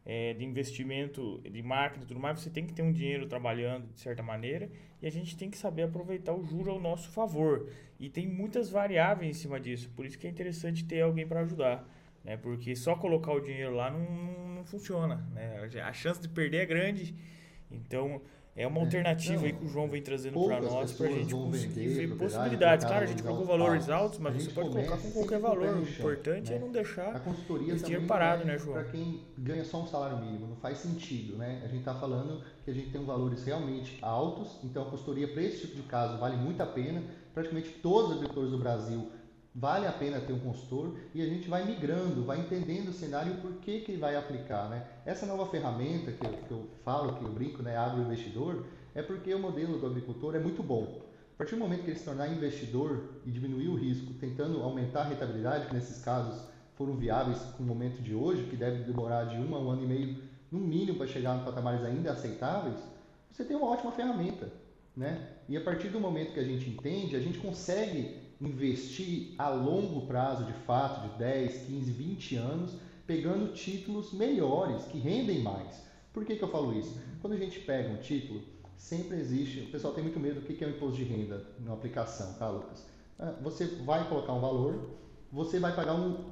é, 0.09 0.32
de 0.32 0.42
investimento 0.42 1.38
de 1.42 1.62
máquina 1.62 2.02
e 2.02 2.06
tudo 2.06 2.18
mais, 2.18 2.40
você 2.40 2.48
tem 2.48 2.66
que 2.66 2.72
ter 2.72 2.80
um 2.80 2.90
dinheiro 2.90 3.26
trabalhando 3.26 3.92
de 3.92 4.00
certa 4.00 4.22
maneira 4.22 4.70
e 5.02 5.06
a 5.06 5.11
gente 5.11 5.36
tem 5.36 5.50
que 5.50 5.59
saber 5.59 5.82
aproveitar 5.82 6.32
o 6.32 6.42
juro 6.42 6.70
ao 6.70 6.80
nosso 6.80 7.11
favor. 7.11 7.68
E 8.00 8.09
tem 8.09 8.26
muitas 8.26 8.70
variáveis 8.70 9.36
em 9.36 9.38
cima 9.38 9.61
disso, 9.61 9.90
por 9.94 10.06
isso 10.06 10.18
que 10.18 10.26
é 10.26 10.30
interessante 10.30 10.82
ter 10.82 11.02
alguém 11.02 11.26
para 11.26 11.40
ajudar. 11.40 11.86
Né? 12.24 12.38
Porque 12.38 12.74
só 12.74 12.96
colocar 12.96 13.32
o 13.32 13.40
dinheiro 13.40 13.74
lá 13.74 13.90
não, 13.90 14.54
não 14.54 14.64
funciona. 14.64 15.16
Né? 15.34 15.68
A 15.84 15.92
chance 15.92 16.22
de 16.22 16.28
perder 16.28 16.62
é 16.62 16.66
grande. 16.66 17.14
Então, 17.70 18.22
é 18.59 18.66
uma 18.66 18.80
alternativa 18.80 19.34
então, 19.34 19.46
aí 19.46 19.52
que 19.52 19.64
o 19.64 19.68
João 19.68 19.88
vem 19.88 20.02
trazendo 20.02 20.44
para 20.44 20.61
nós 20.61 20.90
para 20.90 21.06
a 21.06 21.11
gente 21.11 21.32
conseguir 21.32 21.88
ver 21.90 22.16
possibilidades. 22.16 22.84
Claro, 22.84 23.04
a 23.04 23.06
gente 23.06 23.22
colocou 23.22 23.46
valores 23.46 23.88
altos, 23.88 24.18
mas 24.18 24.34
você 24.34 24.50
pode 24.50 24.70
colocar 24.70 24.96
com 24.96 25.11
qualquer 25.12 25.38
valor. 25.38 25.76
O 25.76 25.82
importante 25.82 26.48
é 26.48 26.50
né? 26.50 26.56
é 26.56 26.59
não 26.59 26.72
deixar 26.72 27.14
a 27.14 27.20
consultoria 27.20 27.74
esse 27.74 27.84
dinheiro 27.84 28.06
parado, 28.09 28.42
é 28.42 28.46
né, 28.46 28.59
João? 28.59 28.72
Para 28.72 28.90
quem 28.90 29.22
ganha 29.38 29.64
só 29.64 29.80
um 29.80 29.86
salário 29.86 30.18
mínimo, 30.18 30.48
não 30.48 30.56
faz 30.56 30.78
sentido, 30.78 31.36
né? 31.36 31.61
A 31.62 31.68
gente 31.68 31.78
está 31.78 31.94
falando 31.94 32.42
que 32.64 32.70
a 32.72 32.74
gente 32.74 32.90
tem 32.90 33.04
valores 33.04 33.44
realmente 33.44 33.96
altos, 34.02 34.59
então 34.64 34.82
a 34.82 34.86
consultoria 34.90 35.28
para 35.28 35.40
esse 35.40 35.61
tipo 35.61 35.76
de 35.76 35.82
caso 35.82 36.18
vale 36.18 36.36
muito 36.36 36.61
a 36.61 36.66
pena. 36.66 37.00
Praticamente 37.32 37.70
todos 37.80 38.11
os 38.11 38.16
agricultores 38.16 38.50
do 38.50 38.59
Brasil 38.59 39.09
vale 39.59 39.86
a 39.86 39.92
pena 39.92 40.20
ter 40.20 40.32
um 40.32 40.38
consultor 40.38 40.96
e 41.12 41.20
a 41.20 41.26
gente 41.26 41.48
vai 41.48 41.64
migrando, 41.64 42.24
vai 42.24 42.38
entendendo 42.38 42.88
o 42.88 42.92
cenário 42.92 43.34
e 43.34 43.36
por 43.38 43.54
que 43.54 43.80
que 43.80 43.96
vai 43.96 44.14
aplicar, 44.14 44.70
né? 44.70 44.86
Essa 45.04 45.26
nova 45.26 45.50
ferramenta 45.50 46.12
que 46.12 46.24
eu, 46.24 46.30
que 46.30 46.50
eu 46.50 46.68
falo, 46.84 47.16
que 47.16 47.24
eu 47.24 47.32
brinco, 47.32 47.61
né, 47.61 47.76
agroinvestidor, 47.76 48.64
é 48.94 49.02
porque 49.02 49.34
o 49.34 49.38
modelo 49.38 49.78
do 49.78 49.86
agricultor 49.86 50.36
é 50.36 50.38
muito 50.38 50.62
bom. 50.62 51.02
A 51.34 51.38
partir 51.38 51.56
do 51.56 51.61
momento 51.61 51.82
que 51.82 51.90
ele 51.90 51.98
se 51.98 52.04
tornar 52.04 52.28
investidor 52.28 53.20
e 53.26 53.30
diminuir 53.32 53.68
o 53.68 53.74
risco, 53.74 54.12
tentando 54.14 54.62
aumentar 54.62 55.00
a 55.00 55.09
rentabilidade, 55.09 55.66
que 55.66 55.74
nesses 55.74 56.02
casos 56.02 56.48
foram 56.76 56.94
viáveis 56.96 57.38
com 57.56 57.64
o 57.64 57.66
momento 57.66 58.00
de 58.00 58.14
hoje, 58.14 58.44
que 58.44 58.56
deve 58.56 58.84
demorar 58.84 59.24
de 59.24 59.36
um 59.36 59.56
a 59.56 59.61
um 59.61 59.70
ano 59.70 59.82
e 59.82 59.86
meio, 59.86 60.22
no 60.52 60.61
mínimo, 60.61 60.98
para 60.98 61.06
chegar 61.09 61.36
em 61.36 61.44
patamares 61.44 61.84
ainda 61.84 62.12
aceitáveis, 62.12 62.76
você 63.30 63.44
tem 63.44 63.56
uma 63.56 63.66
ótima 63.66 63.90
ferramenta. 63.90 64.52
Né? 64.96 65.28
E 65.48 65.56
a 65.56 65.61
partir 65.61 65.88
do 65.88 66.00
momento 66.00 66.32
que 66.32 66.40
a 66.40 66.44
gente 66.44 66.68
entende, 66.70 67.14
a 67.14 67.20
gente 67.20 67.38
consegue 67.38 68.28
investir 68.41 69.34
a 69.39 69.49
longo 69.49 70.07
prazo, 70.07 70.45
de 70.45 70.53
fato, 70.53 71.09
de 71.09 71.18
10, 71.18 71.66
15, 71.66 71.91
20 71.91 72.36
anos, 72.36 72.76
pegando 73.07 73.53
títulos 73.53 74.12
melhores, 74.12 74.84
que 74.84 74.99
rendem 74.99 75.43
mais. 75.43 75.82
Por 76.12 76.24
que, 76.24 76.36
que 76.36 76.43
eu 76.43 76.51
falo 76.51 76.78
isso? 76.78 77.01
Quando 77.20 77.32
a 77.32 77.36
gente 77.36 77.61
pega 77.61 77.89
um 77.89 77.97
título, 77.97 78.43
sempre 78.76 79.18
existe. 79.18 79.61
O 79.61 79.70
pessoal 79.70 79.93
tem 79.93 80.05
muito 80.05 80.20
medo 80.20 80.41
do 80.41 80.47
que, 80.47 80.62
é 80.62 80.66
o 80.66 80.70
imposto 80.70 80.97
de 80.97 81.05
renda 81.05 81.45
na 81.61 81.72
aplicação, 81.72 82.34
tá, 82.34 82.49
Lucas? 82.49 82.86
Ah, 83.18 83.34
você 83.43 83.66
vai 83.84 84.09
colocar 84.09 84.32
um 84.32 84.41
valor, 84.41 84.91
você 85.32 85.59
vai 85.59 85.74
pagar 85.74 85.95
um, 85.95 86.24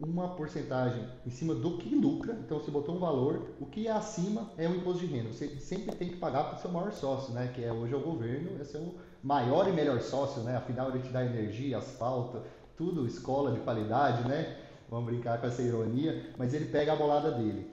uma 0.00 0.34
porcentagem 0.34 1.06
em 1.26 1.30
cima 1.30 1.54
do 1.54 1.76
que 1.76 1.94
lucra. 1.94 2.34
Então, 2.44 2.58
você 2.58 2.70
botou 2.70 2.96
um 2.96 2.98
valor, 2.98 3.50
o 3.60 3.66
que 3.66 3.86
é 3.86 3.90
acima 3.90 4.50
é 4.56 4.68
o 4.68 4.74
imposto 4.74 5.06
de 5.06 5.12
renda. 5.12 5.32
Você 5.32 5.48
sempre 5.60 5.94
tem 5.94 6.08
que 6.08 6.16
pagar 6.16 6.44
para 6.44 6.58
o 6.58 6.60
seu 6.60 6.70
maior 6.70 6.92
sócio, 6.92 7.34
né? 7.34 7.52
Que 7.54 7.62
é 7.62 7.72
hoje 7.72 7.92
é 7.92 7.96
o 7.96 8.00
governo, 8.00 8.50
é 8.58 8.78
o 8.78 8.94
maior 9.22 9.68
e 9.68 9.72
melhor 9.72 10.00
sócio, 10.00 10.42
né? 10.42 10.56
Afinal, 10.56 10.90
ele 10.90 11.00
te 11.00 11.10
dá 11.10 11.24
energia, 11.24 11.78
asfalto, 11.78 12.42
tudo, 12.76 13.06
escola 13.06 13.52
de 13.52 13.60
qualidade, 13.60 14.26
né? 14.28 14.58
Vamos 14.88 15.06
brincar 15.06 15.40
com 15.40 15.46
essa 15.46 15.62
ironia, 15.62 16.34
mas 16.36 16.52
ele 16.52 16.66
pega 16.66 16.92
a 16.92 16.96
bolada 16.96 17.30
dele. 17.30 17.70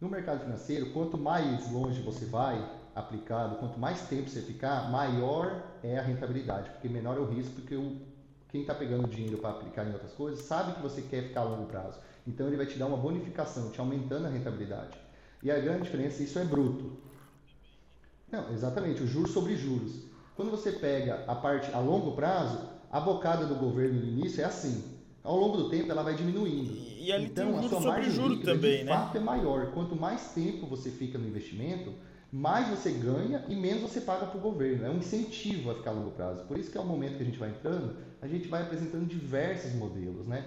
No 0.00 0.08
mercado 0.08 0.40
financeiro, 0.40 0.92
quanto 0.92 1.16
mais 1.16 1.70
longe 1.70 2.02
você 2.02 2.24
vai 2.26 2.62
aplicado, 2.94 3.56
quanto 3.56 3.78
mais 3.78 4.02
tempo 4.02 4.28
você 4.28 4.42
ficar, 4.42 4.90
maior 4.90 5.62
é 5.82 5.98
a 5.98 6.02
rentabilidade, 6.02 6.70
porque 6.70 6.88
menor 6.88 7.16
é 7.16 7.20
o 7.20 7.24
risco, 7.24 7.54
porque 7.54 7.74
o, 7.74 7.96
quem 8.48 8.60
está 8.60 8.74
pegando 8.74 9.08
dinheiro 9.08 9.38
para 9.38 9.50
aplicar 9.50 9.86
em 9.86 9.92
outras 9.92 10.12
coisas 10.12 10.44
sabe 10.44 10.74
que 10.74 10.82
você 10.82 11.02
quer 11.02 11.22
ficar 11.28 11.40
a 11.40 11.44
longo 11.44 11.66
prazo. 11.66 11.98
Então 12.26 12.46
ele 12.46 12.56
vai 12.56 12.66
te 12.66 12.78
dar 12.78 12.86
uma 12.86 12.96
bonificação, 12.96 13.70
te 13.70 13.80
aumentando 13.80 14.26
a 14.26 14.30
rentabilidade. 14.30 14.98
E 15.42 15.50
a 15.50 15.58
grande 15.58 15.84
diferença, 15.84 16.22
isso 16.22 16.38
é 16.38 16.44
bruto. 16.44 16.98
Não, 18.30 18.52
exatamente, 18.52 19.02
o 19.02 19.06
juros 19.06 19.32
sobre 19.32 19.56
juros. 19.56 20.11
Quando 20.34 20.50
você 20.50 20.72
pega 20.72 21.24
a 21.26 21.34
parte 21.34 21.70
a 21.72 21.78
longo 21.78 22.12
prazo, 22.12 22.58
a 22.90 23.00
bocada 23.00 23.46
do 23.46 23.54
governo 23.54 24.00
no 24.00 24.06
início 24.06 24.42
é 24.42 24.44
assim. 24.44 24.84
Ao 25.22 25.36
longo 25.36 25.56
do 25.56 25.70
tempo 25.70 25.90
ela 25.90 26.02
vai 26.02 26.14
diminuindo. 26.14 26.72
E, 26.72 27.06
e 27.06 27.12
ali 27.12 27.26
então, 27.26 27.52
tem 27.52 27.58
a 27.58 27.68
sua 27.68 27.80
margem 27.80 28.10
juro 28.10 28.34
líquida, 28.34 28.54
também, 28.54 28.78
de 28.78 28.84
né? 28.84 28.92
fato 28.92 29.16
é 29.16 29.20
maior. 29.20 29.72
Quanto 29.72 29.94
mais 29.94 30.32
tempo 30.32 30.66
você 30.66 30.90
fica 30.90 31.16
no 31.18 31.28
investimento, 31.28 31.92
mais 32.32 32.68
você 32.68 32.90
ganha 32.90 33.44
e 33.48 33.54
menos 33.54 33.82
você 33.82 34.00
paga 34.00 34.26
para 34.26 34.38
o 34.38 34.40
governo. 34.40 34.86
É 34.86 34.90
um 34.90 34.96
incentivo 34.96 35.70
a 35.70 35.74
ficar 35.74 35.90
a 35.90 35.94
longo 35.94 36.10
prazo. 36.10 36.44
Por 36.44 36.58
isso 36.58 36.70
que 36.70 36.78
é 36.78 36.80
o 36.80 36.84
momento 36.84 37.16
que 37.16 37.22
a 37.22 37.26
gente 37.26 37.38
vai 37.38 37.50
entrando, 37.50 37.96
a 38.20 38.26
gente 38.26 38.48
vai 38.48 38.62
apresentando 38.62 39.06
diversos 39.06 39.74
modelos, 39.74 40.26
né? 40.26 40.44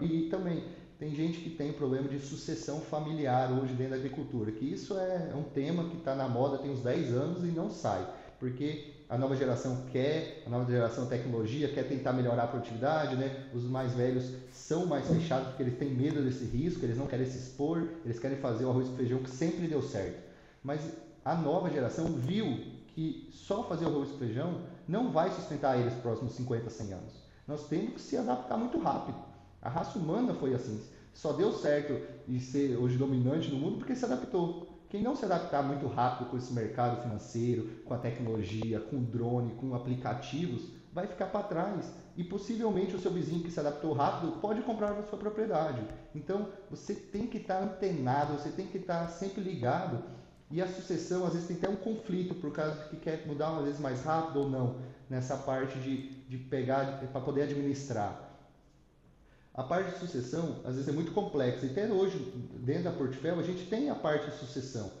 E 0.00 0.28
também 0.30 0.64
tem 0.98 1.14
gente 1.14 1.40
que 1.40 1.50
tem 1.50 1.72
problema 1.72 2.08
de 2.08 2.18
sucessão 2.18 2.80
familiar 2.80 3.52
hoje 3.52 3.74
dentro 3.74 3.92
da 3.92 3.96
agricultura, 3.96 4.50
que 4.50 4.64
isso 4.64 4.96
é 4.96 5.32
um 5.34 5.42
tema 5.42 5.90
que 5.90 5.98
está 5.98 6.14
na 6.14 6.26
moda 6.26 6.58
tem 6.58 6.70
uns 6.70 6.80
10 6.80 7.12
anos 7.12 7.44
e 7.44 7.48
não 7.48 7.68
sai, 7.68 8.08
porque 8.40 8.95
a 9.08 9.16
nova 9.16 9.36
geração 9.36 9.84
quer, 9.92 10.42
a 10.46 10.50
nova 10.50 10.70
geração 10.70 11.06
tecnologia 11.06 11.68
quer 11.68 11.84
tentar 11.84 12.12
melhorar 12.12 12.44
a 12.44 12.46
produtividade, 12.48 13.14
né? 13.14 13.46
Os 13.54 13.62
mais 13.62 13.94
velhos 13.94 14.32
são 14.50 14.84
mais 14.86 15.06
fechados 15.06 15.48
porque 15.48 15.62
eles 15.62 15.78
têm 15.78 15.90
medo 15.90 16.22
desse 16.22 16.44
risco, 16.44 16.84
eles 16.84 16.96
não 16.96 17.06
querem 17.06 17.26
se 17.26 17.38
expor, 17.38 17.86
eles 18.04 18.18
querem 18.18 18.38
fazer 18.38 18.64
o 18.64 18.70
arroz 18.70 18.88
com 18.88 18.96
feijão 18.96 19.18
que 19.20 19.30
sempre 19.30 19.68
deu 19.68 19.80
certo. 19.80 20.18
Mas 20.62 20.80
a 21.24 21.34
nova 21.36 21.70
geração 21.70 22.06
viu 22.06 22.58
que 22.88 23.28
só 23.30 23.62
fazer 23.64 23.84
o 23.84 23.88
arroz 23.88 24.10
com 24.10 24.18
feijão 24.18 24.62
não 24.88 25.12
vai 25.12 25.30
sustentar 25.30 25.78
eles 25.78 25.94
próximos 25.94 26.32
50, 26.32 26.68
100 26.68 26.92
anos. 26.92 27.12
Nós 27.46 27.68
temos 27.68 27.94
que 27.94 28.00
se 28.00 28.16
adaptar 28.16 28.56
muito 28.56 28.78
rápido. 28.78 29.18
A 29.62 29.68
raça 29.68 29.98
humana 29.98 30.34
foi 30.34 30.52
assim. 30.52 30.80
Só 31.14 31.32
deu 31.32 31.52
certo 31.52 31.96
e 32.28 32.40
ser 32.40 32.76
hoje 32.76 32.96
dominante 32.96 33.50
no 33.50 33.56
mundo 33.56 33.78
porque 33.78 33.94
se 33.94 34.04
adaptou. 34.04 34.75
Quem 34.96 35.02
não 35.02 35.14
se 35.14 35.26
adaptar 35.26 35.62
muito 35.62 35.86
rápido 35.88 36.30
com 36.30 36.38
esse 36.38 36.54
mercado 36.54 37.02
financeiro, 37.02 37.82
com 37.84 37.92
a 37.92 37.98
tecnologia, 37.98 38.80
com 38.80 39.04
drone, 39.04 39.52
com 39.56 39.74
aplicativos, 39.74 40.70
vai 40.90 41.06
ficar 41.06 41.26
para 41.26 41.42
trás. 41.42 41.92
E 42.16 42.24
possivelmente 42.24 42.96
o 42.96 42.98
seu 42.98 43.10
vizinho 43.10 43.44
que 43.44 43.50
se 43.50 43.60
adaptou 43.60 43.92
rápido 43.92 44.40
pode 44.40 44.62
comprar 44.62 44.92
a 44.92 45.02
sua 45.02 45.18
propriedade. 45.18 45.82
Então 46.14 46.48
você 46.70 46.94
tem 46.94 47.26
que 47.26 47.36
estar 47.36 47.62
antenado, 47.62 48.38
você 48.38 48.48
tem 48.48 48.68
que 48.68 48.78
estar 48.78 49.06
sempre 49.08 49.42
ligado. 49.42 50.02
E 50.50 50.62
a 50.62 50.66
sucessão 50.66 51.26
às 51.26 51.34
vezes 51.34 51.46
tem 51.46 51.58
até 51.58 51.68
um 51.68 51.76
conflito 51.76 52.34
por 52.34 52.50
causa 52.50 52.84
que 52.84 52.96
quer 52.96 53.26
mudar 53.26 53.54
às 53.54 53.64
vezes 53.64 53.80
mais 53.80 54.02
rápido 54.02 54.44
ou 54.44 54.48
não 54.48 54.76
nessa 55.10 55.36
parte 55.36 55.78
de, 55.78 56.08
de 56.26 56.38
pegar 56.38 57.00
para 57.12 57.20
poder 57.20 57.42
administrar. 57.42 58.25
A 59.56 59.62
parte 59.62 59.92
de 59.92 59.98
sucessão, 59.98 60.56
às 60.64 60.74
vezes, 60.74 60.86
é 60.86 60.92
muito 60.92 61.12
complexa. 61.12 61.64
E 61.64 61.70
até 61.70 61.86
hoje, 61.86 62.18
dentro 62.60 62.84
da 62.84 62.92
Portfel, 62.92 63.40
a 63.40 63.42
gente 63.42 63.66
tem 63.70 63.88
a 63.88 63.94
parte 63.94 64.30
de 64.30 64.36
sucessão. 64.36 64.92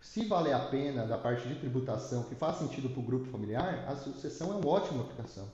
Se 0.00 0.24
valer 0.24 0.52
a 0.52 0.60
pena 0.60 1.04
da 1.04 1.18
parte 1.18 1.48
de 1.48 1.56
tributação, 1.56 2.22
que 2.22 2.36
faz 2.36 2.58
sentido 2.58 2.88
para 2.88 3.00
o 3.00 3.02
grupo 3.02 3.26
familiar, 3.26 3.84
a 3.88 3.96
sucessão 3.96 4.52
é 4.52 4.56
uma 4.56 4.68
ótima 4.68 5.02
aplicação. 5.02 5.48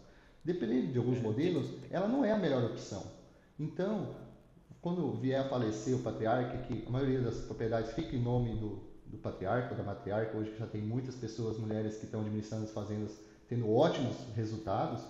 Dependendo 0.45 0.93
de 0.93 0.99
alguns 0.99 1.23
modelos, 1.23 1.71
ela 1.91 2.07
não 2.07 2.23
é 2.23 2.33
a 2.33 2.37
melhor 2.37 2.63
opção. 2.65 3.03
Então, 3.59 4.15
quando 4.83 5.11
vier 5.13 5.41
a 5.41 5.49
falecer 5.49 5.95
o 5.95 6.01
patriarca, 6.01 6.59
que 6.59 6.85
a 6.87 6.91
maioria 6.91 7.23
das 7.23 7.37
propriedades 7.37 7.93
fica 7.93 8.15
em 8.15 8.23
nome 8.23 8.55
do, 8.57 8.83
do 9.07 9.17
patriarca 9.17 9.71
ou 9.71 9.77
da 9.79 9.83
matriarca, 9.83 10.37
hoje 10.37 10.55
já 10.59 10.67
tem 10.67 10.83
muitas 10.83 11.15
pessoas, 11.15 11.57
mulheres 11.57 11.97
que 11.97 12.05
estão 12.05 12.21
administrando 12.21 12.65
as 12.65 12.73
fazendas, 12.73 13.13
tendo 13.49 13.73
ótimos 13.73 14.15
resultados, 14.37 15.03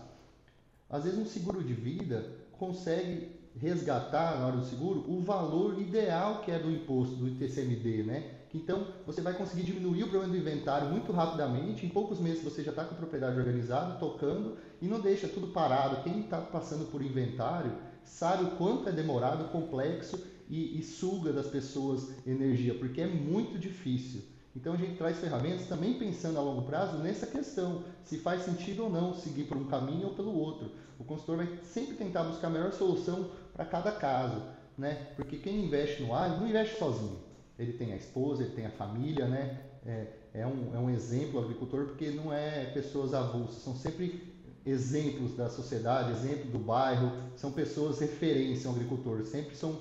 às 0.89 1.03
vezes 1.03 1.18
um 1.18 1.26
seguro 1.26 1.64
de 1.64 1.74
vida 1.74 2.43
consegue 2.59 3.44
resgatar 3.57 4.38
na 4.38 4.46
hora 4.46 4.57
do 4.57 4.64
seguro 4.64 5.05
o 5.09 5.20
valor 5.20 5.80
ideal 5.80 6.42
que 6.42 6.50
é 6.50 6.59
do 6.59 6.70
imposto 6.70 7.14
do 7.14 7.28
ITCMD, 7.28 8.02
né? 8.02 8.30
Então 8.52 8.86
você 9.07 9.20
vai 9.20 9.34
conseguir 9.34 9.62
diminuir 9.62 10.05
o 10.05 10.09
problema 10.09 10.32
do 10.32 10.38
inventário 10.38 10.88
muito 10.88 11.12
rapidamente. 11.12 11.84
Em 11.84 11.88
poucos 11.88 12.20
meses 12.20 12.42
você 12.42 12.62
já 12.62 12.70
está 12.70 12.84
com 12.84 12.94
a 12.94 12.98
propriedade 12.98 13.38
organizada, 13.38 13.98
tocando 13.98 14.57
e 14.80 14.86
não 14.86 15.00
deixa 15.00 15.26
tudo 15.26 15.48
parado. 15.48 16.02
Quem 16.02 16.20
está 16.20 16.40
passando 16.40 16.86
por 16.86 17.02
inventário 17.02 17.72
sabe 18.05 18.44
o 18.44 18.50
quanto 18.52 18.88
é 18.88 18.92
demorado, 18.92 19.50
complexo 19.50 20.24
e, 20.48 20.78
e 20.78 20.82
suga 20.82 21.32
das 21.32 21.46
pessoas 21.46 22.14
energia, 22.26 22.74
porque 22.74 23.00
é 23.00 23.07
muito 23.07 23.59
difícil. 23.59 24.34
Então 24.57 24.74
a 24.74 24.76
gente 24.76 24.96
traz 24.96 25.18
ferramentas 25.18 25.66
também 25.66 25.94
pensando 25.94 26.38
a 26.38 26.42
longo 26.42 26.62
prazo 26.62 26.98
nessa 26.98 27.26
questão, 27.26 27.82
se 28.05 28.18
faz 28.18 28.42
sentido 28.42 28.84
ou 28.84 28.90
não 28.90 29.14
seguir 29.14 29.44
por 29.44 29.57
um 29.57 29.64
caminho 29.64 30.09
ou 30.09 30.14
pelo 30.14 30.32
outro. 30.32 30.70
O 30.98 31.05
consultor 31.05 31.38
vai 31.38 31.59
sempre 31.64 31.96
tentar 31.96 32.22
buscar 32.22 32.46
a 32.46 32.50
melhor 32.50 32.72
solução 32.72 33.30
para 33.52 33.64
cada 33.64 33.90
caso, 33.90 34.42
né? 34.78 35.09
Porque 35.16 35.38
quem 35.38 35.64
investe 35.64 36.02
no 36.02 36.14
ar 36.14 36.38
não 36.38 36.46
investe 36.46 36.78
sozinho. 36.78 37.18
Ele 37.59 37.72
tem 37.72 37.92
a 37.92 37.96
esposa, 37.96 38.44
ele 38.44 38.55
tem 38.55 38.66
a 38.66 38.70
família, 38.70 39.26
né? 39.26 39.61
É, 39.84 40.07
é, 40.34 40.46
um, 40.46 40.74
é 40.74 40.78
um 40.78 40.88
exemplo 40.88 41.40
agricultor 41.40 41.86
porque 41.86 42.11
não 42.11 42.32
é 42.32 42.66
pessoas 42.66 43.12
avulsas, 43.12 43.62
são 43.62 43.74
sempre 43.74 44.32
exemplos 44.64 45.36
da 45.36 45.50
sociedade, 45.50 46.12
exemplo 46.12 46.50
do 46.50 46.59
bairro, 46.59 47.12
são 47.36 47.52
pessoas 47.52 47.98
referência 47.98 48.68
ao 48.68 48.74
agricultor, 48.74 49.24
sempre 49.24 49.55
são 49.57 49.78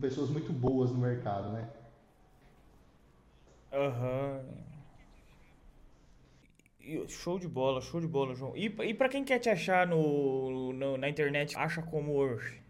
pessoas 0.00 0.30
muito 0.30 0.52
boas 0.52 0.90
no 0.90 0.98
mercado, 0.98 1.52
né? 1.52 1.68
Aham. 3.74 4.40
Show 7.08 7.38
de 7.38 7.48
bola, 7.48 7.80
show 7.80 8.00
de 8.00 8.06
bola, 8.06 8.34
João. 8.34 8.56
E, 8.56 8.66
e 8.66 8.94
pra 8.94 9.08
quem 9.08 9.24
quer 9.24 9.38
te 9.38 9.48
achar 9.48 9.86
no, 9.86 10.72
no 10.72 10.96
na 10.96 11.08
internet, 11.08 11.56
acha 11.56 11.82
como 11.82 12.12
hoje? 12.12 12.62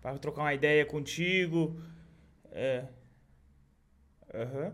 Pra 0.00 0.18
trocar 0.18 0.42
uma 0.42 0.54
ideia 0.54 0.84
contigo. 0.84 1.78
É. 2.50 2.84
Aham. 4.34 4.72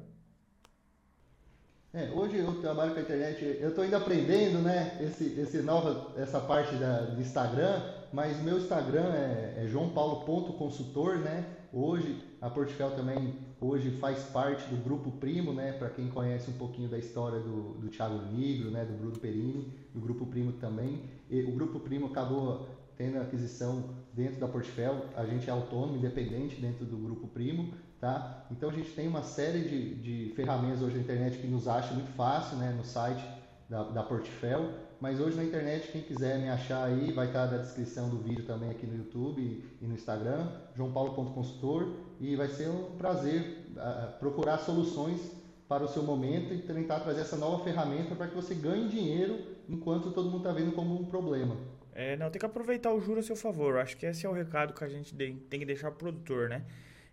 É, 1.93 2.11
hoje 2.11 2.39
eu 2.39 2.61
trabalho 2.61 2.93
com 2.93 2.99
a 2.99 3.03
internet, 3.03 3.59
eu 3.61 3.69
estou 3.69 3.85
ainda 3.85 3.99
aprendendo, 3.99 4.59
né, 4.59 4.99
esse, 5.01 5.39
esse 5.39 5.63
nova, 5.63 6.13
essa 6.21 6.41
parte 6.41 6.75
da, 6.75 7.03
do 7.03 7.21
Instagram, 7.21 7.81
mas 8.13 8.43
meu 8.43 8.59
Instagram 8.59 9.15
é, 9.15 9.63
é 9.63 9.67
joaopaulo.consultor, 9.69 11.19
né, 11.19 11.55
Hoje, 11.77 12.23
a 12.41 12.49
Portifel 12.49 12.93
também 12.93 13.35
hoje 13.65 13.91
faz 13.93 14.25
parte 14.25 14.69
do 14.69 14.77
Grupo 14.83 15.11
Primo, 15.13 15.53
né? 15.53 15.73
Para 15.73 15.91
quem 15.91 16.09
conhece 16.09 16.51
um 16.51 16.55
pouquinho 16.55 16.89
da 16.89 16.99
história 16.99 17.41
do, 17.41 17.75
do 17.75 17.89
Thiago 17.89 18.21
Nigro, 18.33 18.71
né? 18.71 18.85
Do 18.85 18.93
Bruno 18.93 19.19
Perini, 19.19 19.73
do 19.95 20.01
Grupo 20.01 20.27
Primo 20.27 20.53
também. 20.53 21.03
E 21.31 21.43
o 21.43 21.53
Grupo 21.53 21.81
Primo 21.81 22.07
acabou 22.07 22.69
tendo 22.97 23.19
aquisição 23.19 23.91
dentro 24.13 24.39
da 24.39 24.47
Portifel, 24.47 25.07
a 25.17 25.25
gente 25.25 25.49
é 25.49 25.53
autônomo, 25.53 25.97
independente 25.97 26.61
dentro 26.61 26.85
do 26.85 26.97
Grupo 26.97 27.27
Primo, 27.27 27.75
tá? 28.01 28.47
Então 28.51 28.71
a 28.71 28.73
gente 28.73 28.91
tem 28.91 29.09
uma 29.09 29.23
série 29.23 29.63
de, 29.63 29.95
de 29.97 30.35
ferramentas 30.35 30.81
hoje 30.81 30.97
na 30.97 31.03
internet 31.03 31.39
que 31.39 31.47
nos 31.49 31.67
acha 31.67 31.93
muito 31.93 32.13
fácil, 32.13 32.57
né? 32.59 32.73
No 32.77 32.85
site 32.85 33.25
da, 33.69 33.83
da 33.83 34.03
Portifel, 34.03 34.71
mas 35.01 35.21
hoje 35.21 35.37
na 35.37 35.45
internet, 35.45 35.91
quem 35.91 36.03
quiser 36.03 36.39
me 36.39 36.49
achar 36.49 36.85
aí, 36.85 37.13
vai 37.13 37.27
estar 37.27 37.51
na 37.51 37.59
descrição 37.59 38.09
do 38.09 38.19
vídeo 38.19 38.45
também 38.45 38.71
aqui 38.71 38.87
no 38.87 38.97
YouTube 38.97 39.41
e, 39.81 39.87
no 39.87 39.95
Instagram, 39.95 40.49
joãopaulo.consultor, 40.75 41.89
e 42.21 42.37
vai 42.37 42.49
ser 42.49 42.69
um 42.69 42.97
prazer 42.97 43.67
uh, 43.77 44.19
procurar 44.19 44.59
soluções 44.59 45.21
para 45.69 45.85
o 45.85 45.89
seu 45.89 46.03
momento 46.03 46.53
e 46.53 46.59
tentar 46.59 47.01
trazer 47.01 47.23
essa 47.23 47.37
nova 47.37 47.65
ferramenta 47.65 48.15
para 48.15 48.29
que 48.29 48.35
você 48.35 48.55
ganhe 48.55 48.89
dinheiro 48.89 49.39
enquanto 49.69 50.11
todo 50.11 50.31
mundo 50.31 50.39
está 50.39 50.53
vendo 50.53 50.73
como 50.73 51.01
um 51.01 51.05
problema. 51.07 51.57
É, 51.95 52.17
não, 52.17 52.29
tem 52.29 52.41
que 52.41 52.47
aproveitar 52.47 52.93
o 52.93 53.01
juro 53.01 53.21
a 53.21 53.23
seu 53.23 53.37
favor. 53.37 53.79
Acho 53.79 53.97
que 53.97 54.05
esse 54.05 54.27
é 54.27 54.29
o 54.29 54.33
recado 54.33 54.75
que 54.75 54.85
a 54.85 54.89
gente 54.89 55.15
tem 55.15 55.61
que 55.61 55.65
deixar 55.65 55.91
pro 55.91 56.01
produtor, 56.11 56.49
né? 56.49 56.65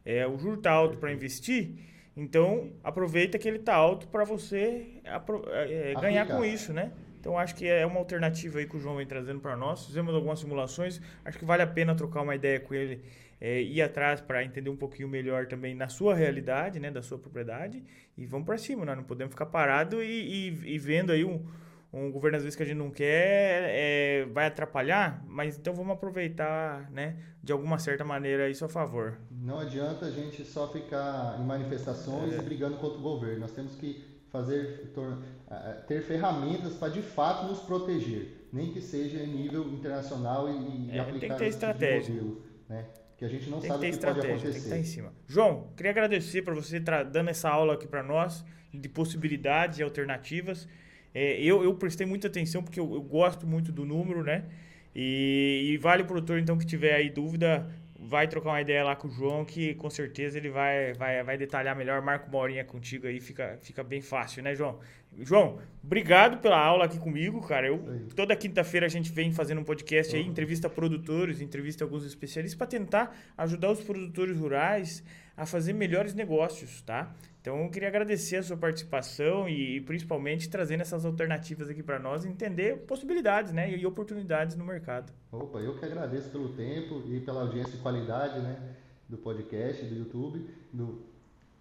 É, 0.04 0.28
o 0.28 0.38
juro 0.38 0.58
tá 0.58 0.72
alto 0.72 0.97
para 0.97 1.14
investir, 1.14 1.76
então 2.18 2.72
aproveita 2.84 3.38
que 3.38 3.47
ele 3.47 3.60
tá 3.60 3.76
alto 3.76 4.08
para 4.08 4.24
você 4.24 4.99
é, 5.04 5.93
ganhar 6.02 6.28
com 6.28 6.43
isso, 6.43 6.74
né? 6.74 6.91
Então 7.20 7.38
acho 7.38 7.54
que 7.54 7.68
é 7.68 7.86
uma 7.86 7.99
alternativa 7.99 8.58
aí 8.58 8.66
que 8.66 8.76
o 8.76 8.80
João 8.80 8.95
vem 8.95 9.06
trazendo 9.06 9.39
para 9.39 9.56
nós. 9.56 9.86
Fizemos 9.86 10.14
algumas 10.16 10.39
simulações, 10.39 10.99
acho 11.24 11.38
que 11.38 11.45
vale 11.45 11.62
a 11.62 11.68
pena 11.68 11.93
trocar 11.93 12.24
uma 12.24 12.34
ideia 12.34 12.60
com 12.60 12.74
ele, 12.74 13.04
é, 13.42 13.60
ir 13.60 13.82
atrás 13.82 14.22
para 14.22 14.44
entender 14.44 14.70
um 14.70 14.78
pouquinho 14.78 15.10
melhor 15.10 15.48
também 15.48 15.74
na 15.74 15.89
sua 15.89 16.14
realidade, 16.14 16.80
né, 16.80 16.92
da 16.92 17.02
sua 17.02 17.18
propriedade. 17.18 17.84
E 18.16 18.24
vamos 18.24 18.46
para 18.46 18.58
cima, 18.60 18.86
nós 18.86 18.96
não 18.96 19.04
podemos 19.04 19.34
ficar 19.34 19.48
parado 19.48 20.04
e, 20.04 20.50
e, 20.50 20.76
e, 20.76 20.78
vendo 20.78 21.12
aí 21.12 21.26
um, 21.26 21.44
um 21.92 22.12
governo 22.12 22.38
às 22.38 22.44
vezes 22.44 22.56
que 22.56 22.62
a 22.62 22.66
gente 22.66 22.78
não 22.78 22.92
quer, 22.92 23.64
é, 23.72 24.26
vai 24.32 24.46
atrapalhar, 24.46 25.26
mas 25.26 25.58
então 25.58 25.74
vamos 25.74 25.94
aproveitar, 25.94 26.92
né, 26.92 27.18
de 27.42 27.52
alguma 27.52 27.80
certa 27.80 28.06
maneira 28.06 28.48
isso 28.48 28.64
a 28.64 28.70
favor. 28.70 29.18
Não 29.32 29.60
adianta 29.60 30.06
a 30.06 30.12
gente 30.12 30.46
só 30.46 30.72
ficar 30.72 31.39
em 31.39 31.44
manifestações 31.44 32.34
é. 32.34 32.38
e 32.38 32.42
brigando 32.44 32.78
contra 32.78 33.00
o 33.00 33.02
governo. 33.02 33.39
Nós 33.39 33.52
temos 33.54 33.74
que 33.76 34.06
fazer 34.30 34.94
ter 35.88 36.02
ferramentas 36.04 36.76
para 36.76 36.89
de 36.89 37.02
fato 37.02 37.48
nos 37.48 37.60
proteger, 37.60 38.48
nem 38.54 38.72
que 38.72 38.80
seja 38.80 39.18
em 39.18 39.28
nível 39.28 39.68
internacional 39.74 40.48
e, 40.48 40.92
é, 40.92 41.00
aplicar 41.00 41.20
tem 41.20 41.30
que 41.32 41.36
ter 41.38 41.48
estratégia. 41.48 42.16
Modelo, 42.16 42.42
né? 42.70 42.86
Que 43.22 43.26
a 43.26 43.30
gente 43.30 43.51
não 43.51 43.59
tem 43.59 43.69
sabe 43.69 43.88
o 43.88 43.91
que 43.91 43.99
pode 43.99 44.19
acontecer. 44.19 44.41
Tem 44.41 44.51
que 44.51 44.57
estar 44.57 44.78
em 44.80 44.84
cima. 44.84 45.13
João, 45.28 45.67
queria 45.78 45.91
agradecer 45.91 46.41
para 46.41 46.55
você 46.55 46.78
estar 46.78 47.03
dando 47.03 47.30
essa 47.30 47.51
aula 47.51 47.76
aqui 47.76 47.86
para 47.86 48.01
nós 48.01 48.43
de 48.74 48.89
possibilidades 48.89 49.78
e 49.78 49.84
alternativas. 49.84 50.67
É, 51.13 51.39
eu, 51.39 51.63
eu 51.63 51.72
prestei 51.76 52.07
muita 52.07 52.26
atenção 52.26 52.63
porque 52.63 52.80
eu, 52.80 52.95
eu 52.95 53.01
gosto 53.03 53.45
muito 53.45 53.72
do 53.72 53.86
número, 53.86 54.24
né? 54.24 54.45
E, 54.95 55.69
e, 55.72 55.78
vale 55.78 56.01
o 56.01 56.05
produtor 56.07 56.39
então 56.39 56.57
que 56.57 56.65
tiver 56.65 56.95
aí 56.95 57.11
dúvida, 57.11 57.69
vai 58.04 58.28
trocar 58.28 58.49
uma 58.49 58.62
ideia 58.62 58.84
lá 58.84 58.95
com 58.95 59.08
o 59.08 59.12
João, 59.12 59.45
que 59.45 59.76
com 59.76 59.89
certeza 59.89 60.38
ele 60.38 60.49
vai, 60.49 60.93
vai, 60.93 61.24
vai 61.24 61.38
detalhar 61.38 61.76
melhor. 61.76 62.02
Marca 62.02 62.28
uma 62.28 62.39
horinha 62.39 62.66
contigo 62.66 63.06
aí, 63.06 63.20
fica, 63.20 63.60
fica 63.62 63.84
bem 63.84 64.02
fácil, 64.02 64.41
né, 64.41 64.56
João? 64.56 64.80
João, 65.20 65.60
obrigado 65.84 66.38
pela 66.38 66.58
aula 66.58 66.86
aqui 66.86 66.97
comigo, 66.97 67.45
cara. 67.45 67.68
Eu, 67.68 68.08
toda 68.16 68.36
quinta-feira 68.36 68.86
a 68.86 68.89
gente 68.89 69.12
vem 69.12 69.32
fazendo 69.32 69.62
um 69.62 69.64
podcast 69.64 70.16
aí, 70.16 70.26
entrevista 70.26 70.70
produtores, 70.70 71.41
entrevista 71.41 71.84
alguns 71.84 72.06
especialistas 72.06 72.58
para 72.58 72.68
tentar 72.68 73.16
ajudar 73.38 73.70
os 73.72 73.82
produtores 73.82 74.38
rurais 74.38 75.04
a 75.42 75.46
fazer 75.48 75.74
melhores 75.74 76.14
negócios, 76.14 76.84
tá? 76.84 77.16
Então, 77.42 77.64
eu 77.64 77.70
queria 77.72 77.88
agradecer 77.88 78.38
a 78.38 78.44
sua 78.44 78.56
participação 78.56 79.50
e, 79.50 79.78
e 79.78 79.82
principalmente 79.82 80.48
trazendo 80.48 80.82
essas 80.82 81.04
alternativas 81.04 81.68
aqui 81.68 81.82
para 81.82 81.98
nós, 81.98 82.24
entender 82.24 82.86
possibilidades, 82.86 83.52
né, 83.52 83.76
e 83.76 83.84
oportunidades 83.84 84.56
no 84.56 84.64
mercado. 84.64 85.12
Opa, 85.32 85.58
eu 85.58 85.76
que 85.80 85.84
agradeço 85.84 86.30
pelo 86.30 86.50
tempo 86.50 87.02
e 87.08 87.20
pela 87.22 87.42
audiência 87.42 87.72
de 87.72 87.80
qualidade, 87.80 88.39
né, 88.39 88.76
do 89.10 89.18
podcast, 89.18 89.84
do 89.84 89.96
YouTube, 89.96 90.48
do, 90.72 91.02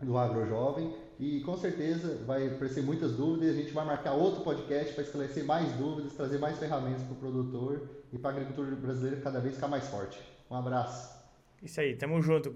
do 0.03 0.19
Agro 0.19 0.47
Jovem. 0.47 0.95
E 1.19 1.41
com 1.41 1.57
certeza 1.57 2.23
vai 2.27 2.49
aparecer 2.49 2.83
muitas 2.83 3.13
dúvidas. 3.13 3.57
A 3.57 3.61
gente 3.61 3.73
vai 3.73 3.87
marcar 3.87 4.13
outro 4.13 4.45
podcast 4.45 4.93
para 4.93 5.05
esclarecer 5.05 5.43
mais 5.47 5.73
dúvidas, 5.73 6.13
trazer 6.13 6.37
mais 6.37 6.59
ferramentas 6.59 7.03
para 7.05 7.15
o 7.15 7.17
produtor 7.17 7.89
e 8.13 8.19
para 8.19 8.33
a 8.33 8.33
agricultura 8.35 8.77
brasileira 8.77 9.23
cada 9.23 9.41
vez 9.41 9.55
ficar 9.55 9.69
mais 9.69 9.89
forte. 9.89 10.21
Um 10.51 10.57
abraço. 10.57 11.20
Isso 11.63 11.79
aí, 11.81 11.95
tamo 11.95 12.21
junto, 12.23 12.55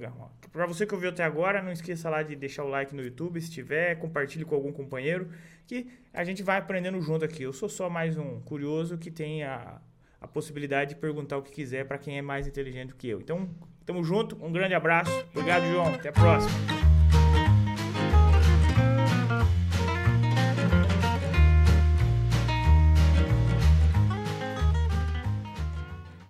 Para 0.50 0.66
você 0.66 0.86
que 0.86 0.94
ouviu 0.94 1.10
até 1.10 1.22
agora, 1.22 1.62
não 1.62 1.70
esqueça 1.70 2.08
lá 2.08 2.22
de 2.22 2.34
deixar 2.34 2.64
o 2.64 2.68
like 2.68 2.94
no 2.94 3.02
YouTube, 3.02 3.40
se 3.40 3.50
tiver, 3.50 3.96
compartilhe 3.96 4.44
com 4.44 4.54
algum 4.54 4.72
companheiro, 4.72 5.28
que 5.66 5.86
a 6.12 6.24
gente 6.24 6.42
vai 6.42 6.58
aprendendo 6.58 7.00
junto 7.02 7.24
aqui. 7.24 7.42
Eu 7.42 7.52
sou 7.52 7.68
só 7.68 7.90
mais 7.90 8.16
um 8.16 8.40
curioso 8.40 8.96
que 8.96 9.10
tem 9.10 9.44
a, 9.44 9.78
a 10.20 10.26
possibilidade 10.26 10.94
de 10.94 11.00
perguntar 11.00 11.36
o 11.36 11.42
que 11.42 11.52
quiser 11.52 11.86
para 11.86 11.98
quem 11.98 12.16
é 12.16 12.22
mais 12.22 12.46
inteligente 12.46 12.94
que 12.94 13.08
eu. 13.08 13.20
Então, 13.20 13.50
tamo 13.84 14.02
junto, 14.02 14.42
um 14.42 14.50
grande 14.50 14.74
abraço. 14.74 15.12
Obrigado, 15.32 15.66
João. 15.66 15.94
Até 15.94 16.08
a 16.08 16.12
próxima. 16.12 16.83